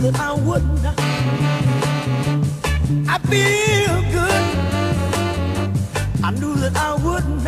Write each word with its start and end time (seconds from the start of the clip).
that 0.00 0.18
I 0.20 0.32
wouldn't. 0.32 0.84
I 3.08 3.18
feel 3.28 4.02
good. 4.12 4.44
I 6.22 6.30
knew 6.30 6.54
that 6.56 6.76
I 6.76 6.94
wouldn't. 7.02 7.42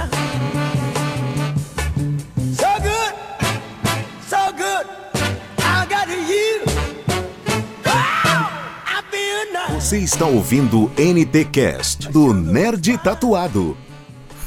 So 2.55 2.69
good, 2.83 3.15
so 4.27 4.53
good. 4.57 4.87
I 5.59 5.87
got 5.89 6.09
you. 6.09 6.63
Oh, 7.87 8.47
I 8.87 9.03
feel 9.11 9.53
nice. 9.53 9.81
Você 9.81 9.99
está 9.99 10.27
ouvindo 10.27 10.91
NT 10.99 11.45
Cast 11.53 12.09
do 12.11 12.35
Nerd 12.35 12.99
Tatuado. 12.99 13.77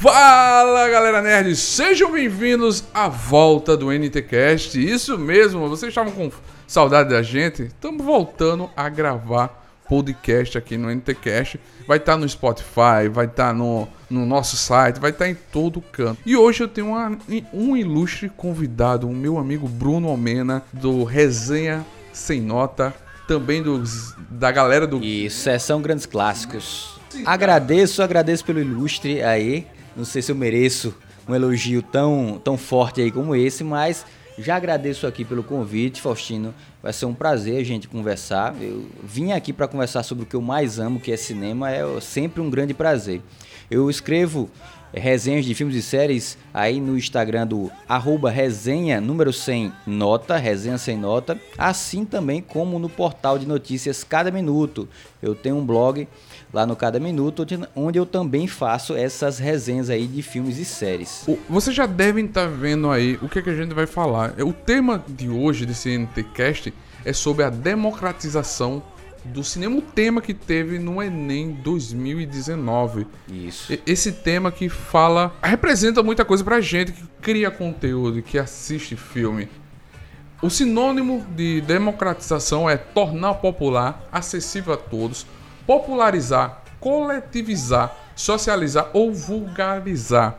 Fala 0.00 0.86
galera 0.90 1.22
nerd, 1.22 1.56
sejam 1.56 2.12
bem-vindos 2.12 2.84
à 2.92 3.08
volta 3.08 3.74
do 3.74 3.90
NTCast. 3.90 4.76
Isso 4.78 5.16
mesmo, 5.16 5.66
vocês 5.66 5.88
estavam 5.88 6.12
com 6.12 6.30
saudade 6.66 7.10
da 7.10 7.22
gente? 7.22 7.62
Estamos 7.64 8.04
voltando 8.04 8.70
a 8.76 8.88
gravar 8.88 9.62
podcast 9.88 10.56
aqui 10.56 10.76
no 10.78 10.90
NTCast. 10.90 11.60
Vai 11.86 11.98
estar 11.98 12.16
no 12.16 12.26
Spotify, 12.28 13.08
vai 13.12 13.26
estar 13.26 13.52
no, 13.52 13.86
no 14.08 14.24
nosso 14.24 14.56
site, 14.56 14.98
vai 14.98 15.10
estar 15.10 15.28
em 15.28 15.34
todo 15.34 15.80
canto. 15.80 16.20
E 16.24 16.34
hoje 16.36 16.62
eu 16.62 16.68
tenho 16.68 16.88
uma- 16.88 17.18
um 17.52 17.76
ilustre 17.76 18.30
convidado, 18.30 19.06
o 19.08 19.12
meu 19.14 19.38
amigo 19.38 19.68
Bruno 19.68 20.08
Almena, 20.08 20.62
do 20.72 21.04
Resenha 21.04 21.84
Sem 22.12 22.40
Nota, 22.40 22.94
também 23.28 23.62
dos, 23.62 24.14
da 24.30 24.50
galera 24.50 24.86
do 24.86 25.02
Isso, 25.04 25.48
é, 25.50 25.58
são 25.58 25.80
grandes 25.82 26.06
clássicos. 26.06 26.98
Agradeço, 27.26 28.02
agradeço 28.02 28.44
pelo 28.44 28.60
ilustre 28.60 29.22
aí. 29.22 29.66
Não 29.96 30.04
sei 30.04 30.20
se 30.22 30.32
eu 30.32 30.36
mereço 30.36 30.94
um 31.28 31.34
elogio 31.34 31.80
tão, 31.82 32.40
tão 32.42 32.58
forte 32.58 33.00
aí 33.00 33.10
como 33.10 33.34
esse, 33.36 33.62
mas 33.62 34.04
já 34.38 34.56
agradeço 34.56 35.06
aqui 35.06 35.24
pelo 35.24 35.44
convite, 35.44 36.00
Faustino. 36.00 36.52
Vai 36.82 36.92
ser 36.92 37.06
um 37.06 37.14
prazer 37.14 37.60
a 37.60 37.64
gente 37.64 37.86
conversar. 37.86 38.54
Eu 38.60 38.84
vim 39.02 39.30
aqui 39.32 39.52
para 39.52 39.68
conversar 39.68 40.02
sobre 40.02 40.24
o 40.24 40.26
que 40.26 40.34
eu 40.34 40.42
mais 40.42 40.78
amo, 40.78 40.98
que 40.98 41.12
é 41.12 41.16
cinema, 41.16 41.70
é 41.70 41.82
sempre 42.00 42.40
um 42.40 42.50
grande 42.50 42.74
prazer. 42.74 43.20
Eu 43.70 43.88
escrevo 43.88 44.50
eh, 44.92 44.98
resenhas 44.98 45.44
de 45.44 45.54
filmes 45.54 45.76
e 45.76 45.82
séries 45.82 46.36
aí 46.52 46.80
no 46.80 46.98
Instagram 46.98 47.46
do 47.46 47.70
arroba 47.88 48.28
resenha 48.28 49.00
número 49.00 49.32
100 49.32 49.72
nota, 49.86 50.36
resenha 50.36 50.78
sem 50.78 50.98
nota, 50.98 51.40
assim 51.56 52.04
também 52.04 52.42
como 52.42 52.78
no 52.78 52.88
portal 52.88 53.38
de 53.38 53.46
notícias 53.46 54.02
Cada 54.02 54.32
Minuto. 54.32 54.88
Eu 55.22 55.34
tenho 55.34 55.56
um 55.56 55.64
blog 55.64 56.08
lá 56.54 56.64
no 56.64 56.76
Cada 56.76 57.00
Minuto, 57.00 57.44
onde- 57.74 57.98
eu 57.98 58.06
também 58.06 58.46
faço 58.46 58.94
essas 58.94 59.38
resenhas 59.40 59.90
aí 59.90 60.06
de 60.06 60.22
filmes 60.22 60.56
e 60.56 60.64
séries. 60.64 61.26
Vocês 61.50 61.74
já 61.74 61.84
devem 61.84 62.26
estar 62.26 62.46
vendo 62.46 62.88
aí 62.90 63.18
o 63.20 63.28
que, 63.28 63.40
é 63.40 63.42
que 63.42 63.50
a 63.50 63.54
gente 63.56 63.74
vai 63.74 63.86
falar. 63.86 64.34
O 64.40 64.52
tema 64.52 65.04
de 65.08 65.28
hoje 65.28 65.66
desse 65.66 65.90
NTCast 65.90 66.72
é 67.04 67.12
sobre 67.12 67.44
a 67.44 67.50
democratização 67.50 68.80
do 69.24 69.42
cinema, 69.42 69.78
o 69.78 69.82
tema 69.82 70.20
que 70.20 70.32
teve 70.34 70.78
no 70.78 71.02
Enem 71.02 71.52
2019. 71.62 73.06
Isso. 73.28 73.76
Esse 73.86 74.12
tema 74.12 74.52
que 74.52 74.68
fala, 74.68 75.34
representa 75.42 76.02
muita 76.02 76.24
coisa 76.24 76.44
pra 76.44 76.60
gente 76.60 76.92
que 76.92 77.02
cria 77.20 77.50
conteúdo, 77.50 78.22
que 78.22 78.38
assiste 78.38 78.94
filme. 78.96 79.48
O 80.42 80.50
sinônimo 80.50 81.24
de 81.34 81.62
democratização 81.62 82.68
é 82.68 82.76
tornar 82.76 83.34
popular, 83.34 84.06
acessível 84.12 84.74
a 84.74 84.76
todos, 84.76 85.26
popularizar, 85.66 86.62
coletivizar, 86.80 87.94
socializar 88.16 88.88
ou 88.92 89.12
vulgarizar 89.12 90.38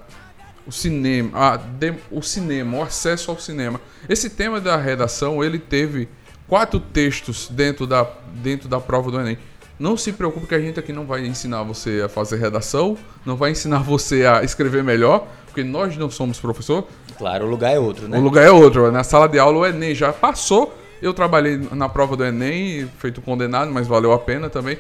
o 0.68 0.72
cinema, 0.72 1.32
a 1.38 1.58
de- 1.58 1.94
o 2.12 2.22
cinema, 2.22 2.78
o 2.78 2.84
acesso 2.84 3.30
ao 3.32 3.40
cinema. 3.40 3.80
Esse 4.10 4.30
tema 4.30 4.60
da 4.60 4.76
redação, 4.78 5.44
ele 5.44 5.60
teve 5.60 6.10
quatro 6.48 6.80
textos 6.80 7.48
dentro 7.52 7.86
da, 7.86 8.08
dentro 8.36 8.68
da 8.68 8.80
prova 8.80 9.12
do 9.12 9.20
Enem. 9.20 9.38
Não 9.78 9.98
se 9.98 10.12
preocupe 10.14 10.48
que 10.48 10.56
a 10.56 10.60
gente 10.60 10.80
aqui 10.80 10.94
não 10.94 11.06
vai 11.06 11.26
ensinar 11.26 11.62
você 11.64 12.02
a 12.06 12.10
fazer 12.10 12.38
redação, 12.38 12.98
não 13.26 13.36
vai 13.36 13.52
ensinar 13.52 13.80
você 13.84 14.26
a 14.26 14.44
escrever 14.44 14.84
melhor, 14.84 15.28
porque 15.46 15.64
nós 15.64 15.96
não 15.98 16.10
somos 16.10 16.40
professor, 16.40 16.88
Claro, 17.18 17.46
o 17.46 17.50
lugar 17.50 17.72
é 17.74 17.80
outro, 17.80 18.08
né? 18.10 18.18
o 18.18 18.22
lugar 18.22 18.44
é 18.46 18.52
outro. 18.52 18.92
Na 18.92 19.04
sala 19.04 19.28
de 19.30 19.40
aula 19.40 19.60
o 19.60 19.66
Enem 19.66 19.96
já 19.96 20.12
passou. 20.12 20.78
Eu 21.02 21.14
trabalhei 21.14 21.58
na 21.72 21.88
prova 21.88 22.16
do 22.18 22.26
Enem, 22.26 22.90
feito 22.98 23.22
condenado, 23.22 23.72
mas 23.72 23.86
valeu 23.88 24.12
a 24.12 24.20
pena 24.20 24.50
também. 24.50 24.78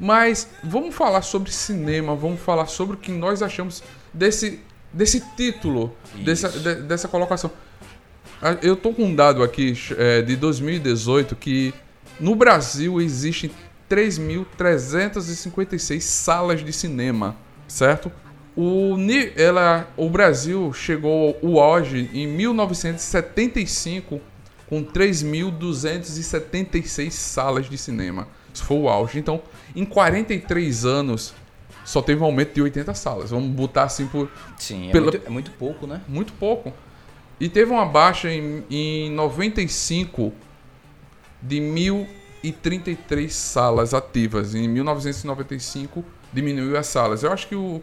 Mas 0.00 0.48
vamos 0.62 0.94
falar 0.94 1.22
sobre 1.22 1.50
cinema, 1.50 2.14
vamos 2.14 2.40
falar 2.40 2.66
sobre 2.66 2.96
o 2.96 2.98
que 2.98 3.10
nós 3.12 3.42
achamos 3.42 3.82
desse, 4.12 4.60
desse 4.92 5.20
título, 5.36 5.94
dessa, 6.24 6.48
de- 6.50 6.82
dessa 6.82 7.08
colocação. 7.08 7.50
Ah, 8.42 8.56
Eu 8.62 8.76
tô 8.76 8.92
com 8.92 9.04
um 9.04 9.14
dado 9.14 9.42
aqui 9.42 9.72
é, 9.96 10.20
de 10.22 10.36
2018 10.36 11.34
que 11.36 11.72
no 12.20 12.34
Brasil 12.34 13.00
existem 13.00 13.50
3.356 13.88 16.00
salas 16.00 16.64
de 16.64 16.72
cinema, 16.72 17.36
certo? 17.68 18.10
O, 18.56 18.96
ela, 19.36 19.88
o 19.96 20.08
Brasil 20.08 20.72
chegou 20.72 21.38
o 21.42 21.60
auge 21.60 22.10
em 22.12 22.26
1975 22.26 24.20
com 24.68 24.84
3.276 24.84 27.10
salas 27.10 27.68
de 27.68 27.78
cinema. 27.78 28.28
Isso 28.52 28.64
foi 28.64 28.78
o 28.78 28.88
auge. 28.88 29.18
Então, 29.18 29.40
em 29.74 29.84
43 29.84 30.84
anos, 30.84 31.34
só 31.84 32.02
teve 32.02 32.20
um 32.20 32.24
aumento 32.24 32.54
de 32.54 32.62
80 32.62 32.94
salas. 32.94 33.30
Vamos 33.30 33.50
botar 33.50 33.84
assim 33.84 34.06
por 34.06 34.28
Sim, 34.58 34.88
é, 34.88 34.92
Pela- 34.92 35.10
muito, 35.12 35.26
é 35.26 35.30
muito 35.30 35.50
pouco, 35.52 35.86
né? 35.86 36.00
muito 36.08 36.32
pouco. 36.32 36.72
E 37.38 37.48
teve 37.48 37.70
uma 37.70 37.84
baixa 37.84 38.30
em, 38.30 38.64
em 38.70 39.10
95 39.12 40.32
de 41.42 41.60
1.033 41.60 43.28
salas 43.30 43.92
ativas. 43.94 44.54
Em 44.54 44.66
1995 44.68 46.04
diminuiu 46.32 46.76
as 46.78 46.86
salas. 46.86 47.22
Eu 47.22 47.32
acho 47.32 47.46
que 47.46 47.54
o, 47.54 47.82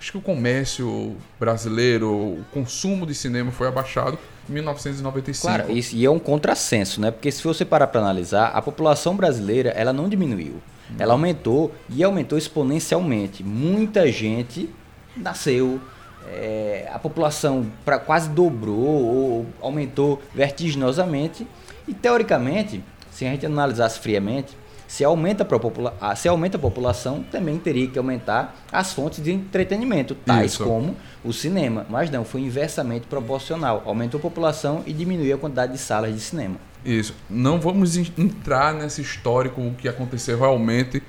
acho 0.00 0.10
que 0.12 0.18
o 0.18 0.22
comércio 0.22 1.16
brasileiro, 1.38 2.10
o 2.10 2.44
consumo 2.50 3.06
de 3.06 3.14
cinema 3.14 3.52
foi 3.52 3.68
abaixado 3.68 4.18
1995. 4.48 5.46
Claro, 5.46 5.72
isso, 5.72 5.96
e 5.96 6.04
é 6.04 6.10
um 6.10 6.18
contrassenso, 6.18 7.00
né? 7.00 7.10
Porque 7.10 7.30
se 7.30 7.42
você 7.42 7.64
parar 7.64 7.86
para 7.86 8.00
analisar, 8.00 8.48
a 8.48 8.60
população 8.62 9.16
brasileira 9.16 9.70
ela 9.70 9.92
não 9.92 10.08
diminuiu. 10.08 10.60
Ela 10.98 11.14
aumentou 11.14 11.74
e 11.88 12.04
aumentou 12.04 12.36
exponencialmente. 12.36 13.42
Muita 13.42 14.10
gente 14.10 14.68
nasceu, 15.16 15.80
é, 16.26 16.88
a 16.92 16.98
população 16.98 17.66
pra, 17.84 17.98
quase 17.98 18.28
dobrou 18.28 18.78
ou 18.78 19.46
aumentou 19.60 20.22
vertiginosamente. 20.34 21.46
E 21.88 21.94
teoricamente, 21.94 22.82
se 23.10 23.26
a 23.26 23.30
gente 23.30 23.46
analisasse 23.46 23.98
friamente, 23.98 24.56
se 24.86 25.02
aumenta, 25.04 25.42
a 25.42 25.46
popula- 25.58 25.94
a- 26.00 26.14
se 26.14 26.28
aumenta 26.28 26.56
a 26.56 26.60
população, 26.60 27.22
também 27.30 27.58
teria 27.58 27.86
que 27.88 27.98
aumentar 27.98 28.54
as 28.70 28.92
fontes 28.92 29.22
de 29.22 29.32
entretenimento, 29.32 30.14
tais 30.14 30.52
Isso. 30.52 30.64
como 30.64 30.96
o 31.24 31.32
cinema. 31.32 31.86
Mas 31.88 32.10
não, 32.10 32.24
foi 32.24 32.42
inversamente 32.42 33.06
proporcional. 33.06 33.82
Aumentou 33.86 34.18
a 34.18 34.22
população 34.22 34.82
e 34.86 34.92
diminuiu 34.92 35.34
a 35.34 35.38
quantidade 35.38 35.72
de 35.72 35.78
salas 35.78 36.14
de 36.14 36.20
cinema. 36.20 36.56
Isso. 36.84 37.14
Não 37.30 37.58
vamos 37.60 37.96
en- 37.96 38.12
entrar 38.18 38.74
nesse 38.74 39.00
histórico 39.00 39.60
o 39.60 39.74
que 39.74 39.88
aconteceu 39.88 40.38
realmente 40.38 41.02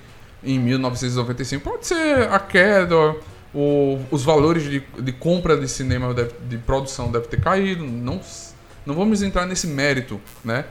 em 0.43 0.57
1995. 0.59 1.63
Pode 1.69 1.85
ser 1.87 2.29
a 2.31 2.39
queda, 2.39 2.95
o- 3.53 3.99
os 4.09 4.23
valores 4.23 4.63
de, 4.63 4.79
de 5.01 5.11
compra 5.11 5.57
de 5.57 5.67
cinema, 5.67 6.13
deve- 6.13 6.33
de 6.47 6.57
produção 6.57 7.11
deve 7.11 7.27
ter 7.27 7.41
caído. 7.41 7.83
Não, 7.83 8.21
não 8.85 8.95
vamos 8.95 9.21
entrar 9.21 9.45
nesse 9.45 9.67
mérito, 9.67 10.19
né? 10.45 10.65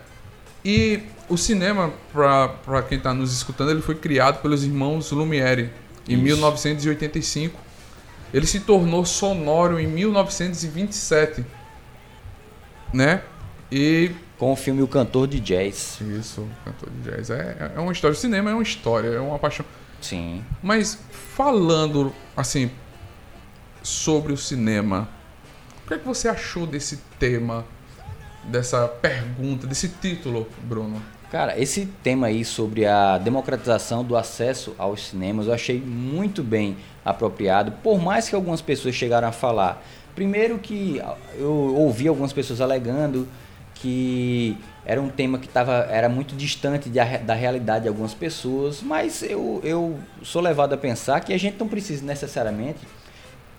E 0.65 1.03
o 1.29 1.37
cinema, 1.37 1.93
para 2.13 2.83
quem 2.83 2.99
está 2.99 3.15
nos 3.15 3.33
escutando, 3.33 3.71
ele 3.71 3.83
foi 3.83 3.95
criado 3.95 4.41
pelos 4.43 4.65
irmãos 4.65 5.11
Lumière 5.11 5.71
em 6.09 6.15
Isso. 6.15 6.23
1985. 6.23 7.59
Ele 8.33 8.47
se 8.47 8.61
tornou 8.61 9.05
sonoro 9.05 9.79
em 9.79 9.87
1927, 9.87 11.45
né? 12.93 13.23
E 13.71 14.11
Com 14.37 14.53
o 14.53 14.57
filme 14.57 14.83
O 14.83 14.89
Cantor 14.89 15.29
de 15.29 15.39
Jazz. 15.39 16.01
isso, 16.01 16.47
cantor 16.65 16.91
de 16.91 17.11
jazz. 17.11 17.31
É, 17.31 17.73
é 17.77 17.81
uma 17.81 17.93
história. 17.93 18.13
O 18.13 18.19
cinema 18.19 18.51
é 18.51 18.53
uma 18.53 18.63
história, 18.63 19.09
é 19.09 19.21
uma 19.21 19.39
paixão. 19.39 19.65
Sim. 20.01 20.45
Mas 20.61 20.99
falando, 21.37 22.13
assim, 22.37 22.71
sobre 23.83 24.33
o 24.33 24.37
cinema, 24.37 25.09
o 25.85 25.89
que 25.89 25.95
é 25.95 25.99
que 25.99 26.05
você 26.07 26.29
achou 26.29 26.67
desse 26.67 26.99
tema, 27.19 27.65
dessa 28.45 28.87
pergunta, 28.89 29.67
desse 29.67 29.89
título, 29.89 30.49
Bruno? 30.65 31.01
Cara, 31.35 31.61
esse 31.61 31.87
tema 32.01 32.29
aí 32.29 32.45
sobre 32.45 32.87
a 32.87 33.19
democratização 33.19 34.05
do 34.05 34.17
acesso 34.17 34.73
aos 34.79 35.09
cinemas 35.09 35.49
eu 35.49 35.53
achei 35.53 35.81
muito 35.81 36.45
bem 36.45 36.77
apropriado, 37.05 37.73
por 37.83 38.01
mais 38.01 38.29
que 38.29 38.37
algumas 38.37 38.61
pessoas 38.61 38.95
chegaram 38.95 39.27
a 39.27 39.33
falar. 39.33 39.83
Primeiro 40.15 40.61
que 40.61 41.03
eu 41.37 41.75
ouvi 41.75 42.07
algumas 42.07 42.33
pessoas 42.33 42.61
alegando 42.61 43.27
que 43.75 44.57
era 44.87 45.03
um 45.03 45.09
tema 45.09 45.37
que 45.37 45.49
tava, 45.49 45.89
era 45.91 46.09
muito 46.09 46.37
distante 46.37 46.89
de 46.89 47.01
da 47.25 47.35
realidade 47.35 47.83
de 47.83 47.89
algumas 47.89 48.15
pessoas, 48.15 48.81
mas 48.81 49.21
eu, 49.25 49.61
eu 49.65 49.99
sou 50.23 50.41
levado 50.41 50.73
a 50.75 50.77
pensar 50.77 51.19
que 51.19 51.33
a 51.33 51.37
gente 51.37 51.59
não 51.59 51.67
precisa 51.67 52.07
necessariamente 52.07 52.87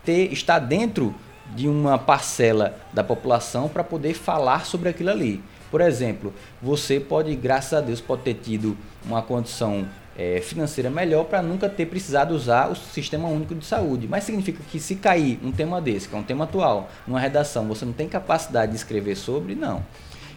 ter, 0.06 0.31
estar 0.31 0.60
dentro 0.60 1.13
de 1.54 1.68
uma 1.68 1.98
parcela 1.98 2.77
da 2.94 3.04
população 3.04 3.68
para 3.68 3.83
poder 3.83 4.13
falar 4.13 4.66
sobre 4.66 4.88
aquilo 4.88 5.10
ali. 5.10 5.44
Por 5.75 5.81
exemplo, 5.81 6.33
você 6.62 7.01
pode, 7.01 7.36
graças 7.36 7.74
a 7.74 7.81
Deus, 7.81 8.00
pode 8.00 8.22
ter 8.22 8.36
tido 8.36 8.77
uma 9.06 9.22
condição 9.22 9.86
é, 10.18 10.39
financeira 10.39 10.89
melhor 10.89 11.25
para 11.25 11.42
nunca 11.42 11.68
ter 11.68 11.86
precisado 11.88 12.33
usar 12.33 12.72
o 12.72 12.75
Sistema 12.77 13.27
Único 13.27 13.54
de 13.54 13.66
Saúde. 13.66 14.07
Mas 14.07 14.24
significa 14.24 14.63
que 14.72 14.80
se 14.80 14.95
cair 14.95 15.38
um 15.44 15.51
tema 15.51 15.81
desse, 15.81 16.07
que 16.07 16.16
é 16.16 16.18
um 16.18 16.24
tema 16.24 16.45
atual, 16.45 16.89
numa 17.06 17.19
redação, 17.19 17.68
você 17.68 17.83
não 17.83 17.92
tem 17.92 18.07
capacidade 18.07 18.72
de 18.72 18.77
escrever 18.77 19.18
sobre? 19.18 19.54
Não. 19.54 19.83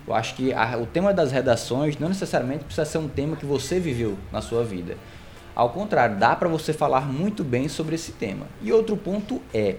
Eu 0.09 0.13
acho 0.13 0.35
que 0.35 0.53
a, 0.53 0.77
o 0.77 0.87
tema 0.87 1.15
das 1.15 1.31
redações 1.31 1.97
não 1.99 2.09
necessariamente 2.09 2.65
precisa 2.65 2.85
ser 2.85 2.99
um 2.99 3.09
tema 3.09 3.37
que 3.37 3.47
você 3.47 3.79
viveu 3.79 4.19
na 4.33 4.43
sua 4.43 4.65
vida. 4.65 4.97
Ao 5.55 5.71
contrário, 5.71 6.17
dá 6.17 6.35
para 6.35 6.49
você 6.49 6.73
falar 6.73 7.03
muito 7.03 7.45
bem 7.45 7.69
sobre 7.69 7.95
esse 7.95 8.11
tema. 8.11 8.49
E 8.61 8.73
outro 8.73 8.97
ponto 8.97 9.41
é, 9.55 9.77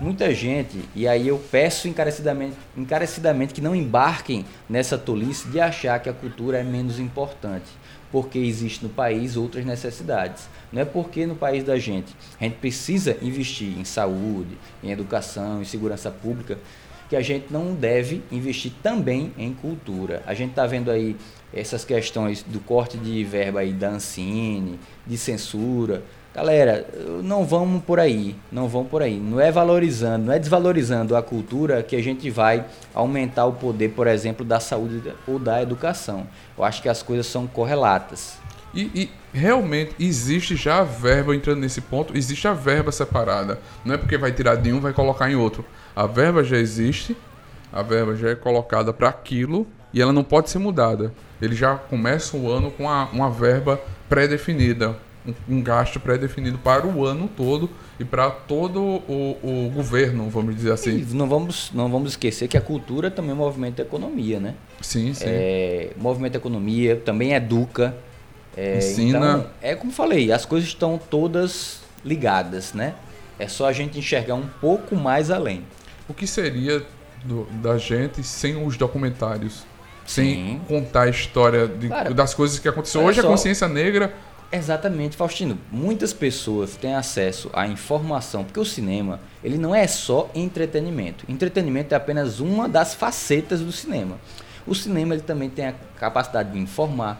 muita 0.00 0.34
gente, 0.34 0.78
e 0.94 1.06
aí 1.06 1.28
eu 1.28 1.38
peço 1.50 1.88
encarecidamente, 1.88 2.56
encarecidamente 2.76 3.54
que 3.54 3.60
não 3.60 3.74
embarquem 3.74 4.44
nessa 4.68 4.98
tolice 4.98 5.48
de 5.48 5.60
achar 5.60 5.98
que 6.00 6.08
a 6.08 6.12
cultura 6.12 6.58
é 6.58 6.62
menos 6.62 6.98
importante 6.98 7.82
porque 8.12 8.38
existe 8.38 8.84
no 8.84 8.90
país 8.90 9.38
outras 9.38 9.64
necessidades. 9.64 10.46
Não 10.70 10.82
é 10.82 10.84
porque 10.84 11.26
no 11.26 11.34
país 11.34 11.64
da 11.64 11.78
gente 11.78 12.14
a 12.38 12.44
gente 12.44 12.56
precisa 12.56 13.16
investir 13.22 13.76
em 13.78 13.84
saúde, 13.84 14.58
em 14.84 14.90
educação, 14.90 15.62
em 15.62 15.64
segurança 15.64 16.10
pública, 16.10 16.58
que 17.08 17.16
a 17.16 17.22
gente 17.22 17.46
não 17.50 17.74
deve 17.74 18.22
investir 18.30 18.72
também 18.82 19.32
em 19.36 19.52
cultura. 19.54 20.22
A 20.26 20.34
gente 20.34 20.50
está 20.50 20.66
vendo 20.66 20.90
aí 20.90 21.16
essas 21.52 21.84
questões 21.84 22.42
do 22.42 22.60
corte 22.60 22.96
de 22.98 23.24
verba 23.24 23.60
aí 23.60 23.72
da 23.72 23.88
Ancine, 23.88 24.78
de 25.06 25.16
censura. 25.16 26.02
Galera, 26.34 26.86
não 27.22 27.44
vamos 27.44 27.84
por 27.84 28.00
aí, 28.00 28.34
não 28.50 28.66
vão 28.66 28.86
por 28.86 29.02
aí. 29.02 29.20
Não 29.20 29.38
é 29.38 29.52
valorizando, 29.52 30.26
não 30.26 30.32
é 30.32 30.38
desvalorizando 30.38 31.14
a 31.14 31.22
cultura 31.22 31.82
que 31.82 31.94
a 31.94 32.02
gente 32.02 32.30
vai 32.30 32.64
aumentar 32.94 33.44
o 33.44 33.52
poder, 33.52 33.90
por 33.90 34.06
exemplo, 34.06 34.44
da 34.44 34.58
saúde 34.58 35.12
ou 35.26 35.38
da 35.38 35.62
educação. 35.62 36.26
Eu 36.56 36.64
acho 36.64 36.80
que 36.80 36.88
as 36.88 37.02
coisas 37.02 37.26
são 37.26 37.46
correlatas. 37.46 38.38
E, 38.74 38.90
e, 38.94 39.10
realmente 39.30 39.94
existe 40.00 40.56
já 40.56 40.78
a 40.78 40.84
verba, 40.84 41.36
entrando 41.36 41.60
nesse 41.60 41.82
ponto, 41.82 42.16
existe 42.16 42.48
a 42.48 42.54
verba 42.54 42.90
separada. 42.90 43.58
Não 43.84 43.94
é 43.94 43.98
porque 43.98 44.16
vai 44.16 44.32
tirar 44.32 44.56
de 44.56 44.72
um 44.72 44.80
vai 44.80 44.94
colocar 44.94 45.30
em 45.30 45.36
outro. 45.36 45.62
A 45.94 46.06
verba 46.06 46.42
já 46.42 46.56
existe, 46.56 47.14
a 47.70 47.82
verba 47.82 48.16
já 48.16 48.30
é 48.30 48.34
colocada 48.34 48.90
para 48.90 49.10
aquilo 49.10 49.66
e 49.92 50.00
ela 50.00 50.14
não 50.14 50.24
pode 50.24 50.48
ser 50.48 50.58
mudada. 50.58 51.12
Ele 51.42 51.54
já 51.54 51.76
começa 51.76 52.38
o 52.38 52.50
ano 52.50 52.70
com 52.70 52.88
a, 52.88 53.04
uma 53.12 53.30
verba 53.30 53.78
pré-definida, 54.08 54.96
um, 55.26 55.56
um 55.56 55.62
gasto 55.62 56.00
pré-definido 56.00 56.58
para 56.58 56.86
o 56.86 57.04
ano 57.04 57.28
todo 57.36 57.70
e 57.98 58.04
para 58.04 58.30
todo 58.30 58.80
o, 58.80 59.36
o, 59.42 59.70
governo, 59.70 60.28
vamos 60.28 60.56
dizer 60.56 60.72
assim. 60.72 60.98
E 60.98 61.14
não 61.14 61.28
vamos, 61.28 61.70
não 61.72 61.88
vamos 61.90 62.12
esquecer 62.12 62.48
que 62.48 62.56
a 62.56 62.60
cultura 62.60 63.10
também 63.10 63.34
movimenta 63.34 63.82
a 63.82 63.84
economia, 63.84 64.40
né? 64.40 64.54
Sim, 64.80 65.14
sim. 65.14 65.24
É, 65.26 65.90
movimenta 65.96 66.38
a 66.38 66.40
economia, 66.40 66.96
também 66.96 67.32
educa. 67.32 67.96
É, 68.56 68.78
Ensina. 68.78 69.18
Então, 69.18 69.46
é 69.62 69.74
como 69.74 69.92
falei, 69.92 70.32
as 70.32 70.44
coisas 70.44 70.68
estão 70.68 70.98
todas 70.98 71.80
ligadas, 72.04 72.74
né? 72.74 72.94
É 73.38 73.48
só 73.48 73.66
a 73.66 73.72
gente 73.72 73.98
enxergar 73.98 74.34
um 74.34 74.46
pouco 74.60 74.94
mais 74.94 75.30
além. 75.30 75.64
O 76.08 76.14
que 76.14 76.26
seria 76.26 76.84
do, 77.24 77.44
da 77.62 77.78
gente 77.78 78.22
sem 78.22 78.64
os 78.64 78.76
documentários? 78.76 79.64
Sem 80.04 80.34
Sim. 80.34 80.60
contar 80.66 81.02
a 81.02 81.08
história 81.08 81.68
de, 81.68 81.88
das 82.12 82.34
coisas 82.34 82.58
que 82.58 82.68
aconteceram. 82.68 83.04
olha 83.04 83.10
Hoje 83.10 83.20
a 83.20 83.22
só. 83.22 83.28
consciência 83.28 83.68
negra 83.68 84.12
Exatamente, 84.54 85.16
Faustino. 85.16 85.58
Muitas 85.70 86.12
pessoas 86.12 86.76
têm 86.76 86.94
acesso 86.94 87.48
à 87.54 87.66
informação, 87.66 88.44
porque 88.44 88.60
o 88.60 88.66
cinema, 88.66 89.18
ele 89.42 89.56
não 89.56 89.74
é 89.74 89.86
só 89.86 90.30
entretenimento. 90.34 91.24
Entretenimento 91.26 91.94
é 91.94 91.96
apenas 91.96 92.38
uma 92.38 92.68
das 92.68 92.92
facetas 92.92 93.60
do 93.60 93.72
cinema. 93.72 94.18
O 94.66 94.74
cinema 94.74 95.14
ele 95.14 95.22
também 95.22 95.48
tem 95.48 95.68
a 95.68 95.74
capacidade 95.98 96.52
de 96.52 96.58
informar. 96.58 97.18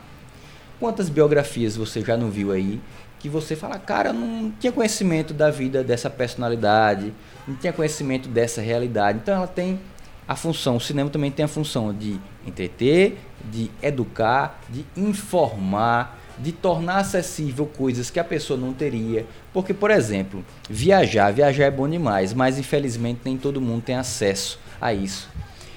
Quantas 0.79 1.09
biografias 1.09 1.75
você 1.75 2.03
já 2.03 2.19
não 2.19 2.31
viu 2.31 2.53
aí 2.53 2.79
que 3.19 3.31
você 3.31 3.57
fala, 3.57 3.79
cara, 3.79 4.11
eu 4.11 4.15
não 4.15 4.51
tinha 4.51 4.73
conhecimento 4.73 5.33
da 5.33 5.51
vida 5.51 5.83
dessa 5.83 6.11
personalidade, 6.11 7.15
não 7.49 7.55
tinha 7.55 7.73
conhecimento 7.73 8.29
dessa 8.29 8.61
realidade. 8.61 9.21
Então 9.23 9.35
ela 9.35 9.47
tem 9.47 9.81
a 10.29 10.37
função, 10.37 10.77
o 10.77 10.81
cinema 10.81 11.09
também 11.09 11.31
tem 11.31 11.45
a 11.45 11.49
função 11.49 11.95
de 11.95 12.21
entreter, 12.47 13.19
de 13.51 13.71
educar, 13.81 14.61
de 14.69 14.85
informar, 14.97 16.19
de 16.39 16.53
tornar 16.53 16.99
acessível 16.99 17.67
coisas 17.67 18.11
que 18.11 18.19
a 18.21 18.25
pessoa 18.25 18.59
não 18.59 18.73
teria. 18.73 19.27
Porque, 19.53 19.73
por 19.75 19.91
exemplo, 19.91 20.45
viajar, 20.69 21.31
viajar 21.33 21.65
é 21.65 21.71
bom 21.71 21.89
demais, 21.89 22.33
mas 22.33 22.59
infelizmente 22.59 23.21
nem 23.25 23.37
todo 23.37 23.61
mundo 23.61 23.83
tem 23.83 23.97
acesso 23.97 24.59
a 24.81 24.93
isso. 24.93 25.29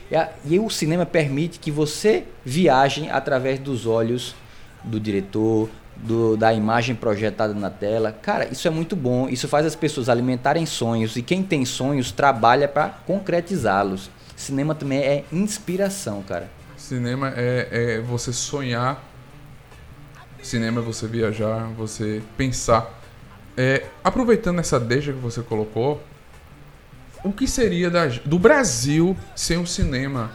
E, 0.10 0.16
a- 0.16 0.30
e 0.46 0.60
o 0.60 0.70
cinema 0.70 1.06
permite 1.06 1.60
que 1.60 1.72
você 1.72 2.24
viaje 2.44 3.10
através 3.10 3.60
dos 3.60 3.86
olhos 3.86 4.36
do 4.84 5.00
diretor, 5.00 5.70
do- 5.98 6.36
da 6.38 6.54
imagem 6.54 6.94
projetada 6.96 7.54
na 7.54 7.70
tela. 7.70 8.12
Cara, 8.12 8.48
isso 8.52 8.68
é 8.68 8.72
muito 8.72 8.96
bom. 8.96 9.28
Isso 9.30 9.48
faz 9.48 9.66
as 9.66 9.76
pessoas 9.76 10.10
alimentarem 10.10 10.66
sonhos 10.66 11.16
e 11.16 11.22
quem 11.22 11.42
tem 11.42 11.66
sonhos 11.66 12.12
trabalha 12.12 12.68
para 12.68 12.90
concretizá-los. 12.90 14.10
Cinema 14.36 14.76
também 14.76 15.00
é 15.00 15.24
inspiração, 15.32 16.22
cara. 16.22 16.50
Cinema 16.78 17.34
é, 17.36 17.68
é 17.72 18.02
você 18.02 18.32
sonhar. 18.34 19.02
Cinema 20.46 20.80
é 20.82 20.84
você 20.84 21.08
viajar, 21.08 21.68
você 21.78 22.22
pensar. 22.38 23.02
É, 23.58 23.86
aproveitando 24.04 24.60
essa 24.60 24.80
deixa 24.80 25.12
que 25.14 25.20
você 25.20 25.42
colocou, 25.42 26.04
o 27.24 27.32
que 27.32 27.48
seria 27.48 27.90
da- 27.90 28.08
do 28.24 28.38
Brasil 28.38 29.18
sem 29.36 29.58
o 29.58 29.66
cinema? 29.66 30.32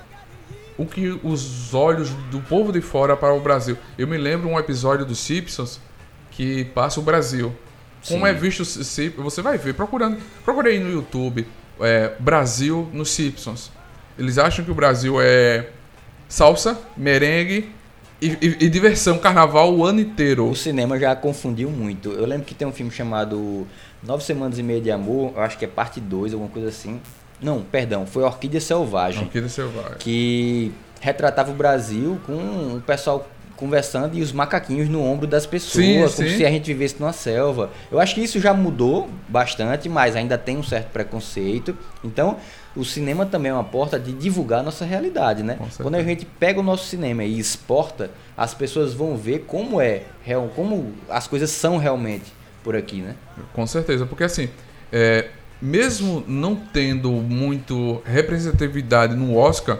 O 0.76 0.86
que 0.86 1.08
os 1.22 1.74
olhos 1.74 2.10
do 2.30 2.40
povo 2.40 2.72
de 2.72 2.80
fora 2.80 3.16
para 3.16 3.32
o 3.34 3.40
Brasil? 3.40 3.76
Eu 3.98 4.08
me 4.08 4.16
lembro 4.16 4.48
um 4.48 4.58
episódio 4.58 5.04
dos 5.04 5.18
Simpsons 5.18 5.78
que 6.30 6.64
passa 6.66 6.98
o 6.98 7.02
Brasil. 7.02 7.54
Como 8.08 8.24
Sim. 8.24 8.30
é 8.30 8.32
visto 8.32 8.64
Simpsons? 8.64 9.22
Você 9.22 9.42
vai 9.42 9.58
ver 9.58 9.74
procurando. 9.74 10.18
Procurei 10.44 10.80
no 10.80 10.90
YouTube 10.90 11.46
é, 11.80 12.14
Brasil 12.18 12.88
nos 12.92 13.10
Simpsons. 13.10 13.70
Eles 14.18 14.38
acham 14.38 14.64
que 14.64 14.70
o 14.70 14.74
Brasil 14.74 15.20
é 15.20 15.68
salsa, 16.28 16.78
merengue 16.96 17.70
e, 18.20 18.26
e- 18.40 18.56
e 18.66 18.68
diversão, 18.68 19.18
carnaval 19.18 19.72
o 19.74 19.84
ano 19.84 20.00
inteiro. 20.00 20.48
O 20.48 20.54
cinema 20.56 20.98
já 20.98 21.14
confundiu 21.16 21.70
muito. 21.70 22.10
Eu 22.12 22.26
lembro 22.26 22.44
que 22.46 22.54
tem 22.54 22.66
um 22.66 22.72
filme 22.72 22.90
chamado 22.90 23.66
Nove 24.02 24.22
Semanas 24.24 24.58
e 24.58 24.62
Meia 24.62 24.80
de 24.80 24.90
Amor, 24.90 25.32
eu 25.36 25.42
acho 25.42 25.56
que 25.58 25.64
é 25.64 25.68
parte 25.68 26.00
2, 26.00 26.32
alguma 26.32 26.50
coisa 26.50 26.68
assim. 26.68 27.00
Não, 27.40 27.62
perdão, 27.62 28.06
foi 28.06 28.22
Orquídea 28.22 28.60
Selvagem. 28.60 29.22
Orquídea 29.24 29.48
Selvagem. 29.48 29.92
que 29.98 30.72
retratava 31.00 31.50
o 31.50 31.54
Brasil 31.54 32.20
com 32.26 32.76
o 32.76 32.82
pessoal 32.86 33.26
conversando 33.56 34.16
e 34.16 34.22
os 34.22 34.32
macaquinhos 34.32 34.88
no 34.88 35.02
ombro 35.04 35.26
das 35.26 35.44
pessoas, 35.44 35.84
Sim, 35.84 35.94
como 35.96 36.08
sim. 36.30 36.36
se 36.38 36.46
a 36.46 36.50
gente 36.50 36.64
vivesse 36.72 36.96
numa 36.98 37.12
selva. 37.12 37.70
Eu 37.92 38.00
acho 38.00 38.14
que 38.14 38.22
isso 38.22 38.40
já 38.40 38.54
mudou 38.54 39.08
bastante, 39.28 39.86
mas 39.86 40.16
ainda 40.16 40.38
tem 40.38 40.56
um 40.56 40.62
certo 40.62 40.90
preconceito. 40.90 41.76
Então, 42.02 42.38
o 42.76 42.84
cinema 42.84 43.26
também 43.26 43.50
é 43.50 43.54
uma 43.54 43.64
porta 43.64 43.98
de 43.98 44.12
divulgar 44.12 44.60
a 44.60 44.62
nossa 44.62 44.84
realidade, 44.84 45.42
né? 45.42 45.58
Quando 45.78 45.94
a 45.96 46.02
gente 46.02 46.24
pega 46.24 46.60
o 46.60 46.62
nosso 46.62 46.86
cinema 46.86 47.24
e 47.24 47.38
exporta, 47.38 48.10
as 48.36 48.54
pessoas 48.54 48.94
vão 48.94 49.16
ver 49.16 49.40
como 49.46 49.80
é, 49.80 50.02
como 50.54 50.92
as 51.08 51.26
coisas 51.26 51.50
são 51.50 51.76
realmente 51.78 52.32
por 52.62 52.76
aqui, 52.76 53.00
né? 53.00 53.14
Com 53.52 53.66
certeza, 53.66 54.06
porque 54.06 54.24
assim, 54.24 54.48
é, 54.92 55.28
mesmo 55.60 56.22
não 56.28 56.54
tendo 56.54 57.10
muito 57.10 58.00
representatividade 58.04 59.14
no 59.16 59.36
Oscar, 59.36 59.78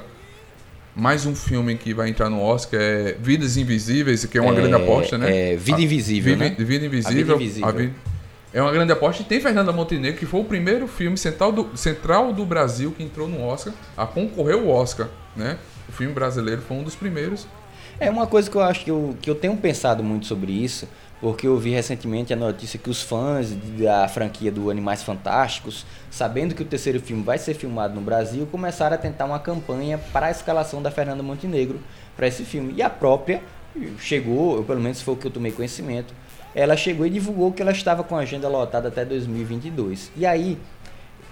mais 0.94 1.24
um 1.24 1.34
filme 1.34 1.76
que 1.76 1.94
vai 1.94 2.08
entrar 2.08 2.28
no 2.28 2.40
Oscar 2.42 2.80
é 2.80 3.16
Vidas 3.20 3.56
Invisíveis, 3.56 4.24
que 4.24 4.36
é 4.36 4.40
uma 4.42 4.52
É, 4.52 4.56
grande 4.56 4.74
aposta, 4.74 5.16
né? 5.16 5.52
é 5.52 5.56
Vida 5.56 5.78
A- 5.78 5.82
Invisível, 5.82 6.32
Vida, 6.36 6.48
né? 6.50 6.56
Vida 6.58 6.84
A 6.84 6.86
Invisível. 6.88 7.14
Vida 7.24 7.34
Invisível. 7.44 7.68
a 7.68 7.72
Vi- 7.72 7.92
É 8.52 8.60
uma 8.60 8.72
grande 8.72 8.92
aposta. 8.92 9.22
E 9.22 9.24
tem 9.24 9.40
Fernanda 9.40 9.72
Montenegro, 9.72 10.18
que 10.18 10.26
foi 10.26 10.40
o 10.40 10.44
primeiro 10.44 10.88
filme 10.88 11.16
central 11.16 11.52
do, 11.52 11.76
central 11.76 12.32
do 12.32 12.44
Brasil 12.44 12.92
que 12.92 13.02
entrou 13.02 13.28
no 13.28 13.42
Oscar, 13.42 13.72
a 13.96 14.06
concorrer 14.06 14.56
ao 14.56 14.68
Oscar, 14.68 15.08
né? 15.36 15.58
O 15.88 15.92
filme 15.92 16.12
brasileiro 16.12 16.60
foi 16.60 16.76
um 16.76 16.82
dos 16.82 16.94
primeiros. 16.96 17.46
É 17.98 18.10
uma 18.10 18.26
coisa 18.26 18.50
que 18.50 18.56
eu 18.56 18.62
acho 18.62 18.84
que 18.84 18.90
eu, 18.90 19.16
que 19.20 19.28
eu 19.28 19.34
tenho 19.34 19.56
pensado 19.56 20.02
muito 20.02 20.26
sobre 20.26 20.52
isso, 20.52 20.88
porque 21.20 21.46
eu 21.46 21.56
vi 21.58 21.70
recentemente 21.70 22.32
a 22.32 22.36
notícia 22.36 22.78
que 22.78 22.88
os 22.88 23.02
fãs 23.02 23.50
da 23.78 24.08
franquia 24.08 24.50
do 24.50 24.70
Animais 24.70 25.02
Fantásticos, 25.02 25.84
sabendo 26.10 26.54
que 26.54 26.62
o 26.62 26.64
terceiro 26.64 26.98
filme 26.98 27.22
vai 27.22 27.36
ser 27.38 27.54
filmado 27.54 27.94
no 27.94 28.00
Brasil, 28.00 28.48
começaram 28.50 28.94
a 28.94 28.98
tentar 28.98 29.26
uma 29.26 29.38
campanha 29.38 29.98
para 30.12 30.26
a 30.26 30.30
escalação 30.30 30.80
da 30.80 30.90
Fernanda 30.90 31.22
Montenegro 31.22 31.78
para 32.16 32.26
esse 32.26 32.42
filme. 32.44 32.72
E 32.74 32.82
a 32.82 32.88
própria 32.88 33.42
chegou, 33.98 34.56
ou 34.56 34.64
pelo 34.64 34.80
menos 34.80 35.02
foi 35.02 35.14
o 35.14 35.16
que 35.16 35.26
eu 35.26 35.30
tomei 35.30 35.52
conhecimento, 35.52 36.14
ela 36.54 36.76
chegou 36.76 37.06
e 37.06 37.10
divulgou 37.10 37.52
que 37.52 37.62
ela 37.62 37.70
estava 37.70 38.02
com 38.02 38.16
a 38.16 38.20
agenda 38.20 38.48
lotada 38.48 38.88
até 38.88 39.04
2022. 39.04 40.12
E 40.16 40.26
aí 40.26 40.58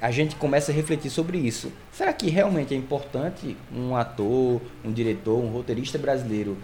a 0.01 0.11
gente 0.11 0.37
começa 0.37 0.71
a 0.71 0.75
refletir 0.75 1.11
sobre 1.11 1.39
isso. 1.39 1.73
Será 1.93 2.13
que 2.13 2.31
realmente 2.31 2.73
é 2.73 2.77
importante 2.77 3.57
um 3.75 3.97
ator, 3.97 4.61
um 4.85 4.93
diretor, 4.93 5.39
um 5.39 5.49
roteirista 5.49 5.99
brasileiro 5.99 6.57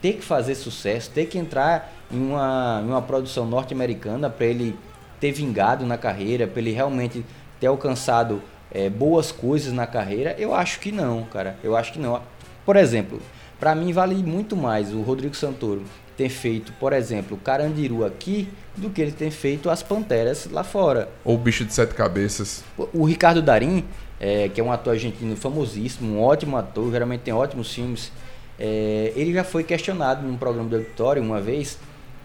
ter 0.00 0.14
que 0.14 0.22
fazer 0.22 0.54
sucesso, 0.54 1.10
ter 1.10 1.26
que 1.26 1.38
entrar 1.38 1.92
em 2.10 2.18
uma, 2.18 2.82
em 2.84 2.88
uma 2.88 3.02
produção 3.02 3.46
norte-americana 3.46 4.30
para 4.30 4.46
ele 4.46 4.76
ter 5.18 5.32
vingado 5.32 5.84
na 5.84 5.98
carreira, 5.98 6.46
para 6.46 6.60
ele 6.60 6.70
realmente 6.70 7.24
ter 7.58 7.66
alcançado 7.66 8.42
é, 8.70 8.88
boas 8.88 9.32
coisas 9.32 9.72
na 9.72 9.86
carreira? 9.86 10.36
Eu 10.38 10.54
acho 10.54 10.78
que 10.78 10.92
não, 10.92 11.24
cara. 11.24 11.56
Eu 11.64 11.76
acho 11.76 11.92
que 11.92 11.98
não. 11.98 12.22
Por 12.64 12.76
exemplo, 12.76 13.20
para 13.58 13.74
mim 13.74 13.92
vale 13.92 14.14
muito 14.16 14.54
mais 14.54 14.92
o 14.92 15.00
Rodrigo 15.00 15.34
Santoro 15.34 15.82
ter 16.16 16.28
feito, 16.28 16.72
por 16.74 16.92
exemplo, 16.92 17.36
o 17.36 17.40
Carandiru 17.40 18.04
aqui 18.04 18.48
do 18.76 18.90
que 18.90 19.00
ele 19.00 19.12
ter 19.12 19.30
feito 19.30 19.68
as 19.68 19.82
Panteras 19.82 20.48
lá 20.50 20.64
fora. 20.64 21.08
Ou 21.24 21.34
o 21.34 21.38
bicho 21.38 21.64
de 21.64 21.72
sete 21.72 21.94
cabeças. 21.94 22.64
O 22.92 23.04
Ricardo 23.04 23.42
Darim, 23.42 23.84
é, 24.18 24.48
que 24.48 24.60
é 24.60 24.64
um 24.64 24.72
ator 24.72 24.94
argentino 24.94 25.36
famosíssimo, 25.36 26.16
um 26.16 26.22
ótimo 26.22 26.56
ator, 26.56 26.90
geralmente 26.90 27.20
tem 27.20 27.34
ótimos 27.34 27.72
filmes, 27.72 28.10
é, 28.58 29.12
ele 29.14 29.32
já 29.32 29.44
foi 29.44 29.62
questionado 29.62 30.26
num 30.26 30.36
programa 30.36 30.68
de 30.68 30.76
auditório 30.76 31.22
uma 31.22 31.40
vez 31.40 31.78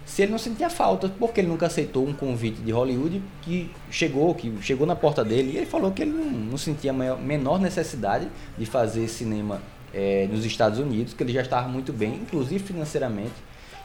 se 0.04 0.22
ele 0.22 0.32
não 0.32 0.38
sentia 0.38 0.68
falta, 0.68 1.08
porque 1.08 1.40
ele 1.40 1.48
nunca 1.48 1.66
aceitou 1.66 2.06
um 2.06 2.12
convite 2.12 2.60
de 2.60 2.72
Hollywood 2.72 3.22
que 3.40 3.70
chegou, 3.90 4.34
que 4.34 4.52
chegou 4.60 4.86
na 4.86 4.96
porta 4.96 5.24
dele 5.24 5.52
e 5.52 5.56
ele 5.56 5.66
falou 5.66 5.92
que 5.92 6.02
ele 6.02 6.10
não, 6.10 6.24
não 6.24 6.58
sentia 6.58 6.90
a 6.90 6.94
maior, 6.94 7.20
menor 7.20 7.60
necessidade 7.60 8.28
de 8.58 8.66
fazer 8.66 9.06
cinema 9.08 9.62
é, 9.94 10.26
nos 10.30 10.44
Estados 10.44 10.78
Unidos, 10.78 11.14
que 11.14 11.22
ele 11.22 11.32
já 11.32 11.42
estava 11.42 11.68
muito 11.68 11.92
bem, 11.92 12.14
inclusive 12.14 12.62
financeiramente. 12.64 13.32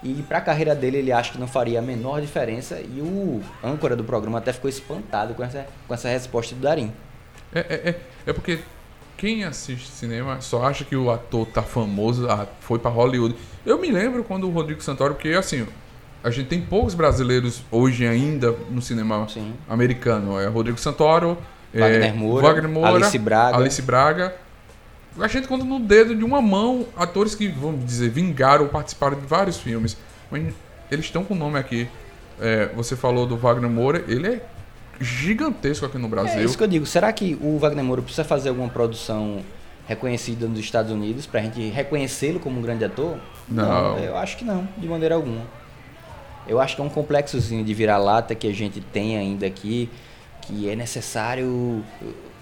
E 0.03 0.13
para 0.23 0.37
a 0.37 0.41
carreira 0.41 0.75
dele 0.75 0.97
ele 0.97 1.11
acha 1.11 1.31
que 1.31 1.39
não 1.39 1.47
faria 1.47 1.79
a 1.79 1.81
menor 1.81 2.21
diferença 2.21 2.79
e 2.79 3.01
o 3.01 3.41
âncora 3.63 3.95
do 3.95 4.03
programa 4.03 4.37
até 4.37 4.53
ficou 4.53 4.69
espantado 4.69 5.33
com 5.33 5.43
essa, 5.43 5.65
com 5.87 5.93
essa 5.93 6.09
resposta 6.09 6.53
do 6.53 6.61
Darim. 6.61 6.91
É, 7.53 7.59
é, 7.59 7.89
é, 7.89 7.95
é 8.27 8.33
porque 8.33 8.59
quem 9.17 9.43
assiste 9.43 9.89
cinema 9.89 10.39
só 10.41 10.63
acha 10.63 10.85
que 10.85 10.95
o 10.95 11.09
ator 11.09 11.47
tá 11.47 11.63
famoso, 11.63 12.29
ah, 12.29 12.47
foi 12.59 12.77
para 12.77 12.91
Hollywood. 12.91 13.35
Eu 13.65 13.79
me 13.79 13.91
lembro 13.91 14.23
quando 14.23 14.47
o 14.47 14.51
Rodrigo 14.51 14.81
Santoro, 14.81 15.15
porque 15.15 15.29
assim, 15.29 15.65
a 16.23 16.29
gente 16.29 16.47
tem 16.47 16.61
poucos 16.61 16.93
brasileiros 16.93 17.63
hoje 17.71 18.05
ainda 18.05 18.51
no 18.69 18.81
cinema 18.81 19.27
Sim. 19.27 19.53
americano. 19.67 20.39
É 20.39 20.45
Rodrigo 20.47 20.77
Santoro, 20.77 21.37
Wagner 21.73 22.03
é, 22.03 22.13
Moura, 22.13 22.47
Wagner 22.47 22.69
Moura, 22.69 22.89
Alice 22.89 23.17
Braga. 23.17 23.57
Alice 23.57 23.81
Braga. 23.81 24.35
A 25.19 25.27
gente 25.27 25.47
conta 25.47 25.63
no 25.65 25.79
dedo 25.79 26.15
de 26.15 26.23
uma 26.23 26.41
mão 26.41 26.85
atores 26.95 27.33
que, 27.33 27.47
vamos 27.47 27.85
dizer, 27.85 28.09
vingaram 28.09 28.63
ou 28.65 28.69
participaram 28.69 29.19
de 29.19 29.25
vários 29.25 29.57
filmes. 29.57 29.97
Mas 30.29 30.53
eles 30.91 31.05
estão 31.05 31.23
com 31.23 31.33
o 31.33 31.37
nome 31.37 31.57
aqui. 31.57 31.87
É, 32.39 32.67
você 32.75 32.95
falou 32.95 33.25
do 33.25 33.35
Wagner 33.35 33.69
Moura, 33.69 34.03
ele 34.07 34.27
é 34.27 34.45
gigantesco 34.99 35.85
aqui 35.85 35.97
no 35.97 36.07
Brasil. 36.07 36.39
É 36.39 36.43
isso 36.43 36.57
que 36.57 36.63
eu 36.63 36.67
digo. 36.67 36.85
Será 36.85 37.11
que 37.11 37.37
o 37.41 37.57
Wagner 37.57 37.83
Moura 37.83 38.01
precisa 38.01 38.23
fazer 38.23 38.49
alguma 38.49 38.69
produção 38.69 39.41
reconhecida 39.87 40.47
nos 40.47 40.59
Estados 40.59 40.91
Unidos 40.91 41.25
pra 41.25 41.41
gente 41.41 41.69
reconhecê-lo 41.69 42.39
como 42.39 42.59
um 42.59 42.61
grande 42.61 42.85
ator? 42.85 43.17
Não. 43.47 43.97
eu 43.99 44.17
acho 44.17 44.37
que 44.37 44.45
não, 44.45 44.67
de 44.77 44.87
maneira 44.87 45.15
alguma. 45.15 45.41
Eu 46.47 46.59
acho 46.59 46.75
que 46.75 46.81
é 46.81 46.85
um 46.85 46.89
complexozinho 46.89 47.63
de 47.63 47.73
vira-lata 47.73 48.33
que 48.35 48.47
a 48.47 48.53
gente 48.53 48.79
tem 48.79 49.17
ainda 49.17 49.45
aqui, 49.45 49.89
que 50.41 50.69
é 50.69 50.75
necessário 50.75 51.83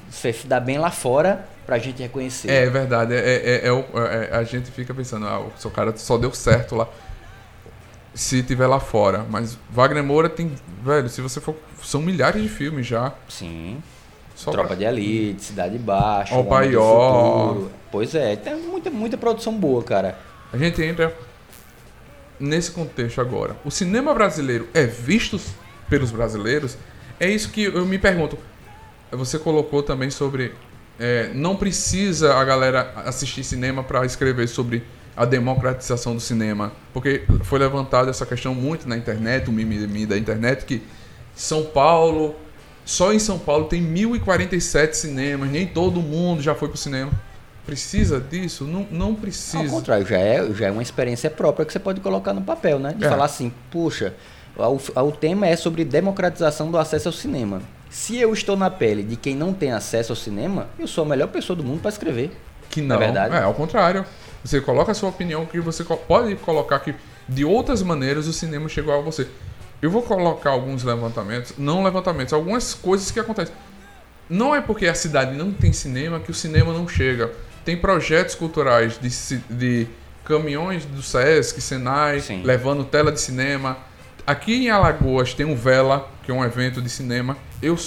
se 0.10 0.48
dar 0.48 0.60
bem 0.60 0.78
lá 0.78 0.92
fora 0.92 1.46
pra 1.66 1.78
gente 1.78 2.02
reconhecer. 2.02 2.50
É 2.52 2.70
verdade, 2.70 3.14
é, 3.14 3.20
é- 3.64 3.68
é 3.68 3.72
o- 3.72 3.86
é- 3.96 4.30
é- 4.32 4.36
a 4.36 4.44
gente 4.44 4.70
fica 4.72 4.94
pensando, 4.94 5.26
ah, 5.28 5.40
o 5.40 5.52
seu 5.58 5.72
cara 5.72 5.96
só 5.98 6.18
deu 6.18 6.34
certo 6.34 6.76
lá 6.76 6.88
se 8.14 8.42
tiver 8.44 8.68
lá 8.68 8.80
fora. 8.80 9.26
Mas 9.30 9.58
Wagner 9.72 10.04
Moura 10.04 10.30
tem, 10.30 10.54
velho, 10.84 11.10
se 11.10 11.22
você 11.22 11.42
for, 11.42 11.56
são 11.84 12.02
milhares 12.02 12.42
de 12.42 12.48
filmes 12.50 12.86
já. 12.88 13.14
Sim. 13.28 13.82
Só 14.36 14.52
Tropa 14.52 14.68
pra- 14.70 14.76
de 14.78 14.84
Elite, 14.84 15.44
Cidade 15.44 15.78
Baixa, 15.78 16.36
O 16.36 16.44
Paió. 16.44 17.64
Pois 17.92 18.14
é, 18.14 18.36
tem 18.36 18.56
muita, 18.56 18.90
muita 18.90 19.18
produção 19.18 19.54
boa, 19.58 19.82
cara. 19.82 20.18
A 20.52 20.58
gente 20.58 20.82
entra 20.84 21.16
nesse 22.40 22.72
contexto 22.72 23.22
agora. 23.22 23.56
O 23.64 23.72
cinema 23.72 24.14
brasileiro 24.14 24.68
é 24.74 24.86
visto 24.86 25.40
pelos 25.90 26.12
brasileiros? 26.12 26.78
É 27.20 27.30
isso 27.30 27.50
que 27.50 27.64
eu 27.64 27.86
me 27.86 27.98
pergunto. 27.98 28.38
Você 29.16 29.40
colocou 29.40 29.82
também 29.84 30.10
sobre. 30.10 30.54
é, 31.00 31.32
não 31.34 31.56
precisa 31.56 32.36
a 32.36 32.44
galera 32.44 32.94
assistir 33.06 33.44
cinema 33.44 33.84
para 33.84 34.06
escrever 34.06 34.48
sobre 34.48 34.84
a 35.16 35.26
democratização 35.26 36.14
do 36.16 36.22
cinema. 36.22 36.72
Porque 36.94 37.24
foi 37.44 37.60
levantada 37.60 38.10
essa 38.10 38.26
questão 38.26 38.54
muito 38.56 38.88
na 38.88 38.96
internet, 38.98 39.50
o 39.50 39.52
mimimi 39.54 40.06
da 40.06 40.18
internet, 40.18 40.66
que 40.66 40.82
São 41.36 41.64
Paulo. 41.64 42.36
Só 42.86 43.12
em 43.12 43.20
São 43.20 43.40
Paulo 43.40 43.66
tem 43.66 43.82
1047 43.82 44.96
cinemas, 44.96 45.50
nem 45.50 45.66
todo 45.66 46.00
mundo 46.02 46.42
já 46.42 46.54
foi 46.54 46.68
pro 46.70 46.78
cinema. 46.78 47.12
Precisa 47.66 48.20
disso? 48.22 48.64
Não, 48.64 48.86
não 48.92 49.08
Ao 49.08 49.16
precisa. 49.16 49.70
contrário, 49.70 50.06
já 50.06 50.18
é, 50.20 50.54
já 50.54 50.68
é 50.68 50.72
uma 50.72 50.84
experiência 50.84 51.32
própria 51.32 51.66
que 51.66 51.74
você 51.74 51.80
pode 51.80 52.00
colocar 52.00 52.32
no 52.32 52.42
papel, 52.42 52.78
né? 52.78 52.94
De 52.96 53.04
É. 53.04 53.10
falar 53.10 53.26
assim, 53.26 53.52
puxa, 53.72 54.14
o, 54.56 55.02
o 55.02 55.12
tema 55.12 55.48
é 55.48 55.56
sobre 55.56 55.84
democratização 55.84 56.70
do 56.70 56.78
acesso 56.78 57.08
ao 57.10 57.12
cinema. 57.14 57.62
Se 57.96 58.20
eu 58.20 58.34
estou 58.34 58.58
na 58.58 58.70
pele 58.70 59.04
de 59.04 59.16
quem 59.16 59.34
não 59.34 59.54
tem 59.54 59.72
acesso 59.72 60.12
ao 60.12 60.18
cinema, 60.18 60.68
eu 60.78 60.86
sou 60.86 61.06
a 61.06 61.08
melhor 61.08 61.30
pessoa 61.30 61.56
do 61.56 61.64
mundo 61.64 61.80
para 61.80 61.90
escrever. 61.90 62.30
Que 62.70 62.82
Não 62.82 62.98
é 62.98 63.00
verdade? 63.00 63.34
É, 63.34 63.42
ao 63.42 63.54
contrário. 63.54 64.06
Você 64.44 64.60
coloca 64.60 64.92
a 64.92 64.94
sua 64.94 65.08
opinião 65.08 65.46
que 65.46 65.62
você 65.62 65.82
pode 65.82 66.36
colocar 66.36 66.80
que 66.80 66.94
de 67.28 67.46
outras 67.46 67.82
maneiras 67.82 68.28
o 68.28 68.34
cinema 68.34 68.68
chegou 68.68 68.94
a 68.94 69.00
você. 69.00 69.30
Eu 69.82 69.90
vou 69.90 70.02
colocar 70.02 70.50
alguns 70.50 70.84
levantamentos, 70.84 71.54
não 71.58 71.84
levantamentos, 71.84 72.34
algumas 72.34 72.74
coisas 72.74 73.10
que 73.12 73.20
acontecem. 73.20 73.56
Não 74.30 74.54
é 74.54 74.60
porque 74.60 74.88
a 74.88 74.94
cidade 74.94 75.34
não 75.34 75.54
tem 75.54 75.72
cinema 75.72 76.20
que 76.20 76.30
o 76.30 76.34
cinema 76.34 76.74
não 76.74 76.90
chega. 76.90 77.32
Tem 77.64 77.78
projetos 77.78 78.36
culturais 78.36 79.00
de, 79.00 79.38
de 79.50 79.88
caminhões 80.26 80.84
do 80.84 81.02
Sesc, 81.02 81.62
Senai, 81.62 82.20
Sim. 82.20 82.44
levando 82.44 82.84
tela 82.84 83.10
de 83.10 83.22
cinema. 83.22 83.78
Aqui 84.28 84.66
em 84.66 84.70
Alagoas 84.70 85.34
tem 85.34 85.46
o 85.46 85.56
Vela, 85.56 86.10
que 86.24 86.32
é 86.32 86.34
um 86.34 86.44
evento 86.44 86.82
de 86.82 86.90
cinema. 86.90 87.38
Eu 87.66 87.78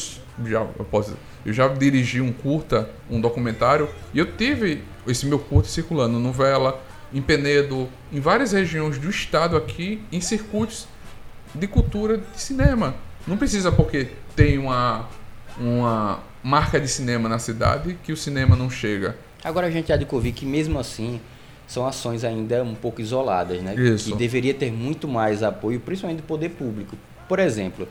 já, 0.44 0.66
eu 0.78 0.84
posso, 0.84 1.16
eu 1.46 1.52
já 1.52 1.68
dirigi 1.68 2.20
um 2.20 2.32
curta, 2.32 2.90
um 3.08 3.20
documentário, 3.20 3.88
e 4.12 4.18
eu 4.18 4.36
tive 4.36 4.82
esse 5.06 5.24
meu 5.24 5.38
curta 5.38 5.68
circulando 5.68 6.18
no 6.18 6.32
Vela, 6.32 6.82
em 7.12 7.22
Penedo, 7.22 7.88
em 8.12 8.18
várias 8.18 8.52
regiões 8.52 8.98
do 8.98 9.08
estado 9.08 9.56
aqui, 9.56 10.02
em 10.10 10.20
circuitos 10.20 10.88
de 11.54 11.66
cultura 11.66 12.18
de 12.18 12.40
cinema. 12.40 12.96
Não 13.26 13.36
precisa 13.36 13.70
porque 13.70 14.08
tem 14.34 14.58
uma, 14.58 15.08
uma 15.58 16.20
marca 16.42 16.80
de 16.80 16.88
cinema 16.88 17.28
na 17.28 17.38
cidade 17.38 17.96
que 18.02 18.12
o 18.12 18.16
cinema 18.16 18.56
não 18.56 18.68
chega. 18.68 19.16
Agora 19.44 19.68
a 19.68 19.70
gente 19.70 19.92
há 19.92 19.96
de 19.96 20.04
convir 20.04 20.34
que 20.34 20.44
mesmo 20.44 20.78
assim 20.78 21.20
são 21.68 21.86
ações 21.86 22.24
ainda 22.24 22.62
um 22.64 22.74
pouco 22.74 23.00
isoladas, 23.00 23.62
né? 23.62 23.74
Isso. 23.74 24.10
Que 24.10 24.16
deveria 24.16 24.54
ter 24.54 24.72
muito 24.72 25.06
mais 25.06 25.42
apoio, 25.42 25.78
principalmente 25.78 26.22
do 26.22 26.26
poder 26.26 26.48
público. 26.50 26.96
Por 27.28 27.38
exemplo, 27.38 27.86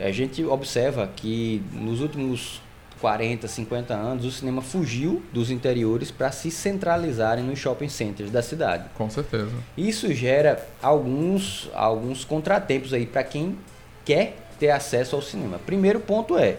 a 0.00 0.10
gente 0.10 0.44
observa 0.44 1.08
que 1.14 1.62
nos 1.72 2.00
últimos 2.00 2.60
40, 3.00 3.48
50 3.48 3.94
anos 3.94 4.24
o 4.24 4.30
cinema 4.30 4.60
fugiu 4.60 5.22
dos 5.32 5.50
interiores 5.50 6.10
para 6.10 6.30
se 6.30 6.50
centralizarem 6.50 7.44
nos 7.44 7.58
shopping 7.58 7.88
centers 7.88 8.30
da 8.30 8.42
cidade. 8.42 8.84
Com 8.94 9.08
certeza. 9.08 9.52
Isso 9.76 10.12
gera 10.12 10.64
alguns, 10.82 11.70
alguns 11.74 12.24
contratempos 12.24 12.92
aí 12.92 13.06
para 13.06 13.24
quem 13.24 13.56
quer 14.04 14.36
ter 14.58 14.70
acesso 14.70 15.16
ao 15.16 15.22
cinema. 15.22 15.58
Primeiro 15.64 16.00
ponto 16.00 16.36
é 16.36 16.58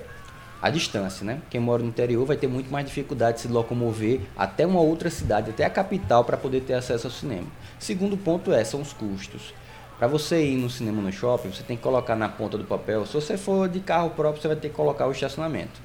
a 0.62 0.70
distância, 0.70 1.26
né? 1.26 1.42
Quem 1.50 1.60
mora 1.60 1.82
no 1.82 1.90
interior 1.90 2.26
vai 2.26 2.38
ter 2.38 2.48
muito 2.48 2.72
mais 2.72 2.86
dificuldade 2.86 3.38
de 3.38 3.42
se 3.42 3.48
locomover 3.48 4.22
até 4.38 4.66
uma 4.66 4.80
outra 4.80 5.10
cidade, 5.10 5.50
até 5.50 5.66
a 5.66 5.70
capital, 5.70 6.24
para 6.24 6.38
poder 6.38 6.62
ter 6.62 6.74
acesso 6.74 7.08
ao 7.08 7.12
cinema. 7.12 7.48
Segundo 7.80 8.16
ponto 8.16 8.54
é, 8.54 8.64
são 8.64 8.82
os 8.82 8.94
custos. 8.94 9.54
Para 10.02 10.08
você 10.08 10.44
ir 10.44 10.58
no 10.58 10.68
cinema 10.68 11.00
no 11.00 11.12
shopping, 11.12 11.52
você 11.52 11.62
tem 11.62 11.78
que 11.78 11.84
colocar 11.84 12.16
na 12.16 12.28
ponta 12.28 12.58
do 12.58 12.64
papel. 12.64 13.06
Se 13.06 13.14
você 13.14 13.38
for 13.38 13.70
de 13.70 13.80
carro 13.80 14.10
próprio, 14.10 14.42
você 14.42 14.48
vai 14.48 14.58
ter 14.58 14.70
que 14.70 14.74
colocar 14.74 15.06
o 15.06 15.12
estacionamento. 15.12 15.80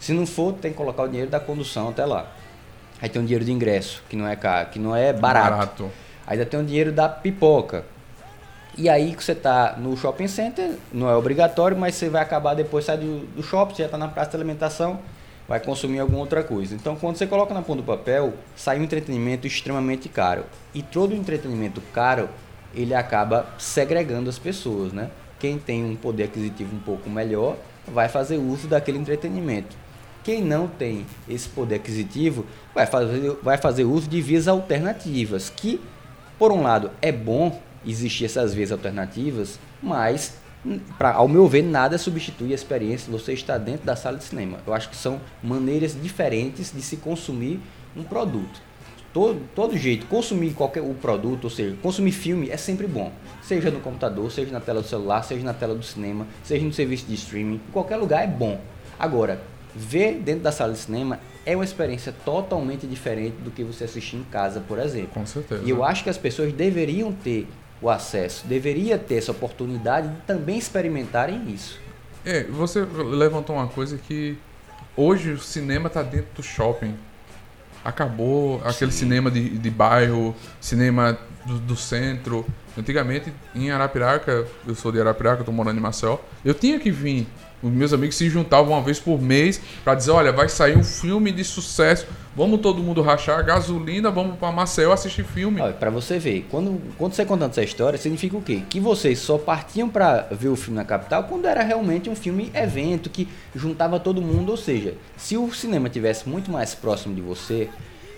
Se 0.00 0.14
não 0.14 0.24
for, 0.24 0.54
tem 0.54 0.70
que 0.70 0.76
colocar 0.78 1.02
o 1.02 1.06
dinheiro 1.06 1.30
da 1.30 1.38
condução 1.38 1.90
até 1.90 2.06
lá. 2.06 2.32
Aí 2.98 3.10
tem 3.10 3.20
o 3.20 3.24
dinheiro 3.26 3.44
de 3.44 3.52
ingresso, 3.52 4.02
que 4.08 4.16
não 4.16 4.26
é 4.26 4.34
caro, 4.36 4.70
que 4.70 4.78
não 4.78 4.96
é 4.96 5.12
barato. 5.12 5.90
Ainda 6.26 6.46
tem 6.46 6.58
o 6.58 6.64
dinheiro 6.64 6.92
da 6.92 7.10
pipoca. 7.10 7.84
E 8.78 8.88
aí 8.88 9.14
que 9.14 9.22
você 9.22 9.34
tá 9.34 9.76
no 9.76 9.94
shopping 9.98 10.28
center, 10.28 10.70
não 10.90 11.10
é 11.10 11.14
obrigatório, 11.14 11.76
mas 11.76 11.94
você 11.94 12.08
vai 12.08 12.22
acabar 12.22 12.54
depois, 12.54 12.86
sai 12.86 12.96
do, 12.96 13.26
do 13.36 13.42
shopping, 13.42 13.74
você 13.74 13.82
já 13.82 13.88
tá 13.90 13.98
na 13.98 14.08
praça 14.08 14.30
de 14.30 14.36
alimentação, 14.36 14.98
vai 15.46 15.60
consumir 15.60 15.98
alguma 15.98 16.20
outra 16.20 16.42
coisa. 16.42 16.74
Então 16.74 16.96
quando 16.96 17.18
você 17.18 17.26
coloca 17.26 17.52
na 17.52 17.60
ponta 17.60 17.82
do 17.82 17.86
papel, 17.86 18.32
sai 18.56 18.80
um 18.80 18.82
entretenimento 18.82 19.46
extremamente 19.46 20.08
caro. 20.08 20.46
E 20.72 20.82
todo 20.82 21.14
entretenimento 21.14 21.82
caro, 21.92 22.30
ele 22.74 22.94
acaba 22.94 23.46
segregando 23.58 24.28
as 24.28 24.38
pessoas, 24.38 24.92
né? 24.92 25.10
Quem 25.38 25.58
tem 25.58 25.84
um 25.84 25.96
poder 25.96 26.24
aquisitivo 26.24 26.74
um 26.74 26.80
pouco 26.80 27.10
melhor, 27.10 27.56
vai 27.86 28.08
fazer 28.08 28.36
uso 28.36 28.68
daquele 28.68 28.98
entretenimento. 28.98 29.76
Quem 30.22 30.40
não 30.40 30.68
tem 30.68 31.04
esse 31.28 31.48
poder 31.48 31.76
aquisitivo 31.76 32.46
vai 32.74 32.86
fazer, 32.86 33.36
vai 33.42 33.58
fazer 33.58 33.84
uso 33.84 34.08
de 34.08 34.22
vias 34.22 34.46
alternativas, 34.46 35.50
que, 35.50 35.80
por 36.38 36.52
um 36.52 36.62
lado, 36.62 36.90
é 37.00 37.10
bom 37.10 37.60
existir 37.84 38.26
essas 38.26 38.54
vias 38.54 38.70
alternativas, 38.70 39.58
mas, 39.82 40.34
pra, 40.96 41.12
ao 41.12 41.26
meu 41.26 41.48
ver, 41.48 41.62
nada 41.62 41.98
substitui 41.98 42.52
a 42.52 42.54
experiência 42.54 43.10
você 43.10 43.32
estar 43.32 43.58
dentro 43.58 43.84
da 43.84 43.96
sala 43.96 44.16
de 44.16 44.24
cinema. 44.24 44.58
Eu 44.64 44.72
acho 44.72 44.88
que 44.88 44.96
são 44.96 45.20
maneiras 45.42 46.00
diferentes 46.00 46.72
de 46.72 46.82
se 46.82 46.98
consumir 46.98 47.60
um 47.96 48.04
produto. 48.04 48.62
Todo, 49.12 49.40
todo 49.54 49.76
jeito, 49.76 50.06
consumir 50.06 50.54
qualquer 50.54 50.80
o 50.80 50.94
produto, 50.94 51.44
ou 51.44 51.50
seja, 51.50 51.76
consumir 51.82 52.12
filme 52.12 52.48
é 52.48 52.56
sempre 52.56 52.86
bom. 52.86 53.12
Seja 53.42 53.70
no 53.70 53.80
computador, 53.80 54.30
seja 54.30 54.50
na 54.50 54.60
tela 54.60 54.80
do 54.80 54.88
celular, 54.88 55.22
seja 55.22 55.44
na 55.44 55.52
tela 55.52 55.74
do 55.74 55.84
cinema, 55.84 56.26
seja 56.42 56.64
no 56.64 56.72
serviço 56.72 57.04
de 57.06 57.14
streaming, 57.14 57.56
em 57.56 57.72
qualquer 57.72 57.96
lugar 57.96 58.24
é 58.24 58.26
bom. 58.26 58.58
Agora, 58.98 59.40
ver 59.74 60.14
dentro 60.14 60.42
da 60.42 60.52
sala 60.52 60.72
de 60.72 60.78
cinema 60.78 61.20
é 61.44 61.54
uma 61.54 61.64
experiência 61.64 62.14
totalmente 62.24 62.86
diferente 62.86 63.36
do 63.36 63.50
que 63.50 63.62
você 63.64 63.84
assistir 63.84 64.16
em 64.16 64.24
casa, 64.24 64.60
por 64.60 64.78
exemplo. 64.78 65.10
Com 65.14 65.26
certeza. 65.26 65.62
E 65.64 65.70
eu 65.70 65.84
acho 65.84 66.04
que 66.04 66.10
as 66.10 66.18
pessoas 66.18 66.52
deveriam 66.52 67.12
ter 67.12 67.46
o 67.80 67.90
acesso, 67.90 68.46
deveria 68.46 68.96
ter 68.96 69.16
essa 69.16 69.32
oportunidade 69.32 70.08
de 70.08 70.20
também 70.22 70.56
experimentarem 70.56 71.50
isso. 71.50 71.80
É, 72.24 72.44
você 72.44 72.80
levantou 72.80 73.56
uma 73.56 73.66
coisa 73.66 73.98
que 73.98 74.38
hoje 74.96 75.32
o 75.32 75.38
cinema 75.38 75.90
tá 75.90 76.02
dentro 76.02 76.28
do 76.36 76.42
shopping. 76.42 76.94
Acabou 77.84 78.62
aquele 78.64 78.92
Sim. 78.92 78.98
cinema 78.98 79.30
de, 79.30 79.58
de 79.58 79.70
bairro, 79.70 80.34
cinema 80.60 81.18
do, 81.44 81.58
do 81.58 81.76
centro. 81.76 82.46
Antigamente, 82.76 83.32
em 83.54 83.70
Arapiraca, 83.70 84.46
eu 84.66 84.74
sou 84.74 84.92
de 84.92 85.00
Arapiraca, 85.00 85.44
tô 85.44 85.52
morando 85.52 85.78
em 85.78 85.82
Maceió, 85.82 86.18
eu 86.44 86.54
tinha 86.54 86.78
que 86.78 86.90
vir. 86.90 87.26
Os 87.62 87.70
meus 87.70 87.92
amigos 87.92 88.16
se 88.16 88.28
juntavam 88.28 88.72
uma 88.72 88.82
vez 88.82 88.98
por 88.98 89.22
mês 89.22 89.60
pra 89.84 89.94
dizer, 89.94 90.10
olha, 90.10 90.32
vai 90.32 90.48
sair 90.48 90.76
um 90.76 90.82
filme 90.82 91.30
de 91.30 91.44
sucesso, 91.44 92.06
vamos 92.34 92.60
todo 92.60 92.82
mundo 92.82 93.00
rachar 93.02 93.44
gasolina, 93.44 94.10
vamos 94.10 94.36
pra 94.36 94.50
Maceió 94.50 94.92
assistir 94.92 95.24
filme. 95.24 95.60
Pra 95.78 95.88
você 95.88 96.18
ver, 96.18 96.46
quando, 96.50 96.80
quando 96.98 97.14
você 97.14 97.24
contando 97.24 97.50
essa 97.50 97.62
história, 97.62 97.98
significa 97.98 98.36
o 98.36 98.42
quê? 98.42 98.62
Que 98.68 98.80
vocês 98.80 99.20
só 99.20 99.38
partiam 99.38 99.88
pra 99.88 100.26
ver 100.30 100.48
o 100.48 100.56
filme 100.56 100.76
na 100.76 100.84
capital 100.84 101.24
quando 101.24 101.46
era 101.46 101.62
realmente 101.62 102.10
um 102.10 102.16
filme 102.16 102.50
evento 102.52 103.08
que 103.08 103.28
juntava 103.54 104.00
todo 104.00 104.20
mundo, 104.20 104.50
ou 104.50 104.56
seja, 104.56 104.94
se 105.16 105.36
o 105.36 105.52
cinema 105.52 105.88
tivesse 105.88 106.28
muito 106.28 106.50
mais 106.50 106.74
próximo 106.74 107.14
de 107.14 107.20
você, 107.20 107.68